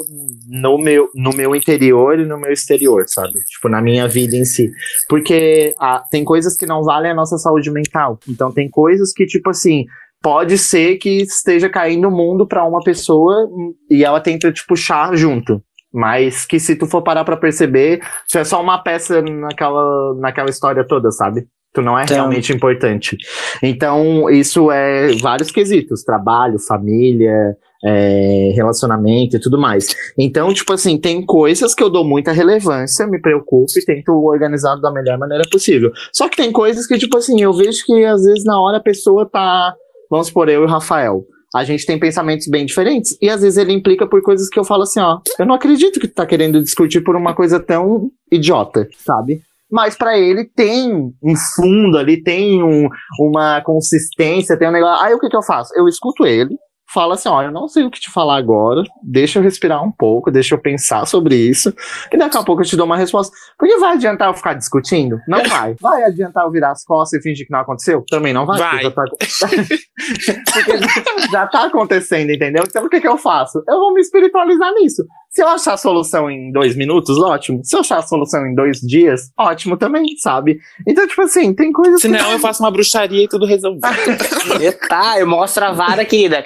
no 0.49 0.79
meu, 0.79 1.09
no 1.15 1.31
meu 1.31 1.55
interior 1.55 2.19
e 2.19 2.25
no 2.25 2.39
meu 2.39 2.51
exterior, 2.51 3.05
sabe? 3.07 3.35
Tipo, 3.45 3.69
na 3.69 3.83
minha 3.83 4.09
vida 4.09 4.35
em 4.35 4.47
si. 4.47 4.71
Porque 5.09 5.75
ah, 5.79 6.03
tem 6.11 6.25
coisas 6.25 6.57
que 6.57 6.65
não 6.65 6.83
valem 6.83 7.11
a 7.11 7.15
nossa 7.15 7.37
saúde 7.37 7.71
mental. 7.71 8.19
Então 8.27 8.51
tem 8.51 8.71
coisas 8.71 9.13
que, 9.13 9.27
tipo 9.27 9.51
assim, 9.51 9.85
pode 10.23 10.57
ser 10.57 10.97
que 10.97 11.23
esteja 11.23 11.69
caindo 11.69 12.09
o 12.09 12.11
mundo 12.11 12.47
pra 12.47 12.65
uma 12.65 12.81
pessoa 12.81 13.49
e 13.91 14.05
ela 14.05 14.21
tenta 14.21 14.51
te 14.51 14.65
puxar 14.67 15.15
junto. 15.15 15.63
Mas 15.93 16.45
que 16.45 16.61
se 16.61 16.77
tu 16.77 16.87
for 16.87 17.03
parar 17.03 17.25
pra 17.25 17.37
perceber, 17.37 18.01
tu 18.31 18.39
é 18.39 18.45
só 18.45 18.61
uma 18.61 18.83
peça 18.83 19.23
naquela, 19.23 20.15
naquela 20.17 20.51
história 20.51 20.87
toda, 20.87 21.11
sabe? 21.11 21.47
Tu 21.75 21.83
não 21.83 21.99
é 21.99 22.05
Então. 22.05 22.17
realmente 22.17 22.53
importante. 22.53 23.17
Então, 23.63 24.29
isso 24.31 24.71
é 24.71 25.13
vários 25.21 25.51
quesitos: 25.51 26.03
trabalho, 26.03 26.59
família, 26.59 27.57
é, 27.85 28.53
relacionamento 28.55 29.37
e 29.37 29.41
tudo 29.41 29.59
mais. 29.59 29.95
Então, 30.17 30.53
tipo 30.53 30.73
assim, 30.73 30.99
tem 30.99 31.25
coisas 31.25 31.75
que 31.75 31.83
eu 31.83 31.91
dou 31.91 32.05
muita 32.05 32.33
relevância, 32.33 33.07
me 33.07 33.21
preocupo 33.21 33.67
e 33.77 33.85
tento 33.85 34.13
organizar 34.13 34.77
da 34.77 34.91
melhor 34.91 35.19
maneira 35.19 35.45
possível. 35.51 35.93
Só 36.13 36.29
que 36.29 36.37
tem 36.37 36.51
coisas 36.51 36.87
que, 36.87 36.99
tipo 36.99 37.17
assim, 37.17 37.41
eu 37.41 37.53
vejo 37.53 37.85
que 37.85 38.05
às 38.05 38.23
vezes 38.23 38.45
na 38.45 38.61
hora 38.61 38.79
a 38.79 38.83
pessoa 38.83 39.29
tá. 39.29 39.75
Vamos 40.11 40.29
supor, 40.29 40.49
eu 40.49 40.63
e 40.63 40.65
o 40.65 40.69
Rafael. 40.69 41.25
A 41.55 41.65
gente 41.65 41.87
tem 41.87 41.99
pensamentos 41.99 42.47
bem 42.47 42.67
diferentes. 42.67 43.17
E 43.23 43.31
às 43.31 43.41
vezes 43.41 43.57
ele 43.59 43.73
implica 43.73 44.07
por 44.07 44.21
coisas 44.23 44.49
que 44.49 44.59
eu 44.59 44.65
falo 44.65 44.83
assim, 44.83 45.01
ó. 45.01 45.19
Eu 45.39 45.47
não 45.47 45.55
acredito 45.55 45.99
que 45.99 46.09
tu 46.09 46.15
tá 46.15 46.27
querendo 46.27 46.63
discutir 46.63 47.03
por 47.03 47.17
uma 47.17 47.35
coisa 47.35 47.59
tão 47.59 48.11
idiota, 48.31 48.87
sabe? 48.99 49.41
Mas 49.71 49.97
pra 49.97 50.19
ele 50.19 50.45
tem 50.45 51.13
um 51.23 51.37
fundo 51.55 51.99
ali, 51.99 52.23
tem 52.23 52.63
um, 52.63 52.89
uma 53.21 53.61
consistência, 53.63 54.59
tem 54.59 54.69
um 54.69 54.73
negócio. 54.73 55.05
Aí 55.05 55.15
o 55.15 55.19
que 55.19 55.29
que 55.29 55.37
eu 55.37 55.43
faço? 55.43 55.73
Eu 55.77 55.87
escuto 55.87 56.27
ele, 56.27 56.57
falo 56.93 57.13
assim, 57.13 57.29
ó, 57.29 57.43
eu 57.43 57.53
não 57.53 57.69
sei 57.69 57.85
o 57.85 57.91
que 57.91 58.01
te 58.01 58.11
falar 58.11 58.39
agora, 58.39 58.83
deixa 59.03 59.39
eu 59.39 59.43
respirar 59.43 59.85
um 59.85 59.93
pouco, 59.93 60.31
deixa 60.31 60.55
eu 60.55 60.59
pensar 60.59 61.07
sobre 61.07 61.37
isso, 61.37 61.73
e 62.11 62.17
daqui 62.17 62.37
a 62.37 62.43
pouco 62.43 62.63
eu 62.63 62.67
te 62.67 62.77
dou 62.77 62.87
uma 62.87 62.97
resposta. 62.97 63.37
Porque 63.59 63.77
vai 63.79 63.95
adiantar 63.95 64.29
eu 64.29 64.35
ficar 64.35 64.55
discutindo? 64.55 65.21
Não 65.29 65.43
vai. 65.45 65.77
Vai 65.81 66.05
adiantar 66.05 66.45
eu 66.45 66.51
virar 66.51 66.73
as 66.73 66.85
costas 66.85 67.21
e 67.21 67.23
fingir 67.23 67.47
que 67.47 67.53
não 67.53 67.61
aconteceu? 67.61 68.05
Também 68.09 68.33
não 68.33 68.47
vai. 68.47 68.59
Vai. 68.59 68.83
Já 68.83 68.91
tá... 68.91 69.05
já 71.31 71.47
tá 71.47 71.67
acontecendo, 71.67 72.31
entendeu? 72.31 72.65
Então 72.67 72.85
o 72.85 72.89
que 72.89 73.01
que 73.01 73.09
eu 73.09 73.19
faço? 73.19 73.63
Eu 73.69 73.79
vou 73.79 73.93
me 73.93 74.01
espiritualizar 74.01 74.73
nisso. 74.75 75.05
Se 75.31 75.43
eu 75.43 75.49
achar 75.49 75.75
a 75.75 75.77
solução 75.77 76.31
em 76.31 76.51
dois 76.51 76.75
minutos, 76.75 77.19
ótimo. 77.19 77.61
Se 77.63 77.77
eu 77.77 77.81
achar 77.81 77.99
a 77.99 78.03
solução 78.03 78.47
em 78.47 78.55
dois 78.55 78.81
dias, 78.81 79.31
ótimo 79.39 79.77
também, 79.77 80.05
sabe? 80.19 80.59
Então, 80.87 81.07
tipo 81.07 81.21
assim, 81.23 81.55
tem 81.55 81.71
coisas 81.71 82.01
Se 82.01 82.09
não, 82.09 82.33
eu 82.33 82.39
faço 82.39 82.63
uma 82.63 82.71
bruxaria 82.71 83.25
e 83.25 83.29
tudo 83.29 83.47
resolvido. 83.47 83.87
Tá, 84.89 85.19
eu 85.19 85.27
mostro 85.27 85.65
a 85.65 85.73
vara 85.73 86.03
aqui. 86.03 86.29
Da... 86.29 86.43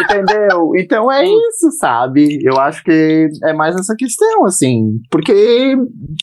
Entendeu? 0.00 0.72
Então 0.76 1.12
é 1.12 1.24
isso, 1.24 1.70
sabe? 1.78 2.38
Eu 2.42 2.58
acho 2.58 2.82
que 2.82 3.28
é 3.44 3.52
mais 3.52 3.76
essa 3.76 3.94
questão, 3.96 4.46
assim. 4.46 4.98
Porque 5.10 5.76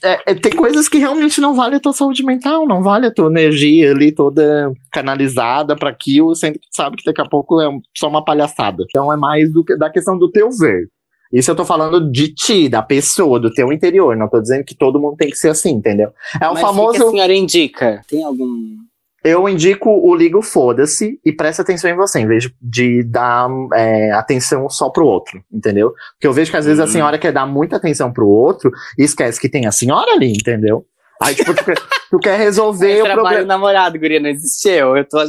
é- 0.04 0.32
é- 0.32 0.36
tem 0.36 0.54
coisas 0.54 0.90
que 0.90 0.98
realmente 0.98 1.40
não 1.40 1.54
vale 1.54 1.76
a 1.76 1.80
tua 1.80 1.94
saúde 1.94 2.24
mental, 2.26 2.68
não 2.68 2.82
vale 2.82 3.06
a 3.06 3.14
tua 3.14 3.28
energia 3.28 3.92
ali 3.92 4.12
toda 4.12 4.72
canalizada 4.92 5.76
pra 5.76 5.90
aquilo, 5.92 6.36
sendo 6.36 6.54
que 6.54 6.68
tu 6.68 6.76
sabe 6.76 6.98
que 6.98 7.04
daqui 7.06 7.22
a 7.22 7.30
pouco 7.30 7.62
é 7.62 7.70
só 7.96 8.08
uma 8.10 8.26
palhaçada. 8.26 8.84
Então 8.90 9.14
é 9.14 9.18
mais 9.18 9.52
do 9.54 9.64
que 9.64 9.78
da 9.78 9.90
questão 9.92 10.18
do 10.18 10.32
teu 10.32 10.50
ver. 10.50 10.88
Isso 11.32 11.52
eu 11.52 11.56
tô 11.56 11.64
falando 11.64 12.12
de 12.12 12.34
ti, 12.34 12.68
da 12.68 12.82
pessoa, 12.82 13.40
do 13.40 13.54
teu 13.54 13.72
interior. 13.72 14.16
Não 14.16 14.28
tô 14.28 14.42
dizendo 14.42 14.64
que 14.64 14.76
todo 14.76 15.00
mundo 15.00 15.16
tem 15.16 15.30
que 15.30 15.38
ser 15.38 15.50
assim, 15.50 15.72
entendeu? 15.72 16.12
É 16.42 16.48
o 16.48 16.54
Mas 16.54 16.62
famoso. 16.62 16.90
O 16.90 16.92
que 16.94 17.04
a 17.04 17.12
senhora 17.12 17.34
indica? 17.34 18.02
Tem 18.08 18.24
algum. 18.24 18.78
Eu 19.24 19.50
indico 19.50 19.90
o 19.90 20.16
ligo 20.16 20.42
foda-se 20.42 21.20
e 21.26 21.32
presta 21.34 21.62
atenção 21.62 21.92
em 21.92 21.96
você, 21.96 22.20
em 22.22 22.26
vez 22.26 22.50
de, 22.62 23.04
dar 23.04 23.50
é, 23.74 24.12
atenção 24.14 24.70
só 24.70 24.90
pro 24.90 25.06
outro, 25.06 25.44
entendeu? 25.52 25.94
Porque 26.14 26.26
eu 26.26 26.32
vejo 26.32 26.50
que 26.50 26.56
às 26.58 26.66
vezes 26.66 26.80
a 26.80 26.84
Uhum. 26.86 26.90
senhora 26.90 27.18
quer 27.18 27.34
dar 27.34 27.46
muita 27.46 27.76
atenção 27.76 28.14
pro 28.14 28.26
outro 28.28 28.72
e 28.98 29.04
esquece 29.04 29.40
que 29.40 29.50
tem 29.50 29.66
a 29.68 29.74
senhora 29.74 30.14
ali, 30.14 30.32
entendeu? 30.32 30.86
Aí, 31.22 31.36
tipo, 31.36 31.54
tu, 31.54 31.66
quer- 31.66 31.78
tu 32.12 32.18
quer 32.20 32.38
resolver 32.40 32.94
Eu 32.96 33.02
o 33.02 33.04
trabalho 33.04 33.24
problema. 33.28 33.46
namorado, 33.48 34.00
guria, 34.00 34.20
não 34.22 34.30
existiu. 34.30 34.96
Eu 34.96 35.04
tô. 35.08 35.20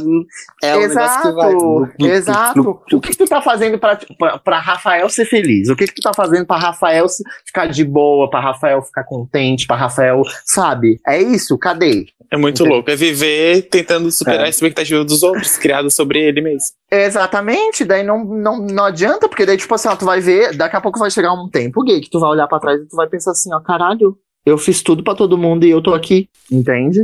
É 0.63 0.75
um 0.75 0.87
negócio 0.87 1.21
que 1.21 1.31
vai. 1.33 1.51
Exato, 1.53 2.05
exato. 2.07 2.81
O 2.93 3.01
que, 3.01 3.09
que 3.09 3.17
tu 3.17 3.25
tá 3.25 3.41
fazendo 3.41 3.77
pra, 3.77 3.99
pra, 4.17 4.37
pra 4.39 4.59
Rafael 4.59 5.09
ser 5.09 5.25
feliz? 5.25 5.67
O 5.69 5.75
que, 5.75 5.87
que 5.87 5.93
tu 5.95 6.01
tá 6.01 6.11
fazendo 6.15 6.45
pra 6.45 6.57
Rafael 6.57 7.05
ficar 7.45 7.65
de 7.67 7.83
boa, 7.83 8.29
pra 8.29 8.39
Rafael 8.39 8.81
ficar 8.81 9.03
contente, 9.03 9.67
pra 9.67 9.75
Rafael, 9.75 10.21
sabe? 10.45 10.99
É 11.05 11.21
isso, 11.21 11.57
cadê? 11.57 12.05
É 12.31 12.37
muito 12.37 12.61
Entendi. 12.61 12.69
louco. 12.75 12.89
É 12.89 12.95
viver 12.95 13.63
tentando 13.63 14.09
superar 14.09 14.43
É. 14.43 14.45
a 14.45 14.49
expectativa 14.49 15.03
dos 15.03 15.21
outros, 15.21 15.57
criada 15.57 15.89
sobre 15.89 16.19
ele 16.19 16.39
mesmo. 16.39 16.69
Exatamente, 16.89 17.83
daí 17.83 18.03
não, 18.03 18.23
não, 18.23 18.57
não 18.59 18.85
adianta, 18.85 19.27
porque 19.27 19.45
daí, 19.45 19.57
tipo 19.57 19.75
assim, 19.75 19.89
ó, 19.89 19.95
tu 19.97 20.05
vai 20.05 20.21
ver, 20.21 20.55
daqui 20.55 20.75
a 20.77 20.81
pouco 20.81 20.97
vai 20.97 21.11
chegar 21.11 21.33
um 21.33 21.49
tempo 21.49 21.83
gay 21.83 21.99
que 21.99 22.09
tu 22.09 22.19
vai 22.21 22.29
olhar 22.29 22.47
pra 22.47 22.59
trás 22.59 22.79
e 22.81 22.87
tu 22.87 22.95
vai 22.95 23.07
pensar 23.09 23.31
assim, 23.31 23.53
ó, 23.53 23.59
caralho, 23.59 24.17
eu 24.45 24.57
fiz 24.57 24.81
tudo 24.81 25.03
pra 25.03 25.15
todo 25.15 25.37
mundo 25.37 25.65
e 25.65 25.69
eu 25.69 25.81
tô 25.81 25.93
aqui, 25.93 26.29
entende? 26.51 26.99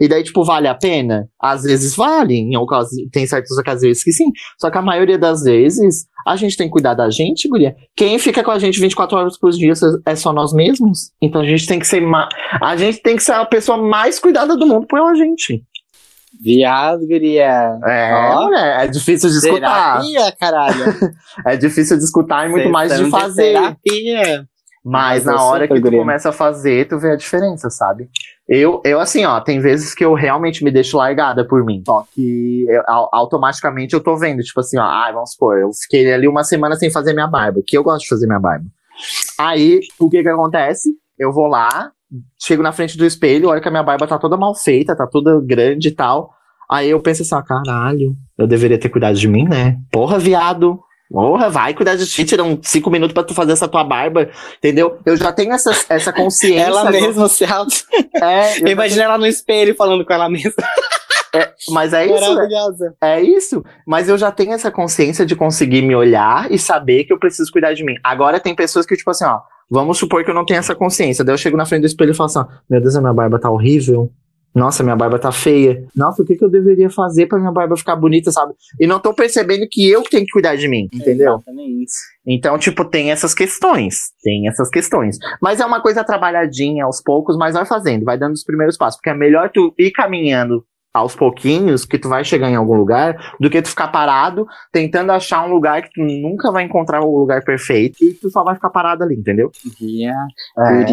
E 0.00 0.08
daí, 0.08 0.24
tipo, 0.24 0.42
vale 0.42 0.66
a 0.66 0.74
pena? 0.74 1.28
Às 1.40 1.62
vezes 1.62 1.94
vale, 1.94 2.34
em 2.34 2.56
ocasi- 2.56 3.08
tem 3.12 3.24
certas 3.26 3.56
ocasiões 3.56 4.02
que 4.02 4.12
sim, 4.12 4.26
só 4.60 4.68
que 4.68 4.76
a 4.76 4.82
maioria 4.82 5.16
das 5.16 5.42
vezes 5.44 6.06
a 6.26 6.34
gente 6.34 6.56
tem 6.56 6.66
que 6.66 6.72
cuidar 6.72 6.94
da 6.94 7.08
gente, 7.10 7.46
guria. 7.48 7.76
Quem 7.96 8.18
fica 8.18 8.42
com 8.42 8.50
a 8.50 8.58
gente 8.58 8.80
24 8.80 9.16
horas 9.16 9.38
por 9.38 9.52
dia 9.52 9.72
é 10.04 10.16
só 10.16 10.32
nós 10.32 10.52
mesmos. 10.52 11.12
Então 11.22 11.42
a 11.42 11.44
gente 11.46 11.64
tem 11.66 11.78
que 11.78 11.86
ser, 11.86 12.00
ma- 12.00 12.28
a 12.60 12.76
gente 12.76 13.00
tem 13.02 13.14
que 13.14 13.22
ser 13.22 13.32
a 13.34 13.44
pessoa 13.44 13.78
mais 13.78 14.18
cuidada 14.18 14.56
do 14.56 14.66
mundo 14.66 14.84
pela 14.88 15.14
gente. 15.14 15.62
Viado, 16.42 17.06
guria. 17.06 17.78
É, 17.86 18.12
Ó. 18.14 18.44
mulher, 18.46 18.84
é 18.84 18.88
difícil 18.88 19.30
de 19.30 19.36
escutar. 19.36 20.00
Terapia, 20.02 20.36
caralho. 20.40 20.84
É 21.46 21.56
difícil 21.56 21.96
de 21.96 22.02
escutar 22.04 22.46
e 22.46 22.50
muito 22.50 22.68
mais 22.68 22.90
de 22.90 22.96
Sessão 23.04 23.10
fazer. 23.20 23.52
terapia. 23.52 24.44
Mas 24.84 25.24
Mas 25.24 25.24
na 25.24 25.42
hora 25.44 25.66
que 25.66 25.74
tu 25.80 25.90
começa 25.98 26.28
a 26.28 26.32
fazer, 26.32 26.86
tu 26.86 26.98
vê 26.98 27.12
a 27.12 27.16
diferença, 27.16 27.70
sabe? 27.70 28.08
Eu, 28.46 28.82
eu, 28.84 29.00
assim, 29.00 29.24
ó, 29.24 29.40
tem 29.40 29.58
vezes 29.58 29.94
que 29.94 30.04
eu 30.04 30.12
realmente 30.12 30.62
me 30.62 30.70
deixo 30.70 30.98
largada 30.98 31.42
por 31.46 31.64
mim. 31.64 31.82
Só 31.86 32.04
que 32.14 32.66
eu- 32.68 32.82
au- 32.86 33.08
automaticamente 33.10 33.94
eu 33.94 34.02
tô 34.02 34.14
vendo, 34.16 34.42
tipo 34.42 34.60
assim, 34.60 34.76
ó, 34.78 34.82
ah, 34.82 35.10
vamos 35.12 35.32
supor, 35.32 35.58
eu 35.58 35.70
fiquei 35.72 36.12
ali 36.12 36.28
uma 36.28 36.44
semana 36.44 36.76
sem 36.76 36.90
fazer 36.90 37.14
minha 37.14 37.26
barba, 37.26 37.60
que 37.66 37.76
eu 37.78 37.82
gosto 37.82 38.02
de 38.02 38.08
fazer 38.08 38.26
minha 38.26 38.38
barba. 38.38 38.66
Aí, 39.38 39.80
o 39.98 40.08
que 40.10 40.22
que 40.22 40.28
acontece? 40.28 40.90
Eu 41.18 41.32
vou 41.32 41.46
lá, 41.46 41.90
chego 42.38 42.62
na 42.62 42.70
frente 42.72 42.98
do 42.98 43.06
espelho, 43.06 43.48
olho 43.48 43.62
que 43.62 43.68
a 43.68 43.70
minha 43.70 43.82
barba 43.82 44.06
tá 44.06 44.18
toda 44.18 44.36
mal 44.36 44.54
feita, 44.54 44.94
tá 44.94 45.06
toda 45.06 45.40
grande 45.40 45.88
e 45.88 45.92
tal. 45.92 46.30
Aí 46.70 46.90
eu 46.90 47.00
penso 47.00 47.22
assim, 47.22 47.34
ó, 47.34 47.42
caralho, 47.42 48.14
eu 48.38 48.46
deveria 48.46 48.78
ter 48.78 48.88
cuidado 48.88 49.16
de 49.16 49.28
mim, 49.28 49.44
né? 49.48 49.78
Porra, 49.90 50.18
viado. 50.18 50.78
Porra, 51.10 51.48
vai 51.50 51.74
cuidar 51.74 51.94
de 51.96 52.06
ti, 52.06 52.24
tirar 52.24 52.42
uns 52.44 52.60
cinco 52.62 52.90
minutos 52.90 53.12
pra 53.14 53.22
tu 53.22 53.34
fazer 53.34 53.52
essa 53.52 53.68
tua 53.68 53.84
barba, 53.84 54.30
entendeu? 54.58 54.98
Eu 55.06 55.16
já 55.16 55.32
tenho 55.32 55.52
essa, 55.52 55.70
essa 55.88 56.10
consciência. 56.14 56.64
Ela 56.66 56.90
mesma 56.90 57.28
se 57.28 57.44
auto. 57.44 57.74
É, 58.22 58.60
eu- 58.62 58.68
Imagina 58.68 59.04
ela 59.04 59.18
no 59.18 59.26
espelho 59.26 59.74
falando 59.74 60.04
com 60.04 60.12
ela 60.12 60.28
mesma. 60.28 60.52
mas 61.70 61.92
é 61.92 62.06
isso, 62.06 62.14
né? 62.14 62.28
Maravilhosa. 62.34 62.94
É 63.02 63.20
isso. 63.20 63.64
Mas 63.86 64.08
eu 64.08 64.16
já 64.16 64.30
tenho 64.30 64.52
essa 64.52 64.70
consciência 64.70 65.26
de 65.26 65.34
conseguir 65.34 65.82
me 65.82 65.94
olhar 65.94 66.50
e 66.50 66.58
saber 66.58 67.04
que 67.04 67.12
eu 67.12 67.18
preciso 67.18 67.50
cuidar 67.50 67.74
de 67.74 67.84
mim. 67.84 67.94
Agora 68.04 68.38
tem 68.40 68.54
pessoas 68.54 68.86
que, 68.86 68.96
tipo 68.96 69.10
assim, 69.10 69.24
ó, 69.24 69.40
vamos 69.68 69.98
supor 69.98 70.24
que 70.24 70.30
eu 70.30 70.34
não 70.34 70.44
tenho 70.46 70.58
essa 70.60 70.74
consciência. 70.74 71.24
Daí 71.24 71.34
eu 71.34 71.38
chego 71.38 71.56
na 71.56 71.66
frente 71.66 71.82
do 71.82 71.86
espelho 71.86 72.12
e 72.12 72.14
falo 72.14 72.26
assim, 72.28 72.38
ó, 72.38 72.46
meu 72.70 72.80
Deus, 72.80 72.94
a 72.96 73.00
minha 73.00 73.12
barba 73.12 73.38
tá 73.38 73.50
horrível. 73.50 74.10
Nossa, 74.54 74.82
minha 74.82 74.94
barba 74.94 75.18
tá 75.18 75.32
feia. 75.32 75.84
Nossa, 75.96 76.22
o 76.22 76.24
que, 76.24 76.36
que 76.36 76.44
eu 76.44 76.50
deveria 76.50 76.88
fazer 76.88 77.26
pra 77.26 77.38
minha 77.38 77.50
barba 77.50 77.76
ficar 77.76 77.96
bonita, 77.96 78.30
sabe? 78.30 78.54
E 78.80 78.86
não 78.86 79.00
tô 79.00 79.12
percebendo 79.12 79.66
que 79.68 79.90
eu 79.90 80.02
tenho 80.02 80.24
que 80.24 80.32
cuidar 80.32 80.56
de 80.56 80.68
mim, 80.68 80.88
entendeu? 80.92 81.34
Exatamente. 81.34 81.92
Então, 82.26 82.56
tipo, 82.56 82.84
tem 82.84 83.10
essas 83.10 83.34
questões. 83.34 83.96
Tem 84.22 84.48
essas 84.48 84.70
questões. 84.70 85.18
Mas 85.42 85.60
é 85.60 85.66
uma 85.66 85.82
coisa 85.82 86.04
trabalhadinha 86.04 86.84
aos 86.84 87.02
poucos, 87.02 87.36
mas 87.36 87.54
vai 87.54 87.66
fazendo, 87.66 88.04
vai 88.04 88.16
dando 88.16 88.34
os 88.34 88.44
primeiros 88.44 88.76
passos. 88.76 88.98
Porque 88.98 89.10
é 89.10 89.14
melhor 89.14 89.50
tu 89.52 89.74
ir 89.78 89.90
caminhando 89.90 90.64
aos 90.94 91.16
pouquinhos, 91.16 91.84
que 91.84 91.98
tu 91.98 92.08
vai 92.08 92.24
chegar 92.24 92.48
em 92.48 92.54
algum 92.54 92.74
lugar, 92.74 93.34
do 93.40 93.50
que 93.50 93.60
tu 93.60 93.68
ficar 93.68 93.88
parado, 93.88 94.46
tentando 94.70 95.10
achar 95.10 95.44
um 95.44 95.50
lugar 95.50 95.82
que 95.82 95.90
tu 95.90 96.00
nunca 96.00 96.52
vai 96.52 96.62
encontrar 96.62 97.02
o 97.02 97.18
lugar 97.18 97.42
perfeito 97.42 97.96
e 98.00 98.14
tu 98.14 98.30
só 98.30 98.44
vai 98.44 98.54
ficar 98.54 98.70
parado 98.70 99.02
ali, 99.02 99.16
entendeu? 99.16 99.50
Guria, 99.80 100.14
É. 100.56 100.84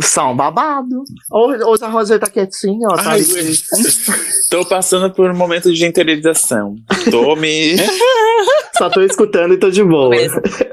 só 0.00 0.32
um 0.32 0.36
babado. 0.36 1.04
Hoje, 1.30 1.62
hoje 1.62 1.84
a 1.84 1.88
Rosa 1.88 2.18
tá 2.18 2.26
quietinha, 2.26 2.88
ó. 2.90 2.96
Tá 2.96 3.12
Ai. 3.12 3.20
Tô 4.50 4.64
passando 4.66 5.14
por 5.14 5.30
um 5.30 5.36
momento 5.36 5.72
de 5.72 5.86
interiorização. 5.86 6.74
Tô 7.10 7.36
me. 7.36 7.76
Só 8.80 8.88
tô 8.88 9.02
escutando 9.02 9.52
e 9.52 9.58
tô 9.58 9.70
de 9.70 9.84
boa. 9.84 10.10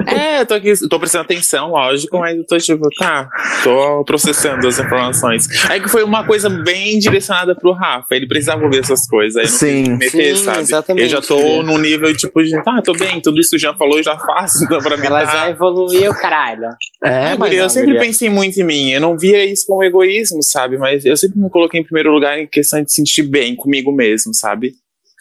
É, 0.08 0.46
tô 0.46 0.54
aqui, 0.54 0.72
tô 0.88 0.98
prestando 1.00 1.26
atenção, 1.26 1.72
lógico, 1.72 2.18
mas 2.20 2.38
eu 2.38 2.46
tô 2.46 2.58
tipo, 2.58 2.88
tá, 2.98 3.28
tô 3.62 4.06
processando 4.06 4.66
as 4.66 4.80
informações. 4.80 5.46
Aí 5.70 5.82
que 5.82 5.90
foi 5.90 6.02
uma 6.02 6.26
coisa 6.26 6.50
bem 6.50 6.98
direcionada 6.98 7.54
pro 7.54 7.74
Rafa, 7.74 8.16
ele 8.16 8.26
precisava 8.26 8.64
ouvir 8.64 8.80
essas 8.80 9.06
coisas, 9.06 9.36
aí 9.36 9.44
não 9.44 9.52
Sim. 9.86 9.98
meter, 9.98 10.38
Sim, 10.38 10.44
sabe? 10.46 10.60
exatamente. 10.60 11.04
Eu 11.04 11.10
já 11.10 11.22
tô 11.22 11.62
num 11.62 11.78
nível 11.78 12.16
tipo 12.16 12.42
de, 12.42 12.52
tá, 12.64 12.82
tô 12.82 12.94
bem, 12.94 13.20
tudo 13.20 13.40
isso 13.42 13.58
já 13.60 13.74
falou, 13.74 14.02
já 14.02 14.18
faço, 14.18 14.64
então 14.64 14.80
pra 14.80 14.96
mim 14.96 15.08
Ela 15.08 15.26
tá. 15.26 15.32
já 15.34 15.50
evoluiu, 15.50 16.14
caralho. 16.14 16.70
É, 17.04 17.34
É, 17.34 17.36
mas 17.38 17.54
eu 17.54 17.64
não, 17.64 17.70
sempre 17.70 17.88
guria. 17.88 18.02
pensei 18.02 18.30
muito 18.30 18.58
em 18.62 18.64
mim. 18.64 18.92
Eu 18.92 19.02
não 19.02 19.18
via 19.18 19.44
isso 19.46 19.66
como 19.68 19.84
egoísmo, 19.84 20.42
sabe? 20.42 20.78
Mas 20.78 21.06
eu 21.06 21.18
sempre 21.18 21.38
me 21.38 21.50
coloquei 21.50 21.82
em 21.82 21.84
primeiro 21.84 22.12
lugar 22.14 22.40
em 22.40 22.48
questão 22.48 22.82
de 22.82 22.92
sentir 22.94 23.24
bem 23.24 23.56
comigo 23.58 23.92
mesmo, 23.92 24.34
sabe? 24.34 24.74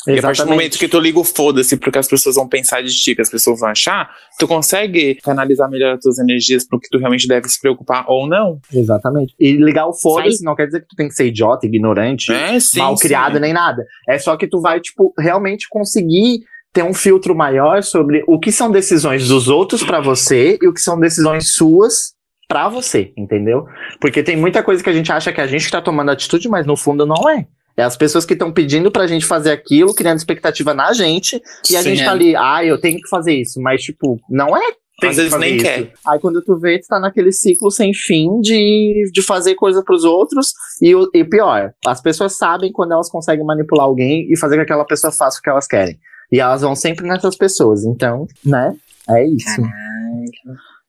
E 0.07 0.19
a 0.19 0.23
partir 0.23 0.43
do 0.45 0.51
momento 0.51 0.79
que 0.79 0.89
tu 0.89 0.99
liga 1.01 1.19
o 1.19 1.25
foda-se 1.25 1.77
porque 1.77 1.99
as 1.99 2.09
pessoas 2.09 2.37
vão 2.37 2.49
pensar 2.49 2.83
de 2.83 2.95
ti, 2.95 3.15
que 3.15 3.23
as 3.23 3.31
pessoas 3.31 3.61
vão 3.61 3.69
achar, 3.69 4.11
tu 4.39 4.47
consegue 4.47 5.17
canalizar 5.17 5.69
melhor 5.71 5.95
as 5.95 6.01
tuas 6.01 6.19
energias 6.19 6.67
pro 6.67 6.79
que 6.79 6.89
tu 6.89 6.99
realmente 6.99 7.27
deve 7.27 7.49
se 7.49 7.61
preocupar 7.61 8.05
ou 8.09 8.29
não. 8.29 8.61
Exatamente. 8.73 9.35
E 9.39 9.53
ligar 9.53 9.87
o 9.87 9.93
foda-se 9.93 10.45
não 10.45 10.55
quer 10.55 10.67
dizer 10.67 10.81
que 10.81 10.89
tu 10.89 10.97
tem 10.97 11.09
que 11.09 11.15
ser 11.15 11.27
idiota, 11.27 11.67
ignorante, 11.67 12.33
É, 12.33 12.59
sim. 12.61 12.79
mal 12.79 12.97
sim. 12.97 13.03
criado 13.07 13.41
nem 13.41 13.53
nada. 13.53 13.85
É 14.09 14.19
só 14.19 14.37
que 14.37 14.47
tu 14.47 14.61
vai, 14.61 14.81
tipo, 14.81 15.13
realmente 15.19 15.67
conseguir 15.69 16.41
ter 16.73 16.83
um 16.83 16.93
filtro 16.93 17.35
maior 17.35 17.83
sobre 17.83 18.23
o 18.29 18.39
que 18.39 18.53
são 18.53 18.71
decisões 18.71 19.29
dos 19.29 19.49
outros 19.49 19.83
pra 19.83 20.01
você 20.01 20.59
e 20.61 20.69
o 20.69 20.75
que 20.75 20.81
são 20.81 21.01
decisões 21.01 21.55
suas 21.55 22.15
pra 22.49 22.69
você, 22.69 23.13
entendeu? 23.17 23.67
Porque 24.01 24.23
tem 24.23 24.37
muita 24.37 24.63
coisa 24.63 24.83
que 24.83 24.91
a 24.91 24.93
gente 24.93 25.11
acha 25.11 25.33
que 25.33 25.41
a 25.41 25.47
gente 25.47 25.71
tá 25.71 25.81
tomando 25.81 26.11
atitude, 26.11 26.49
mas 26.49 26.67
no 26.67 26.77
fundo 26.77 27.05
não 27.07 27.29
é. 27.29 27.47
É 27.77 27.83
as 27.83 27.97
pessoas 27.97 28.25
que 28.25 28.33
estão 28.33 28.51
pedindo 28.51 28.91
pra 28.91 29.07
gente 29.07 29.27
fazer 29.27 29.51
aquilo, 29.51 29.95
criando 29.95 30.17
expectativa 30.17 30.73
na 30.73 30.93
gente, 30.93 31.41
e 31.71 31.77
a 31.77 31.83
Sim, 31.83 31.91
gente 31.91 32.05
tá 32.05 32.11
é. 32.11 32.15
ali, 32.15 32.37
ah, 32.37 32.65
eu 32.65 32.81
tenho 32.81 32.99
que 32.99 33.09
fazer 33.09 33.35
isso, 33.35 33.61
mas 33.61 33.83
tipo, 33.83 34.19
não 34.31 34.57
é 34.57 34.73
tem 34.99 35.11
Às 35.11 35.17
vezes 35.17 35.39
nem 35.39 35.57
isso. 35.57 35.65
quer. 35.65 35.93
Aí 36.07 36.19
quando 36.19 36.43
tu 36.43 36.59
vê, 36.59 36.79
tu 36.79 36.87
tá 36.89 36.99
naquele 36.99 37.31
ciclo 37.31 37.71
sem 37.71 37.93
fim 37.93 38.41
de, 38.41 39.11
de 39.13 39.23
fazer 39.23 39.55
coisa 39.55 39.83
pros 39.85 40.05
outros. 40.05 40.55
E, 40.81 40.95
e 41.13 41.25
pior, 41.25 41.73
as 41.87 42.01
pessoas 42.01 42.39
sabem 42.39 42.73
quando 42.73 42.93
elas 42.93 43.11
conseguem 43.11 43.45
manipular 43.45 43.85
alguém 43.85 44.27
e 44.33 44.39
fazer 44.39 44.57
com 44.57 44.61
que 44.61 44.73
aquela 44.73 44.87
pessoa 44.87 45.13
faça 45.13 45.39
o 45.39 45.43
que 45.43 45.51
elas 45.51 45.67
querem. 45.67 45.99
E 46.33 46.41
elas 46.41 46.63
vão 46.63 46.75
sempre 46.75 47.07
nessas 47.07 47.37
pessoas. 47.37 47.85
Então, 47.85 48.27
né? 48.45 48.75
É 49.09 49.25
isso. 49.27 49.63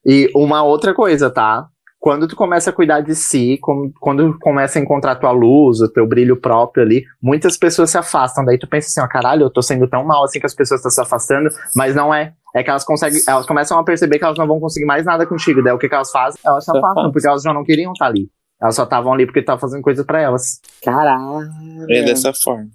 E 0.06 0.30
uma 0.34 0.62
outra 0.62 0.94
coisa, 0.94 1.28
tá? 1.28 1.66
Quando 2.00 2.28
tu 2.28 2.36
começa 2.36 2.70
a 2.70 2.72
cuidar 2.72 3.00
de 3.00 3.14
si, 3.14 3.58
com- 3.60 3.90
quando 4.00 4.38
começa 4.38 4.78
a 4.78 4.82
encontrar 4.82 5.16
tua 5.16 5.32
luz, 5.32 5.80
o 5.80 5.88
teu 5.92 6.06
brilho 6.06 6.36
próprio 6.40 6.84
ali, 6.84 7.04
muitas 7.20 7.56
pessoas 7.56 7.90
se 7.90 7.98
afastam. 7.98 8.44
Daí 8.44 8.56
tu 8.58 8.68
pensa 8.68 8.86
assim, 8.86 9.00
ó, 9.00 9.08
caralho, 9.10 9.42
eu 9.42 9.50
tô 9.50 9.60
sendo 9.60 9.88
tão 9.88 10.04
mal 10.04 10.22
assim 10.24 10.38
que 10.38 10.46
as 10.46 10.54
pessoas 10.54 10.78
estão 10.80 10.90
se 10.90 11.00
afastando, 11.00 11.50
mas 11.74 11.94
não 11.96 12.14
é. 12.14 12.34
É 12.54 12.62
que 12.62 12.70
elas 12.70 12.84
conseguem, 12.84 13.20
elas 13.28 13.44
começam 13.46 13.78
a 13.78 13.84
perceber 13.84 14.18
que 14.18 14.24
elas 14.24 14.38
não 14.38 14.46
vão 14.46 14.58
conseguir 14.60 14.86
mais 14.86 15.04
nada 15.04 15.26
contigo. 15.26 15.62
Daí 15.62 15.72
o 15.72 15.78
que, 15.78 15.88
que 15.88 15.94
elas 15.94 16.10
fazem? 16.10 16.40
Elas 16.44 16.64
se 16.64 16.70
afastam, 16.70 16.90
afastam. 16.90 17.12
porque 17.12 17.28
elas 17.28 17.42
já 17.42 17.52
não 17.52 17.64
queriam 17.64 17.92
estar 17.92 18.06
ali. 18.06 18.30
Elas 18.60 18.74
só 18.74 18.82
estavam 18.82 19.12
ali 19.12 19.24
porque 19.24 19.38
estavam 19.40 19.60
fazendo 19.60 19.82
coisa 19.82 20.04
pra 20.04 20.20
elas. 20.20 20.60
Caralho. 20.84 21.46
É 21.90 22.02
dessa 22.02 22.32
forma. 22.34 22.66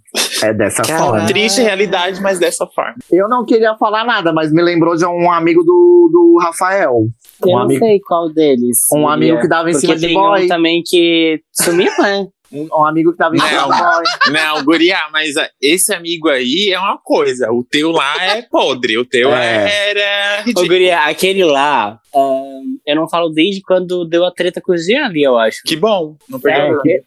É 0.42 0.54
dessa 0.54 0.82
Caralho. 0.82 1.06
forma. 1.12 1.26
Triste 1.28 1.62
realidade, 1.62 2.22
mas 2.22 2.40
dessa 2.40 2.66
forma. 2.68 2.96
Eu 3.12 3.28
não 3.28 3.44
queria 3.46 3.76
falar 3.78 4.06
nada, 4.06 4.32
mas 4.32 4.52
me 4.52 4.62
lembrou 4.62 4.96
de 4.96 5.06
um 5.06 5.30
amigo 5.32 5.62
do, 5.64 6.10
do 6.12 6.40
Rafael. 6.42 7.08
Eu 7.42 7.50
Um 7.50 7.52
não 7.52 7.62
amigo- 7.64 7.86
sei 7.86 8.00
qual 8.00 8.32
deles. 8.32 8.78
Um 8.94 9.08
amigo 9.10 9.42
que 9.42 9.48
dava 9.50 9.70
em 9.70 9.74
Porque 9.74 9.88
cima 9.88 9.98
de 9.98 10.14
boy. 10.14 10.46
um 10.46 10.48
também 10.48 10.82
que 10.86 11.42
sumiu, 11.52 11.92
né? 12.00 12.28
Um, 12.54 12.68
um 12.72 12.86
amigo 12.86 13.12
que 13.12 13.18
tava 13.18 13.36
em 13.36 13.40
Não. 13.40 13.70
Não, 14.32 14.64
Guria, 14.64 14.98
mas 15.12 15.36
ah, 15.38 15.50
esse 15.62 15.94
amigo 15.94 16.30
aí 16.30 16.70
é 16.72 16.80
uma 16.80 16.98
coisa. 16.98 17.52
O 17.52 17.64
teu 17.64 17.92
lá 17.92 18.16
é 18.24 18.42
podre. 18.44 18.98
O 18.98 19.06
teu 19.06 19.34
É. 19.34 19.90
era 19.90 20.40
Ô, 20.42 20.44
ridículo. 20.46 20.68
Guria, 20.68 21.00
aquele 21.06 21.44
lá, 21.44 22.00
ahn, 22.16 22.62
eu 22.86 22.96
não 22.96 23.10
falo 23.10 23.30
desde 23.30 23.62
quando 23.62 24.06
deu 24.06 24.26
a 24.26 24.32
treta 24.32 24.62
com 24.62 24.72
o 24.74 24.78
Jean 24.78 25.06
ali, 25.06 25.24
eu 25.24 25.38
acho. 25.38 25.62
Que 25.66 25.76
bom. 25.76 26.16
Não 26.30 26.38
É, 26.40 26.42
perdeu 26.42 26.82
que- 26.82 27.02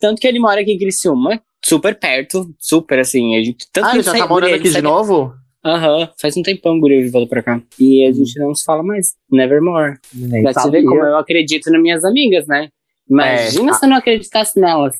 tanto 0.00 0.20
que 0.20 0.26
ele 0.26 0.38
mora 0.40 0.60
aqui 0.60 0.72
em 0.72 0.78
Criciúma, 0.78 1.40
super 1.64 1.94
perto, 1.98 2.52
super 2.58 2.98
assim. 2.98 3.36
A 3.38 3.42
gente, 3.42 3.66
tanto 3.72 3.86
Ah, 3.86 3.90
que 3.90 3.96
ele 3.98 4.02
já 4.02 4.10
sai- 4.10 4.20
tá 4.20 4.26
morando 4.26 4.48
Guria, 4.48 4.56
aqui 4.56 4.64
de 4.68 4.72
sai- 4.72 4.82
novo? 4.82 5.32
Aham, 5.64 6.08
faz 6.20 6.36
um 6.36 6.42
tempão, 6.42 6.80
Guria, 6.80 6.98
ele 6.98 7.08
voltou 7.08 7.28
pra 7.28 7.40
cá. 7.42 7.62
E 7.78 8.04
a 8.04 8.10
gente 8.12 8.36
não 8.40 8.52
se 8.52 8.64
fala 8.64 8.82
mais, 8.82 9.14
nevermore. 9.30 9.94
Nem 10.12 10.42
Pra 10.42 10.52
você 10.54 10.82
como 10.82 11.04
eu 11.04 11.16
acredito 11.16 11.70
nas 11.70 11.80
minhas 11.80 12.04
amigas, 12.04 12.46
né? 12.48 12.68
Imagina 13.12 13.70
É, 13.70 13.74
se 13.74 13.84
eu 13.84 13.90
não 13.90 13.96
acreditasse 13.96 14.58
nelas. 14.58 14.94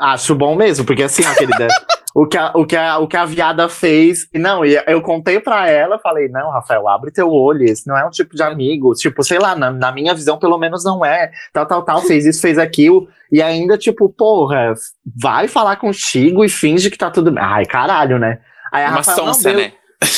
Acho 0.00 0.34
bom 0.34 0.54
mesmo, 0.54 0.84
porque 0.84 1.02
assim, 1.02 1.22
ó, 1.26 1.34
querida, 1.34 1.68
o, 2.14 2.26
que 2.26 2.38
a, 2.38 2.52
o, 2.54 2.66
que 2.66 2.76
a, 2.76 2.98
o 2.98 3.08
que 3.08 3.16
a 3.16 3.24
viada 3.24 3.68
fez. 3.68 4.28
e 4.32 4.38
Não, 4.38 4.64
e 4.64 4.82
eu 4.86 5.00
contei 5.02 5.40
pra 5.40 5.68
ela, 5.68 5.98
falei, 5.98 6.28
não, 6.28 6.50
Rafael, 6.50 6.88
abre 6.88 7.10
teu 7.10 7.30
olho, 7.30 7.64
esse 7.64 7.86
não 7.86 7.96
é 7.96 8.04
um 8.04 8.10
tipo 8.10 8.34
de 8.34 8.42
amigo. 8.42 8.92
Tipo, 8.94 9.22
sei 9.22 9.38
lá, 9.38 9.54
na, 9.54 9.70
na 9.70 9.92
minha 9.92 10.14
visão, 10.14 10.38
pelo 10.38 10.58
menos 10.58 10.84
não 10.84 11.04
é. 11.04 11.30
Tal, 11.52 11.66
tal, 11.66 11.82
tal, 11.82 12.00
fez 12.02 12.24
isso, 12.24 12.40
fez 12.40 12.58
aquilo. 12.58 13.08
E 13.30 13.42
ainda, 13.42 13.76
tipo, 13.76 14.08
porra, 14.08 14.72
vai 15.04 15.48
falar 15.48 15.76
contigo 15.76 16.44
e 16.44 16.48
finge 16.48 16.90
que 16.90 16.98
tá 16.98 17.10
tudo 17.10 17.30
bem. 17.30 17.42
Ai, 17.42 17.66
caralho, 17.66 18.18
né? 18.18 18.38
Aí 18.72 18.84
a 18.84 18.88
Uma 18.88 18.96
Rafael 18.96 19.16
sonsa, 19.18 19.52
né? 19.52 19.72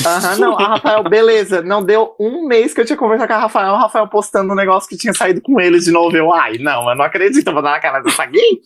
Aham, 0.06 0.36
não, 0.38 0.58
a 0.58 0.68
Rafael, 0.68 1.02
beleza. 1.04 1.62
Não 1.62 1.82
deu 1.82 2.14
um 2.20 2.46
mês 2.46 2.72
que 2.74 2.80
eu 2.80 2.84
tinha 2.84 2.96
conversado 2.96 3.28
com 3.28 3.34
a 3.34 3.38
Rafael, 3.38 3.72
o 3.72 3.76
Rafael 3.78 4.08
postando 4.08 4.52
um 4.52 4.56
negócio 4.56 4.88
que 4.88 4.96
tinha 4.96 5.12
saído 5.14 5.40
com 5.40 5.60
ele 5.60 5.78
de 5.78 5.90
novo. 5.90 6.16
Eu, 6.16 6.32
ai, 6.32 6.58
não, 6.58 6.88
eu 6.88 6.96
não 6.96 7.04
acredito, 7.04 7.46
eu 7.46 7.52
vou 7.52 7.62
dar 7.62 7.72
na 7.72 7.80
cara 7.80 8.00
dessa 8.00 8.24
gay. 8.26 8.60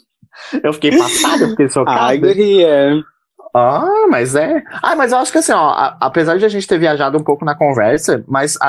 Eu 0.63 0.73
fiquei 0.73 0.97
passada, 0.97 1.45
eu 1.45 1.51
fiquei 1.51 1.69
chocada. 1.69 2.17
Guria. 2.17 3.03
Ah, 3.55 4.07
mas 4.09 4.37
é. 4.37 4.63
Ah, 4.81 4.95
mas 4.95 5.11
eu 5.11 5.19
acho 5.19 5.33
que 5.33 5.39
assim, 5.39 5.53
ó, 5.53 5.71
a- 5.71 5.97
apesar 6.01 6.39
de 6.39 6.45
a 6.45 6.49
gente 6.49 6.69
ter 6.69 6.79
viajado 6.79 7.19
um 7.19 7.25
pouco 7.25 7.45
na 7.45 7.57
conversa, 7.57 8.23
mas 8.29 8.57
a- 8.61 8.67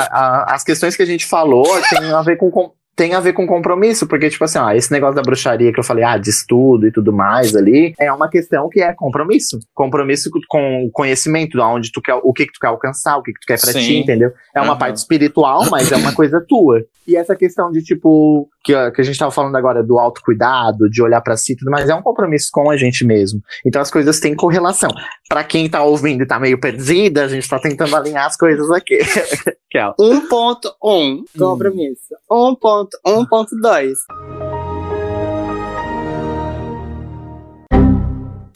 a- 0.49 0.55
as 0.55 0.63
questões 0.63 0.95
que 0.95 1.03
a 1.03 1.05
gente 1.05 1.27
falou 1.27 1.67
tem 1.89 2.11
a 2.11 2.21
ver 2.23 2.37
com. 2.37 2.49
com- 2.49 2.71
tem 2.95 3.13
a 3.13 3.19
ver 3.19 3.33
com 3.33 3.47
compromisso, 3.47 4.05
porque, 4.05 4.29
tipo 4.29 4.43
assim, 4.43 4.59
ó, 4.59 4.69
esse 4.71 4.91
negócio 4.91 5.15
da 5.15 5.21
bruxaria 5.21 5.71
que 5.73 5.79
eu 5.79 5.83
falei, 5.83 6.03
ah, 6.03 6.17
de 6.17 6.29
estudo 6.29 6.85
e 6.85 6.91
tudo 6.91 7.11
mais 7.13 7.55
ali, 7.55 7.93
é 7.99 8.11
uma 8.11 8.29
questão 8.29 8.69
que 8.69 8.81
é 8.81 8.93
compromisso. 8.93 9.57
Compromisso 9.73 10.29
com- 10.47 10.85
o 10.85 10.91
conhecimento, 10.91 11.61
aonde 11.61 11.91
tu 11.91 12.01
quer, 12.01 12.15
o 12.15 12.33
que, 12.33 12.45
que 12.45 12.51
tu 12.53 12.59
quer 12.59 12.67
alcançar, 12.67 13.17
o 13.17 13.23
que, 13.23 13.33
que 13.33 13.39
tu 13.39 13.45
quer 13.47 13.59
pra 13.59 13.71
Sim. 13.71 13.79
ti, 13.79 13.97
entendeu? 13.97 14.31
É 14.55 14.59
uma 14.61 14.71
Aham. 14.71 14.77
parte 14.79 14.97
espiritual, 14.97 15.67
mas 15.71 15.91
é 15.91 15.95
uma 15.95 16.13
coisa 16.13 16.43
tua. 16.47 16.83
E 17.07 17.15
essa 17.15 17.35
questão 17.35 17.71
de, 17.71 17.81
tipo, 17.81 18.47
que, 18.63 18.73
a- 18.75 18.91
que 18.91 19.01
a 19.01 19.03
gente 19.03 19.17
tava 19.17 19.31
falando 19.31 19.55
agora 19.55 19.83
do 19.83 19.97
autocuidado, 19.97 20.89
de 20.89 21.01
olhar 21.01 21.21
pra 21.21 21.35
si 21.37 21.55
tudo 21.55 21.71
mais, 21.71 21.89
é 21.89 21.95
um 21.95 22.01
compromisso 22.01 22.49
com 22.51 22.69
a 22.69 22.77
gente 22.77 23.05
mesmo. 23.05 23.41
Então 23.65 23.81
as 23.81 23.89
coisas 23.91 24.19
têm 24.19 24.35
correlação. 24.35 24.89
Pra 25.29 25.43
quem 25.43 25.69
tá 25.69 25.83
ouvindo 25.83 26.23
e 26.23 26.27
tá 26.27 26.39
meio 26.39 26.59
perdida, 26.59 27.23
a 27.23 27.27
gente 27.27 27.47
tá 27.49 27.59
tentando 27.59 27.95
alinhar 27.95 28.25
as 28.25 28.35
coisas 28.37 28.69
aqui. 28.71 28.97
que 29.69 29.77
é, 29.77 29.85
ó, 29.87 29.93
1.1 29.99 31.23
compromisso. 31.37 32.01
1.1.2. 32.29 33.93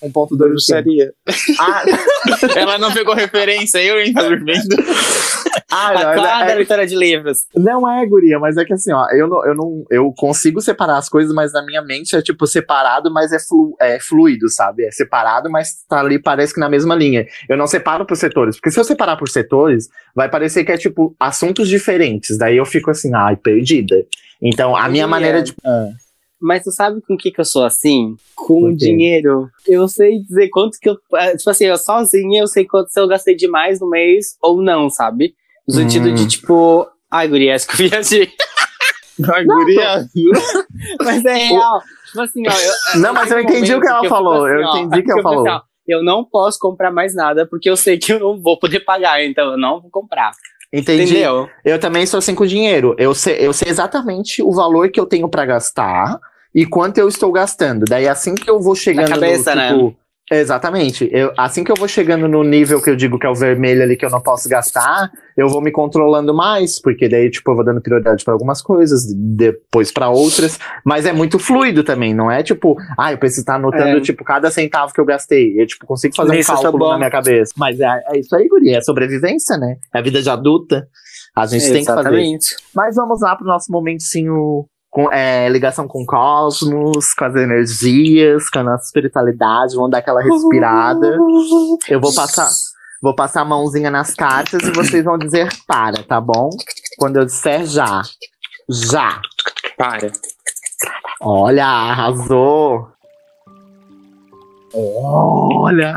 1.2 0.09 0.29
do 0.29 0.37
quê? 0.37 0.47
Bruxaria. 0.49 1.13
Ah, 1.59 1.83
Ela 2.55 2.77
não 2.77 2.91
pegou 2.93 3.13
referência, 3.15 3.79
eu, 3.83 4.13
tá 4.13 4.21
dormindo. 4.23 4.75
ah, 5.71 5.89
A 5.89 5.93
não, 5.93 6.21
quadra 6.23 6.51
é- 6.51 6.55
leitora 6.55 6.87
de 6.87 6.95
livros. 6.95 7.39
não 7.55 7.89
é, 7.89 8.05
guria, 8.05 8.39
mas 8.39 8.57
é 8.57 8.65
que 8.65 8.73
assim, 8.73 8.91
ó, 8.93 9.07
eu 9.11 9.27
não, 9.27 9.45
eu 9.45 9.55
não, 9.55 9.85
eu 9.89 10.13
consigo 10.17 10.61
separar 10.61 10.97
as 10.97 11.09
coisas, 11.09 11.33
mas 11.33 11.53
na 11.53 11.63
minha 11.65 11.81
mente 11.81 12.15
é 12.15 12.21
tipo 12.21 12.45
separado, 12.47 13.11
mas 13.11 13.31
é, 13.31 13.39
flu, 13.39 13.75
é 13.81 13.99
fluido, 13.99 14.49
sabe? 14.49 14.85
É 14.85 14.91
separado, 14.91 15.49
mas 15.49 15.83
tá 15.87 15.99
ali, 15.99 16.19
parece 16.21 16.53
que 16.53 16.59
na 16.59 16.69
mesma 16.69 16.95
linha. 16.95 17.25
Eu 17.49 17.57
não 17.57 17.67
separo 17.67 18.05
por 18.05 18.15
setores, 18.17 18.55
porque 18.57 18.71
se 18.71 18.79
eu 18.79 18.83
separar 18.83 19.17
por 19.17 19.29
setores, 19.29 19.87
vai 20.15 20.29
parecer 20.29 20.63
que 20.63 20.71
é 20.71 20.77
tipo 20.77 21.15
assuntos 21.19 21.67
diferentes, 21.67 22.37
daí 22.37 22.57
eu 22.57 22.65
fico 22.65 22.91
assim, 22.91 23.13
ai, 23.13 23.35
perdida. 23.35 23.95
Então, 24.41 24.75
a 24.75 24.81
minha 24.89 25.05
Guria. 25.05 25.07
maneira 25.07 25.41
de. 25.41 25.53
Ah, 25.65 25.87
Mas 26.45 26.63
tu 26.63 26.71
sabe 26.71 27.01
com 27.01 27.15
o 27.15 27.17
que, 27.17 27.31
que 27.31 27.41
eu 27.41 27.45
sou 27.45 27.63
assim? 27.65 28.15
Com 28.35 28.71
dinheiro. 28.75 29.49
Eu 29.67 29.87
sei 29.87 30.19
dizer 30.21 30.49
quanto 30.49 30.77
que 30.79 30.87
eu. 30.89 30.95
é, 31.15 31.35
Tipo 31.35 31.49
assim, 31.49 31.65
eu 31.65 31.77
sozinha 31.77 32.41
eu 32.43 32.47
sei 32.47 32.65
quanto 32.65 32.89
se 32.91 32.99
eu 32.99 33.07
gastei 33.07 33.35
demais 33.35 33.79
no 33.79 33.89
mês 33.89 34.35
ou 34.41 34.61
não, 34.61 34.89
sabe? 34.89 35.33
No 35.67 35.73
sentido 35.73 36.09
Hum. 36.09 36.13
de 36.13 36.27
tipo. 36.27 36.87
Ai, 37.11 37.27
guria, 37.27 37.55
acho 37.55 37.67
que 37.67 37.73
eu 37.83 37.89
viajei. 37.89 38.29
Ai, 39.33 39.43
guria. 39.45 40.05
Mas 41.03 41.25
é 41.25 41.33
real. 41.33 41.81
Tipo 42.07 42.21
assim, 42.21 42.43
ó. 42.47 42.51
Eu, 42.51 42.73
Não, 43.01 43.13
mas 43.13 43.31
eu 43.31 43.39
entendi 43.39 43.73
o 43.73 43.81
que 43.81 43.87
ela 43.87 43.97
eu 43.99 44.03
fico 44.03 44.13
falou, 44.15 44.47
eu 44.47 44.65
ó, 44.67 44.77
entendi 44.77 44.99
o 44.99 45.03
que 45.03 45.11
ela 45.11 45.19
eu 45.19 45.23
falou. 45.23 45.47
ó, 45.47 45.61
eu 45.87 46.03
não 46.03 46.23
posso 46.23 46.59
comprar 46.59 46.91
mais 46.91 47.15
nada 47.15 47.45
porque 47.47 47.69
eu 47.69 47.75
sei 47.77 47.97
que 47.97 48.13
eu 48.13 48.19
não 48.19 48.39
vou 48.41 48.59
poder 48.59 48.81
pagar, 48.81 49.23
então 49.23 49.51
eu 49.51 49.57
não 49.57 49.81
vou 49.81 49.89
comprar. 49.89 50.31
Entendi. 50.73 51.03
Entendeu? 51.13 51.47
Eu 51.63 51.79
também 51.79 52.05
sou 52.05 52.17
assim 52.17 52.35
com 52.35 52.45
dinheiro. 52.45 52.93
Eu 52.97 53.13
sei, 53.15 53.37
eu 53.39 53.53
sei 53.53 53.69
exatamente 53.69 54.43
o 54.43 54.51
valor 54.51 54.89
que 54.89 54.99
eu 54.99 55.05
tenho 55.05 55.29
pra 55.29 55.45
gastar 55.45 56.19
e 56.55 56.65
quanto 56.65 56.97
eu 56.97 57.09
estou 57.09 57.31
gastando. 57.33 57.83
Daí 57.83 58.07
assim 58.07 58.33
que 58.33 58.49
eu 58.49 58.61
vou 58.61 58.73
chegando 58.73 59.09
cabeça, 59.09 59.53
né? 59.53 59.71
no 59.73 59.89
tipo, 59.89 60.05
Exatamente. 60.31 61.07
Eu, 61.11 61.31
assim 61.37 61.63
que 61.63 61.71
eu 61.71 61.75
vou 61.75 61.87
chegando 61.87 62.27
no 62.27 62.43
nível 62.43 62.81
que 62.81 62.89
eu 62.89 62.95
digo 62.95 63.19
que 63.19 63.27
é 63.27 63.29
o 63.29 63.35
vermelho 63.35 63.83
ali 63.83 63.95
que 63.95 64.03
eu 64.03 64.09
não 64.09 64.19
posso 64.21 64.49
gastar, 64.49 65.11
eu 65.37 65.47
vou 65.47 65.61
me 65.61 65.71
controlando 65.71 66.33
mais, 66.33 66.81
porque 66.81 67.07
daí 67.07 67.29
tipo 67.29 67.51
eu 67.51 67.55
vou 67.55 67.63
dando 67.63 67.79
prioridade 67.79 68.23
pra 68.23 68.33
algumas 68.33 68.59
coisas, 68.59 69.05
depois 69.13 69.91
pra 69.91 70.09
outras, 70.09 70.59
mas 70.83 71.05
é 71.05 71.13
muito 71.13 71.37
fluido 71.37 71.83
também, 71.83 72.11
não 72.11 72.31
é 72.31 72.41
tipo, 72.41 72.75
ah, 72.97 73.11
eu 73.11 73.19
preciso 73.19 73.41
estar 73.41 73.55
anotando 73.55 73.97
É. 73.97 74.01
tipo 74.01 74.23
cada 74.23 74.49
centavo 74.49 74.91
que 74.91 74.99
eu 74.99 75.05
gastei. 75.05 75.61
Eu 75.61 75.67
tipo 75.67 75.85
consigo 75.85 76.15
fazer 76.15 76.39
Isso, 76.39 76.51
um 76.51 76.59
cálculo 76.59 76.89
na 76.89 76.97
minha 76.97 77.11
cabeça. 77.11 77.53
Mas 77.55 77.79
é, 77.79 77.85
é 78.07 78.19
isso 78.19 78.35
aí, 78.35 78.47
guria, 78.47 78.77
é 78.77 78.81
sobrevivência, 78.81 79.57
né? 79.57 79.75
É 79.93 79.99
a 79.99 80.01
vida 80.01 80.23
de 80.23 80.29
adulta. 80.29 80.87
A 81.35 81.45
gente 81.45 81.69
tem 81.69 81.85
que 81.85 81.93
fazer. 81.93 82.37
Mas 82.73 82.95
vamos 82.95 83.21
lá 83.21 83.35
pro 83.35 83.45
nosso 83.45 83.71
momentinho 83.71 84.65
com 84.95 85.11
é, 85.11 85.49
ligação 85.49 85.89
com 85.89 86.03
o 86.03 86.05
cosmos, 86.05 87.13
com 87.13 87.25
as 87.25 87.35
energias, 87.35 88.49
com 88.49 88.59
a 88.59 88.63
nossa 88.63 88.85
espiritualidade. 88.85 89.75
Vamos 89.75 89.91
dar 89.91 89.97
aquela 89.97 90.21
respirada. 90.21 91.17
Eu 91.89 91.99
vou 91.99 92.15
passar, 92.15 92.47
vou 93.01 93.13
passar 93.13 93.41
a 93.41 93.45
mãozinha 93.45 93.91
nas 93.91 94.13
cartas 94.13 94.63
e 94.63 94.71
vocês 94.71 95.03
vão 95.03 95.17
dizer 95.17 95.49
para, 95.67 96.01
tá 96.01 96.21
bom? 96.21 96.49
Quando 96.97 97.17
eu 97.17 97.25
disser 97.25 97.65
já. 97.65 98.03
Já. 98.69 99.21
Para. 99.77 100.13
Olha, 101.19 101.65
arrasou. 101.65 102.94
Olha! 104.75 105.95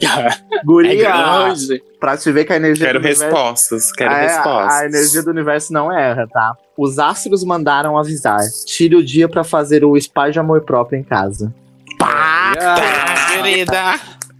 É 0.52 0.62
Guria! 0.64 1.10
grande. 1.12 1.82
pra 2.00 2.16
te 2.16 2.30
ver 2.32 2.44
que 2.44 2.52
a 2.52 2.56
energia 2.56 2.86
Quero 2.86 2.98
do 3.00 3.04
universo- 3.04 3.24
respostas. 3.24 3.92
Quero 3.92 4.12
É, 4.12 4.22
respostas. 4.26 4.72
A 4.74 4.86
energia 4.86 5.22
do 5.22 5.30
universo 5.30 5.72
não 5.72 5.92
erra, 5.92 6.26
tá? 6.26 6.54
Os 6.76 6.98
astros 6.98 7.44
mandaram 7.44 7.96
avisar. 7.98 8.40
Tire 8.66 8.96
o 8.96 9.04
dia 9.04 9.28
pra 9.28 9.42
fazer 9.44 9.84
o 9.84 9.98
spa 10.00 10.28
de 10.30 10.38
amor 10.38 10.62
próprio 10.62 10.98
em 10.98 11.02
casa. 11.02 11.52
Pá! 11.98 12.52
Tá, 12.58 13.26
querida. 13.32 13.94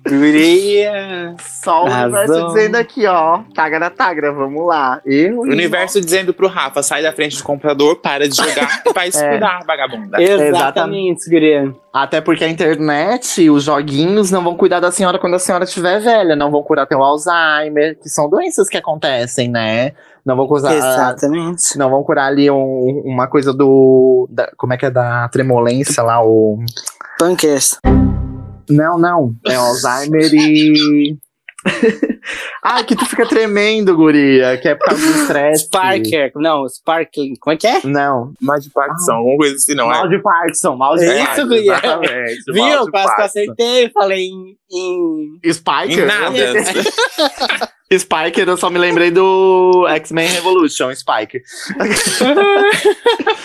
Guria. 0.08 1.34
Só 1.40 1.84
o 1.84 1.86
Arrasou. 1.86 2.18
universo 2.18 2.46
dizendo 2.54 2.76
aqui, 2.76 3.06
ó. 3.06 3.40
Tagra, 3.54 3.90
tagra, 3.90 4.32
vamos 4.32 4.66
lá. 4.66 5.00
Eu 5.04 5.38
O 5.38 5.42
universo 5.42 6.00
dizendo 6.00 6.32
pro 6.32 6.46
Rafa, 6.48 6.82
sai 6.82 7.02
da 7.02 7.12
frente 7.12 7.36
do 7.36 7.42
computador, 7.42 7.96
para 7.96 8.28
de 8.28 8.36
jogar 8.36 8.82
e 8.86 8.92
vai 8.92 9.08
estudar, 9.08 9.60
vagabunda. 9.66 10.20
Exatamente, 10.22 11.28
guria. 11.28 11.74
Até 11.92 12.20
porque 12.20 12.44
a 12.44 12.48
internet, 12.48 13.48
os 13.48 13.64
joguinhos 13.64 14.30
não 14.30 14.42
vão 14.44 14.54
cuidar 14.54 14.80
da 14.80 14.92
senhora 14.92 15.18
quando 15.18 15.34
a 15.34 15.38
senhora 15.38 15.64
estiver 15.64 15.98
velha, 16.00 16.36
não 16.36 16.50
vão 16.50 16.62
curar 16.62 16.86
teu 16.86 17.02
Alzheimer, 17.02 17.98
que 17.98 18.08
são 18.08 18.28
doenças 18.28 18.68
que 18.68 18.76
acontecem, 18.76 19.48
né? 19.48 19.92
Não 20.24 20.36
vão 20.36 20.46
curar, 20.46 20.74
Exatamente. 20.74 21.78
não 21.78 21.88
vão 21.88 22.02
curar 22.02 22.26
ali 22.26 22.50
um- 22.50 23.02
uma 23.04 23.26
coisa 23.28 23.52
do, 23.54 24.28
da- 24.30 24.50
como 24.56 24.74
é 24.74 24.76
que 24.76 24.86
é 24.86 24.90
da 24.90 25.28
tremolência 25.28 26.02
lá, 26.02 26.22
o 26.22 26.58
Punkers. 27.18 27.78
Não, 28.68 28.98
não, 28.98 29.34
é 29.46 29.58
o 29.58 29.62
Alzheimer 29.62 30.30
e 30.32 31.16
Ai, 32.62 32.84
que 32.84 32.96
tu 32.96 33.04
fica 33.06 33.26
tremendo, 33.26 33.96
guria, 33.96 34.56
que 34.58 34.68
é 34.68 34.74
por 34.74 34.86
causa 34.86 35.04
do 35.04 35.20
estresse. 35.20 35.64
Sparker. 35.64 36.32
Não, 36.36 36.66
Sparkling. 36.68 37.34
Como 37.40 37.54
é 37.54 37.56
que 37.56 37.66
é? 37.66 37.80
Não, 37.84 38.32
Mal 38.40 38.58
de 38.58 38.70
Parkinson, 38.70 39.12
alguma 39.12 39.36
coisa 39.38 39.56
assim, 39.56 39.74
não 39.74 39.86
mal 39.86 40.06
é? 40.06 40.08
de 40.08 40.22
Parkinson, 40.22 40.76
mal 40.76 40.96
de 40.96 41.04
É 41.04 41.16
isso, 41.16 41.24
Parkinson, 41.24 41.48
guria. 41.48 41.72
exatamente, 41.72 42.42
mal 42.48 42.54
Viu? 42.54 42.90
Quase 42.90 43.16
que 43.16 43.22
acertei. 43.22 43.90
Falei 43.90 44.26
em. 44.26 44.56
em... 44.72 45.52
Spiker? 45.52 45.98
Em 45.98 46.06
nada. 46.06 46.36
Spiker, 47.98 48.48
eu 48.48 48.56
só 48.56 48.68
me 48.68 48.78
lembrei 48.78 49.12
do 49.12 49.86
X-Men 49.88 50.28
Revolution, 50.28 50.92
Spiker. 50.92 51.40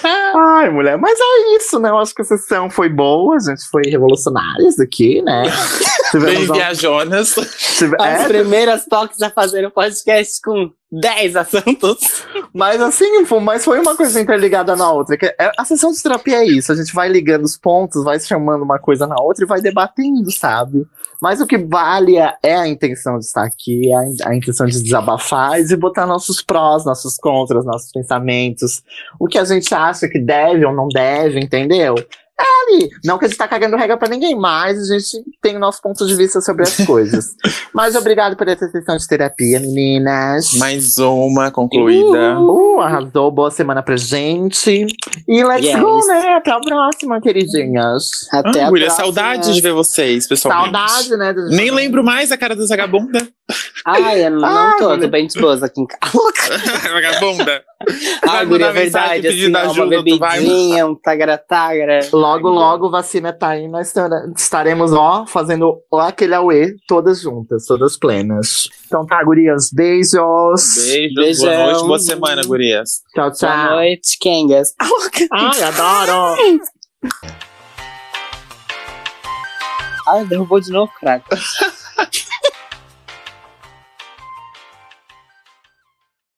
Ai, 0.35 0.69
mulher, 0.69 0.97
mas 0.97 1.17
é 1.19 1.55
isso, 1.57 1.79
né? 1.79 1.89
Eu 1.89 1.97
acho 1.97 2.13
que 2.13 2.21
a 2.21 2.25
sessão 2.25 2.69
foi 2.69 2.89
boa, 2.89 3.35
a 3.35 3.39
gente 3.39 3.63
foi 3.69 3.83
revolucionários 3.85 4.79
aqui, 4.79 5.21
né? 5.21 5.43
Bem 6.13 6.21
Tivemos 6.21 6.49
um- 6.49 6.53
viajonas. 6.53 7.35
tive- 7.77 7.95
As 7.99 8.21
é, 8.21 8.27
primeiras 8.27 8.85
toques 8.85 9.21
a 9.21 9.29
fazer 9.29 9.65
um 9.65 9.71
podcast 9.71 10.41
com 10.43 10.71
10 10.91 11.35
assuntos. 11.35 12.25
mas 12.53 12.81
assim, 12.81 13.23
mas 13.41 13.63
foi 13.63 13.79
uma 13.79 13.95
coisa 13.95 14.19
interligada 14.19 14.75
na 14.75 14.91
outra. 14.91 15.17
é- 15.21 15.51
a 15.57 15.63
sessão 15.63 15.91
de 15.91 16.01
terapia 16.01 16.37
é 16.37 16.45
isso, 16.45 16.71
a 16.71 16.75
gente 16.75 16.93
vai 16.93 17.07
ligando 17.07 17.45
os 17.45 17.57
pontos, 17.57 18.03
vai 18.03 18.19
chamando 18.19 18.63
uma 18.63 18.79
coisa 18.79 19.07
na 19.07 19.15
outra 19.19 19.45
e 19.45 19.47
vai 19.47 19.61
debatendo, 19.61 20.29
sabe? 20.31 20.85
Mas 21.21 21.39
o 21.39 21.47
que 21.47 21.57
vale 21.57 22.17
é 22.17 22.33
é 22.43 22.55
a 22.55 22.67
intenção 22.67 23.17
de 23.17 23.25
estar 23.25 23.43
aqui, 23.43 23.91
é 23.91 24.27
a, 24.27 24.35
intenção 24.35 24.65
de 24.65 24.81
desabafar 24.81 25.59
e 25.59 25.75
botar 25.77 26.05
nossos 26.05 26.41
prós, 26.41 26.83
nossos 26.83 27.15
contras, 27.15 27.63
nossos 27.63 27.91
pensamentos, 27.91 28.83
o 29.19 29.27
que 29.27 29.37
a 29.37 29.45
gente 29.45 29.73
acha 29.73 30.09
que 30.09 30.19
deve 30.19 30.65
ou 30.65 30.73
não 30.73 30.87
deve, 30.87 31.39
entendeu? 31.39 31.95
É 32.39 32.43
ali. 32.75 32.89
Não 33.05 33.19
que 33.19 33.25
a 33.25 33.27
gente 33.27 33.37
tá 33.37 33.47
cagando 33.47 33.75
regra 33.77 33.97
pra 33.97 34.09
ninguém, 34.09 34.35
mas 34.35 34.89
a 34.89 34.97
gente 34.97 35.23
tem 35.41 35.55
o 35.55 35.59
nosso 35.59 35.79
ponto 35.81 36.05
de 36.07 36.15
vista 36.15 36.41
sobre 36.41 36.63
as 36.63 36.75
coisas. 36.85 37.35
mas 37.73 37.95
obrigado 37.95 38.35
por 38.35 38.47
essa 38.47 38.67
sessão 38.69 38.97
de 38.97 39.07
terapia, 39.07 39.59
meninas. 39.59 40.53
Mais 40.55 40.97
uma 40.97 41.51
concluída. 41.51 42.39
Uh, 42.39 42.79
arrasou, 42.81 43.29
boa 43.31 43.51
semana 43.51 43.83
pra 43.83 43.95
gente. 43.95 44.87
E 45.27 45.43
let's 45.43 45.65
Yes. 45.65 45.79
go, 45.79 45.99
né? 46.07 46.35
Até 46.37 46.51
a 46.51 46.59
próxima, 46.59 47.21
queridinhas. 47.21 48.09
Até 48.31 48.61
Ah, 48.63 48.67
a 48.67 48.69
mulher, 48.71 48.85
próxima. 48.87 49.05
saudade 49.05 49.53
de 49.53 49.61
ver 49.61 49.73
vocês, 49.73 50.27
pessoalmente. 50.27 50.75
Saudade, 50.75 51.17
né? 51.17 51.33
Nem 51.49 51.69
lembro 51.69 52.03
mais 52.03 52.29
da 52.29 52.37
cara 52.37 52.55
da 52.55 52.65
vagabunda. 52.65 53.27
Ai, 53.85 54.25
eu 54.25 54.31
não 54.31 54.45
Ai, 54.47 54.77
tô, 54.77 54.89
mulher. 54.89 55.01
tô 55.01 55.07
bem 55.07 55.27
de 55.27 55.39
boas 55.39 55.63
aqui 55.63 55.81
em 55.81 55.85
casa. 55.87 56.11
vagabunda. 56.93 57.63
Ai, 58.27 58.45
guria, 58.45 58.67
é 58.67 58.71
verdade, 58.71 59.27
assim, 59.27 59.47
uma 59.47 59.61
ajuda, 59.61 60.01
vai- 60.19 60.39
bebidinha, 60.39 60.85
um 60.85 60.93
tagra-tagra. 60.95 61.99
Logo, 62.13 62.49
logo, 62.49 62.89
vacina 62.91 63.33
tá 63.33 63.49
aí, 63.49 63.67
nós 63.67 63.87
estar- 63.87 64.09
estaremos, 64.37 64.93
ó, 64.93 65.25
fazendo 65.25 65.79
ó, 65.91 65.99
aquele 66.01 66.35
auê, 66.35 66.75
todas 66.87 67.21
juntas, 67.21 67.65
todas 67.65 67.97
plenas. 67.97 68.67
Então 68.85 69.05
tá, 69.05 69.23
gurias, 69.23 69.69
beijos. 69.73 70.75
Beijos, 70.75 71.15
Beijão. 71.15 71.45
boa 71.55 71.71
noite, 71.71 71.87
boa 71.87 71.99
semana, 71.99 72.41
gurias. 72.45 73.01
Tchau, 73.15 73.25
Boa 73.29 73.33
tchau. 73.33 73.69
noite, 73.71 74.17
Kengas. 74.19 74.73
Ai, 75.33 75.63
adoro. 75.63 76.35
Ai, 80.07 80.25
derrubou 80.25 80.59
de 80.59 80.71
novo, 80.71 80.91
craque. 80.99 81.25